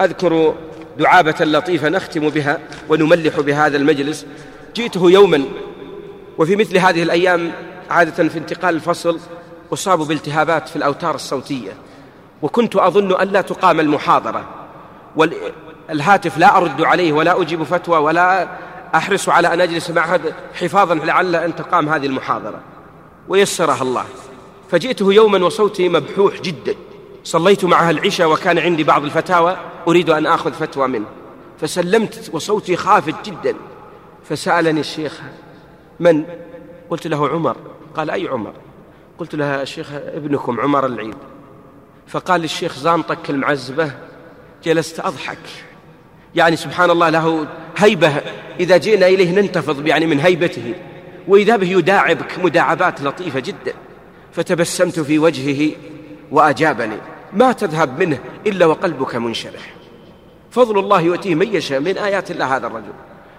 أذكر 0.00 0.54
دعابة 0.98 1.34
لطيفة 1.40 1.88
نختم 1.88 2.28
بها 2.28 2.58
ونملح 2.88 3.40
بهذا 3.40 3.76
المجلس. 3.76 4.26
جئته 4.76 5.10
يوما 5.10 5.44
وفي 6.38 6.56
مثل 6.56 6.78
هذه 6.78 7.02
الأيام 7.02 7.52
عادة 7.90 8.28
في 8.28 8.38
انتقال 8.38 8.74
الفصل 8.74 9.18
أصاب 9.72 9.98
بالتهابات 9.98 10.68
في 10.68 10.76
الأوتار 10.76 11.14
الصوتية 11.14 11.72
وكنت 12.42 12.76
أظن 12.76 13.20
أن 13.20 13.28
لا 13.28 13.40
تقام 13.40 13.80
المحاضرة. 13.80 14.44
والهاتف 15.16 16.38
لا 16.38 16.56
أرد 16.56 16.82
عليه 16.82 17.12
ولا 17.12 17.42
أجيب 17.42 17.62
فتوى 17.62 17.98
ولا 17.98 18.48
أحرص 18.94 19.28
على 19.28 19.54
أن 19.54 19.60
أجلس 19.60 19.90
معه 19.90 20.20
حفاظا 20.54 20.94
لعل 20.94 21.36
أن 21.36 21.56
تقام 21.56 21.88
هذه 21.88 22.06
المحاضرة. 22.06 22.60
ويسرها 23.28 23.82
الله. 23.82 24.04
فجئته 24.70 25.12
يوما 25.12 25.46
وصوتي 25.46 25.88
مبحوح 25.88 26.40
جدا. 26.40 26.74
صليت 27.24 27.64
معها 27.64 27.90
العشاء 27.90 28.32
وكان 28.32 28.58
عندي 28.58 28.84
بعض 28.84 29.04
الفتاوى 29.04 29.56
أريد 29.88 30.10
أن 30.10 30.26
آخذ 30.26 30.52
فتوى 30.52 30.88
منه. 30.88 31.06
فسلمت 31.60 32.30
وصوتي 32.32 32.76
خافت 32.76 33.14
جدا. 33.24 33.54
فسألني 34.28 34.80
الشيخ 34.80 35.20
من؟ 36.00 36.24
قلت 36.90 37.06
له 37.06 37.28
عمر. 37.28 37.56
قال 37.96 38.10
أي 38.10 38.28
عمر؟ 38.28 38.52
قلت 39.18 39.34
له 39.34 39.62
الشيخ 39.62 39.92
ابنكم 39.92 40.60
عمر 40.60 40.86
العيد. 40.86 41.16
فقال 42.06 42.40
للشيخ 42.40 42.78
زانطك 42.78 43.30
المعزبة 43.30 43.92
جلست 44.64 45.00
أضحك. 45.00 45.38
يعني 46.34 46.56
سبحان 46.56 46.90
الله 46.90 47.08
له 47.08 47.46
هيبة 47.76 48.22
إذا 48.60 48.76
جئنا 48.76 49.06
إليه 49.06 49.40
ننتفض 49.40 49.86
يعني 49.86 50.06
من 50.06 50.20
هيبته. 50.20 50.74
وإذا 51.28 51.56
به 51.56 51.70
يداعبك 51.70 52.38
مداعبات 52.38 53.02
لطيفة 53.02 53.40
جدا. 53.40 53.72
فتبسمت 54.32 55.00
في 55.00 55.18
وجهه. 55.18 55.76
وأجابني 56.30 56.96
ما 57.32 57.52
تذهب 57.52 58.02
منه 58.02 58.18
إلا 58.46 58.66
وقلبك 58.66 59.16
منشرح. 59.16 59.74
فضل 60.50 60.78
الله 60.78 61.00
يؤتيه 61.00 61.34
من 61.34 61.54
يشاء 61.54 61.80
من 61.80 61.98
آيات 61.98 62.30
الله 62.30 62.56
هذا 62.56 62.66
الرجل. 62.66 62.92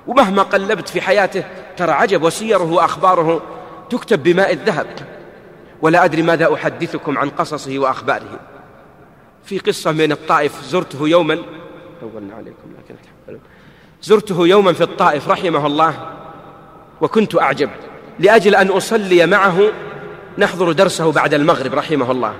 ومهما 0.07 0.43
قلبت 0.43 0.89
في 0.89 1.01
حياته 1.01 1.43
ترى 1.77 1.91
عجب 1.91 2.23
وسيره 2.23 2.72
وأخباره 2.72 3.41
تكتب 3.89 4.23
بماء 4.23 4.53
الذهب. 4.53 4.88
ولا 5.81 6.05
أدري 6.05 6.22
ماذا 6.22 6.53
أحدثكم 6.53 7.18
عن 7.18 7.30
قصصه 7.30 7.80
وأخباره. 7.80 8.39
في 9.43 9.59
قصة 9.59 9.91
من 9.91 10.11
الطائف 10.11 10.63
زرته 10.63 11.07
يوما 11.07 11.38
طولنا 12.01 12.35
عليكم 12.35 12.73
لكن 12.77 12.95
زرته 14.01 14.47
يوما 14.47 14.73
في 14.73 14.84
الطائف 14.84 15.30
رحمه 15.30 15.68
الله 15.68 15.93
وكنت 17.01 17.35
أعجب. 17.35 17.69
لأجل 18.19 18.55
أن 18.55 18.68
أصلي 18.68 19.26
معه 19.26 19.59
نحضر 20.38 20.72
درسه 20.72 21.11
بعد 21.11 21.34
المغرب 21.34 21.73
رحمه 21.73 22.11
الله. 22.11 22.34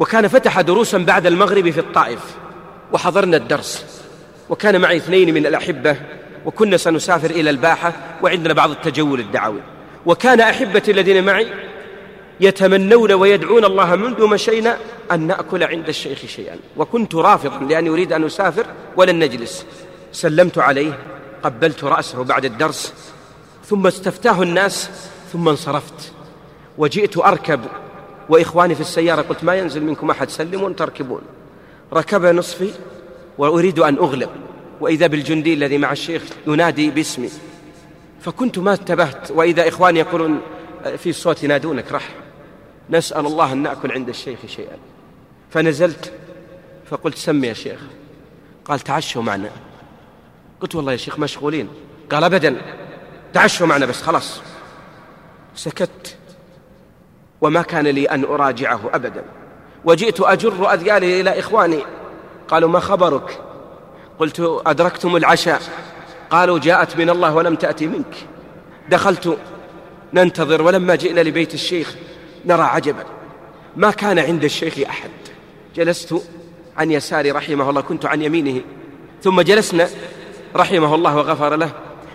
وكان 0.00 0.28
فتح 0.28 0.60
دروسا 0.60 0.98
بعد 0.98 1.26
المغرب 1.26 1.70
في 1.70 1.80
الطائف 1.80 2.20
وحضرنا 2.92 3.36
الدرس 3.36 3.86
وكان 4.48 4.80
معي 4.80 4.96
اثنين 4.96 5.34
من 5.34 5.46
الأحبة 5.46 5.96
وكنا 6.44 6.76
سنسافر 6.76 7.30
إلى 7.30 7.50
الباحة 7.50 7.92
وعندنا 8.22 8.54
بعض 8.54 8.70
التجول 8.70 9.20
الدعوي. 9.20 9.60
وكان 10.06 10.40
أحبتي 10.40 10.90
الذين 10.90 11.24
معي 11.24 11.46
يتمنون 12.40 13.12
ويدعون 13.12 13.64
الله 13.64 13.96
منذ 13.96 14.26
مشينا 14.26 14.76
أن 15.12 15.26
نأكل 15.26 15.62
عند 15.64 15.88
الشيخ 15.88 16.18
شيئا. 16.26 16.56
وكنت 16.76 17.14
رافضا 17.14 17.58
لأني 17.58 17.88
أريد 17.88 18.12
أن 18.12 18.24
أسافر 18.24 18.66
ولن 18.96 19.18
نجلس. 19.18 19.66
سلمت 20.12 20.58
عليه 20.58 20.98
قبلت 21.42 21.84
رأسه 21.84 22.24
بعد 22.24 22.44
الدرس 22.44 22.94
ثم 23.64 23.86
استفتاه 23.86 24.42
الناس 24.42 24.90
ثم 25.32 25.48
انصرفت. 25.48 26.12
وجئت 26.78 27.18
أركب 27.18 27.60
وإخواني 28.30 28.74
في 28.74 28.80
السيارة 28.80 29.22
قلت 29.22 29.44
ما 29.44 29.54
ينزل 29.54 29.82
منكم 29.82 30.10
أحد 30.10 30.30
سلمون 30.30 30.76
تركبون. 30.76 31.22
ركب 31.92 32.24
نصفي 32.24 32.70
وأريد 33.38 33.78
أن 33.78 33.96
أغلب 33.96 34.30
وإذا 34.80 35.06
بالجندي 35.06 35.54
الذي 35.54 35.78
مع 35.78 35.92
الشيخ 35.92 36.22
ينادي 36.46 36.90
باسمي. 36.90 37.30
فكنت 38.20 38.58
ما 38.58 38.72
انتبهت 38.72 39.30
وإذا 39.30 39.68
إخواني 39.68 39.98
يقولون 39.98 40.40
في 40.96 41.12
صوت 41.12 41.44
ينادونك 41.44 41.92
رح 41.92 42.08
نسأل 42.90 43.26
الله 43.26 43.52
أن 43.52 43.62
نأكل 43.62 43.92
عند 43.92 44.08
الشيخ 44.08 44.38
شيئا. 44.46 44.78
فنزلت 45.50 46.12
فقلت 46.90 47.18
سمي 47.18 47.46
يا 47.46 47.52
شيخ. 47.52 47.80
قال 48.64 48.80
تعشوا 48.80 49.22
معنا. 49.22 49.50
قلت 50.60 50.74
والله 50.74 50.92
يا 50.92 50.96
شيخ 50.96 51.18
مشغولين. 51.18 51.68
قال 52.10 52.24
أبدا 52.24 52.60
تعشوا 53.32 53.66
معنا 53.66 53.86
بس 53.86 54.02
خلاص. 54.02 54.40
سكت. 55.54 56.16
وما 57.40 57.62
كان 57.62 57.86
لي 57.86 58.04
أن 58.04 58.24
أراجعه 58.24 58.80
أبدا. 58.94 59.24
وجئت 59.84 60.20
أجر 60.20 60.72
أذيالي 60.72 61.20
إلى 61.20 61.38
إخواني. 61.38 61.78
قالوا 62.48 62.68
ما 62.68 62.80
خبرك؟ 62.80 63.40
قلت 64.18 64.62
أدركتم 64.66 65.16
العشاء. 65.16 65.62
قالوا 66.30 66.58
جاءت 66.58 66.96
من 66.96 67.10
الله 67.10 67.34
ولم 67.34 67.54
تأتي 67.54 67.86
منك. 67.86 68.14
دخلت. 68.88 69.38
ننتظر 70.14 70.62
ولما 70.62 70.94
جئنا 70.94 71.20
لبيت 71.20 71.54
الشيخ 71.54 71.96
نرى 72.44 72.62
عجبا. 72.62 73.04
ما 73.76 73.90
كان 73.90 74.18
عند 74.18 74.44
الشيخ 74.44 74.88
أحد. 74.88 75.10
جلست 75.76 76.14
عن 76.76 76.90
يساري 76.90 77.30
رحمه 77.30 77.70
الله 77.70 77.80
كنت 77.80 78.06
عن 78.06 78.22
يمينه. 78.22 78.60
ثم 79.22 79.40
جلسنا 79.40 79.88
رحمه 80.56 80.94
الله 80.94 81.16
وغفر 81.16 81.56
له. 81.56 81.70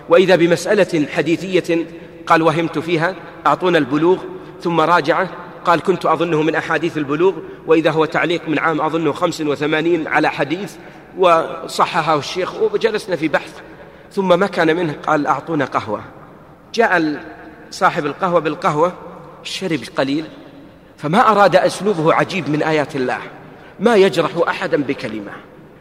وإذا 0.10 0.36
بمسألة 0.36 1.08
حديثية 1.08 1.86
قال 2.28 2.42
وهمت 2.42 2.80
فيها 2.80 3.16
أعطونا 3.48 3.78
البلوغ. 3.78 4.18
ثم 4.66 4.82
راجعه 4.82 5.30
قال 5.66 5.82
كنت 5.82 6.06
أظنه 6.06 6.42
من 6.42 6.56
أحاديث 6.56 6.98
البلوغ 6.98 7.34
وإذا 7.68 7.92
هو 7.92 8.06
تعليق 8.06 8.50
من 8.50 8.60
عام 8.60 8.82
أظنه 8.82 9.12
خمس 9.12 9.42
وثمانين 9.42 10.08
على 10.08 10.30
حديث 10.30 10.76
وصححه 11.18 12.18
الشيخ 12.18 12.62
وجلسنا 12.62 13.16
في 13.16 13.28
بحث. 13.28 13.62
ثم 14.12 14.40
ما 14.40 14.48
كان 14.48 14.76
منه 14.76 14.96
قال 15.08 15.28
أعطونا 15.28 15.66
قهوة. 15.66 16.02
جاء 16.74 17.24
صاحب 17.72 18.06
القهوة 18.06 18.40
بالقهوة 18.40 18.94
شرب 19.44 19.80
قليل 19.98 20.26
فما 20.98 21.32
أراد 21.32 21.56
أسلوبه 21.56 22.14
عجيب 22.14 22.50
من 22.50 22.64
آيات 22.64 22.96
الله 22.96 23.20
ما 23.80 23.96
يجرح 23.96 24.32
أحدا 24.48 24.84
بكلمة 24.84 25.32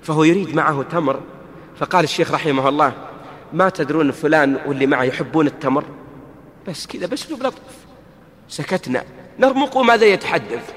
فهو 0.02 0.24
يريد 0.24 0.54
معه 0.54 0.82
تمر. 0.82 1.20
فقال 1.76 2.04
الشيخ 2.04 2.32
رحمه 2.32 2.68
الله 2.68 2.92
ما 3.52 3.68
تدرون 3.68 4.10
فلان 4.10 4.58
واللي 4.66 4.86
معه 4.86 5.02
يحبون 5.02 5.46
التمر؟ 5.46 5.84
بس 6.68 6.86
كذا 6.86 7.06
بأسلوب 7.06 7.42
لطف 7.42 7.83
سكتنا. 8.48 9.04
نرمق 9.38 9.78
ماذا 9.78 10.04
يتحدث. 10.04 10.72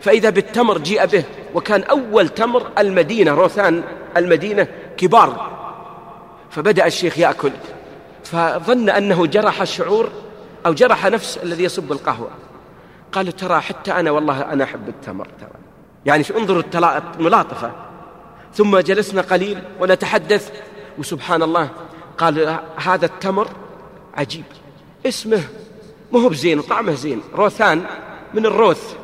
فإذا 0.00 0.30
بالتمر 0.30 0.78
جيء 0.78 1.06
به 1.06 1.24
وكان 1.54 1.82
أول 1.82 2.28
تمر 2.28 2.70
المدينة 2.78 3.34
روثان 3.34 3.82
المدينة 4.16 4.68
كبار. 4.96 5.58
فبدأ 6.50 6.86
الشيخ 6.86 7.18
يأكل. 7.18 7.52
فظن 8.24 8.90
أنه 8.90 9.26
جرح 9.26 9.60
الشعور 9.60 10.10
أو 10.66 10.72
جرح 10.72 11.06
نفس 11.06 11.38
الذي 11.42 11.64
يصب 11.64 11.92
القهوة. 11.92 12.30
قال 13.12 13.36
ترى 13.36 13.60
حتى 13.60 13.92
أنا 13.92 14.10
والله 14.10 14.52
أنا 14.52 14.64
أحب 14.64 14.88
التمر 14.88 15.28
ترى. 15.40 15.50
يعني 16.06 16.24
انظروا 16.36 16.62
الملاطفة. 17.18 17.72
ثم 18.54 18.78
جلسنا 18.78 19.22
قليل 19.22 19.58
ونتحدث 19.80 20.52
وسبحان 20.98 21.42
الله 21.42 21.70
قال 22.18 22.58
هذا 22.76 23.06
التمر 23.06 23.48
عجيب. 24.14 24.44
اسمه 25.06 25.42
ما 26.12 26.20
هو 26.20 26.28
بزين 26.28 26.58
وطعمه 26.58 26.94
زين. 26.94 27.20
روثان 27.34 27.84
من 28.34 28.46
الروث. 28.46 28.94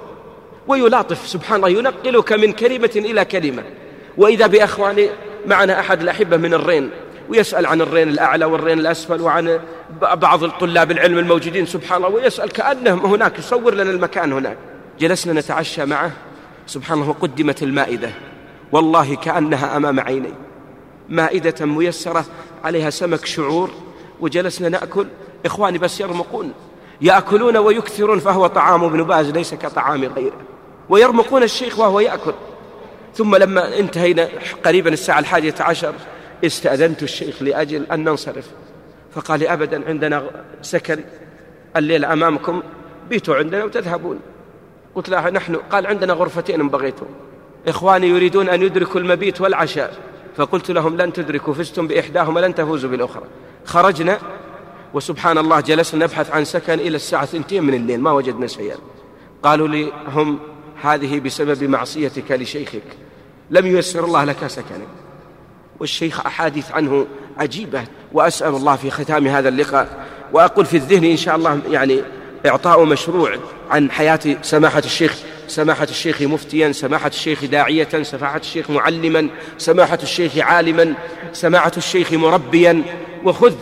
ويلاطف 0.69 1.27
سبحان 1.27 1.57
الله 1.57 1.69
ينقلك 1.69 2.33
من 2.33 2.53
كلمة 2.53 2.91
إلى 2.97 3.25
كلمة. 3.25 3.63
وإذا 4.17 4.47
بأخواني 4.47 5.09
معنا 5.47 5.81
أحد 5.81 6.01
الأحبة 6.03 6.37
من 6.37 6.55
الرين 6.55 6.91
ويسأل 7.29 7.67
عن 7.67 7.81
الرين 7.81 8.09
الأعلى 8.09 8.45
والرين 8.45 8.79
الأسفل 8.79 9.21
وعن 9.21 9.61
بعض 10.01 10.45
الطلاب 10.45 10.91
العلم 10.91 11.19
الموجودين 11.19 11.67
سبحان 11.67 12.05
الله 12.05 12.15
ويسأل 12.15 12.51
كأنهم 12.51 13.07
هناك. 13.07 13.39
يصور 13.39 13.75
لنا 13.75 13.91
المكان 13.91 14.33
هناك. 14.33 14.59
جلسنا 15.01 15.41
نتعشى 15.41 15.85
معه. 15.85 16.11
سبحان 16.67 16.99
الله 16.99 17.11
وقدمت 17.11 17.63
المائدة. 17.63 18.11
والله 18.73 19.17
كأنها 19.17 19.77
أمام 19.77 20.01
عيني. 20.01 20.35
مائدة 21.09 21.67
ميسرة 21.67 22.25
عليها 22.65 22.91
سمك 22.91 23.27
شعور. 23.27 23.71
وجلسنا 24.21 24.69
نأكل. 24.69 25.07
إخواني 25.47 25.79
بس 25.79 26.01
يرمقون. 26.01 26.53
يأكلون 27.01 27.57
ويكثرون 27.57 28.19
فهو 28.19 28.47
طعام 28.47 28.85
ابن 28.85 29.03
باز 29.03 29.31
ليس 29.31 29.55
كطعام 29.55 30.05
غيره. 30.05 30.41
ويرمقون 30.89 31.43
الشيخ 31.43 31.79
وهو 31.79 32.01
يأكل. 32.01 32.35
ثم 33.15 33.37
لما 33.37 33.79
انتهينا 33.79 34.29
قريبا 34.65 34.93
الساعة 34.93 35.19
الحادية 35.19 35.55
عشر 35.61 35.95
استأذنت 36.45 37.03
الشيخ 37.03 37.43
لأجل 37.43 37.87
أن 37.93 38.05
ننصرف. 38.05 38.51
فقال 39.15 39.41
لي 39.41 39.53
أبدا 39.53 39.89
عندنا 39.89 40.25
سكن 40.63 41.05
الليل 41.77 42.05
أمامكم 42.05 42.63
بيتوا 43.09 43.37
عندنا 43.37 43.65
وتذهبون. 43.65 44.21
قلت 44.95 45.09
له 45.09 45.31
نحن 45.31 45.57
قال 45.57 45.87
عندنا 45.87 46.13
غرفتين 46.13 46.61
إن 46.61 46.69
بغيتم 46.69 47.07
إخواني 47.69 48.09
يريدون 48.09 48.49
أن 48.49 48.63
يدركوا 48.63 49.01
المبيت 49.01 49.41
والعشاء. 49.41 49.95
فقلت 50.37 50.71
لهم 50.71 50.97
لن 50.97 51.13
تدركوا 51.13 51.55
فزتم 51.55 51.87
بإحداهما 51.87 52.41
لن 52.41 52.55
تفوزوا 52.55 52.91
بالأخرى. 52.91 53.23
خرجنا 53.65 54.19
وسبحان 54.95 55.39
الله 55.39 55.61
جلسنا 55.61 56.05
نبحث 56.05 56.31
عن 56.31 56.45
سكن 56.45 56.75
إلى 56.75 56.97
الساعة 56.97 57.27
ثنتين 57.27 57.65
من 57.65 57.75
الليل 57.75 58.01
ما 58.01 58.13
وجدنا 58.13 58.47
شيئا. 58.47 58.77
قالوا 59.43 59.69
لي 59.69 59.93
هم 60.09 60.39
هذه 60.83 61.21
بسبب 61.21 61.65
معصيتك 61.65 62.33
لشيخك. 62.33 62.83
لم 63.51 63.67
ييسر 63.67 64.05
الله 64.05 64.25
لك 64.25 64.47
سكنا 64.47 64.87
والشيخ 65.81 66.27
أحاديث 66.27 66.73
عنه 66.73 67.07
عجيبة 67.39 67.85
وأسأل 68.13 68.55
الله 68.55 68.77
في 68.77 68.91
ختام 68.91 69.27
هذا 69.27 69.49
اللقاء. 69.49 70.07
وأقول 70.33 70.67
في 70.67 70.77
الذهن 70.77 71.05
إن 71.05 71.17
شاء 71.17 71.37
الله 71.37 71.61
يعني 71.71 72.01
إعطاء 72.47 72.85
مشروع 72.85 73.39
عن 73.71 73.91
حياة 73.91 74.21
سماحة 74.43 74.83
الشيخ 74.85 75.19
سماحة 75.49 75.87
الشيخ 75.91 76.23
مفتيا 76.23 76.73
سماحة 76.73 77.09
الشيخ 77.09 77.45
داعية 77.45 78.03
سماحة 78.03 78.39
الشيخ 78.39 78.71
معلما 78.71 79.29
سماحة 79.59 79.99
الشيخ 80.03 80.39
عالما 80.39 80.95
سماحة 81.33 81.73
الشيخ 81.77 82.13
مربيا. 82.13 82.83
وخذ 83.25 83.55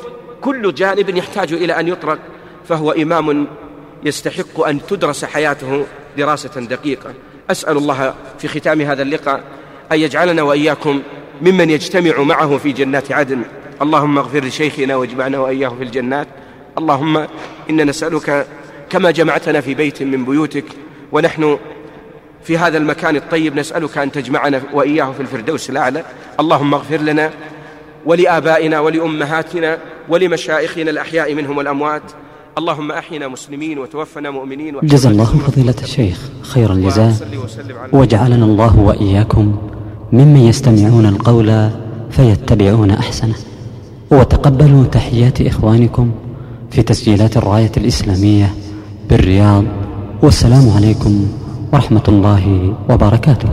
كل 0.43 0.75
جانب 0.75 1.17
يحتاج 1.17 1.53
إلى 1.53 1.81
أن 1.81 1.89
يطرق 1.89 2.19
فهو 2.69 2.93
إمام 2.93 3.47
يستحق 4.05 4.61
أن 4.67 4.87
تدرس 4.87 5.25
حياته 5.25 5.87
دراسة 6.19 6.61
دقيقة. 6.61 7.15
أسأل 7.51 7.77
الله 7.77 8.15
في 8.39 8.49
ختام 8.49 8.81
هذا 8.81 9.03
اللقاء 9.03 9.41
أن 9.93 9.99
يجعلنا 9.99 10.43
وإياكم 10.43 11.03
ممن 11.43 11.71
يجتمع 11.71 12.23
معه 12.23 12.59
في 12.59 12.73
جنات 12.73 13.13
عدن. 13.13 13.43
اللهم 13.83 14.19
اغفر 14.19 14.45
لشيخنا 14.45 14.97
واجمعنا 14.97 15.39
وإياه 15.39 15.69
في 15.69 15.83
الجنات. 15.83 16.29
اللهم 16.79 17.27
إنا 17.71 17.85
نسألك 17.85 18.47
كما 18.91 19.11
جمعتنا 19.11 19.61
في 19.61 19.75
بيت 19.75 20.03
من 20.03 20.25
بيوتك 20.25 20.65
ونحن 21.13 21.59
في 22.45 22.59
هذا 22.59 22.79
المكان 22.79 23.17
الطيب 23.17 23.59
نسألك 23.59 23.99
أن 23.99 24.13
تجمعنا 24.13 24.63
وإياه 24.73 25.13
في 25.13 25.21
الفردوس 25.21 25.71
الأعلى. 25.71 26.05
اللهم 26.41 26.75
اغفر 26.75 26.97
لنا 26.97 27.31
ولآبائنا 28.07 28.81
ولأمهاتنا 28.81 29.79
ولمشائخنا 30.09 30.91
الأحياء 30.91 31.35
منهم 31.35 31.59
والأموات. 31.59 32.03
اللهم 32.59 32.93
أحينا 32.93 33.29
مسلمين 33.29 33.79
وتوفنا 33.79 34.31
مؤمنين 34.31 34.75
جزا 34.83 35.11
الله 35.11 35.25
فضيلة 35.25 35.75
الشيخ 35.83 36.19
خير 36.43 36.73
الجزاء. 36.73 37.15
وجعلنا 37.93 38.45
الله 38.45 38.79
وإياكم 38.79 39.57
ممن 40.13 40.37
يستمعون 40.37 41.07
القول 41.07 41.71
فيتبعون 42.11 42.91
أحسنه. 42.91 43.35
وتقبلوا 44.11 44.85
تحيات 44.85 45.41
إخوانكم 45.41 46.13
في 46.71 46.83
تسجيلات 46.83 47.37
الراية 47.37 47.73
الإسلامية 47.77 48.55
بالرياض. 49.11 49.65
والسلام 50.23 50.71
عليكم 50.77 51.29
ورحمة 51.73 52.03
الله 52.09 52.75
وبركاته. 52.91 53.49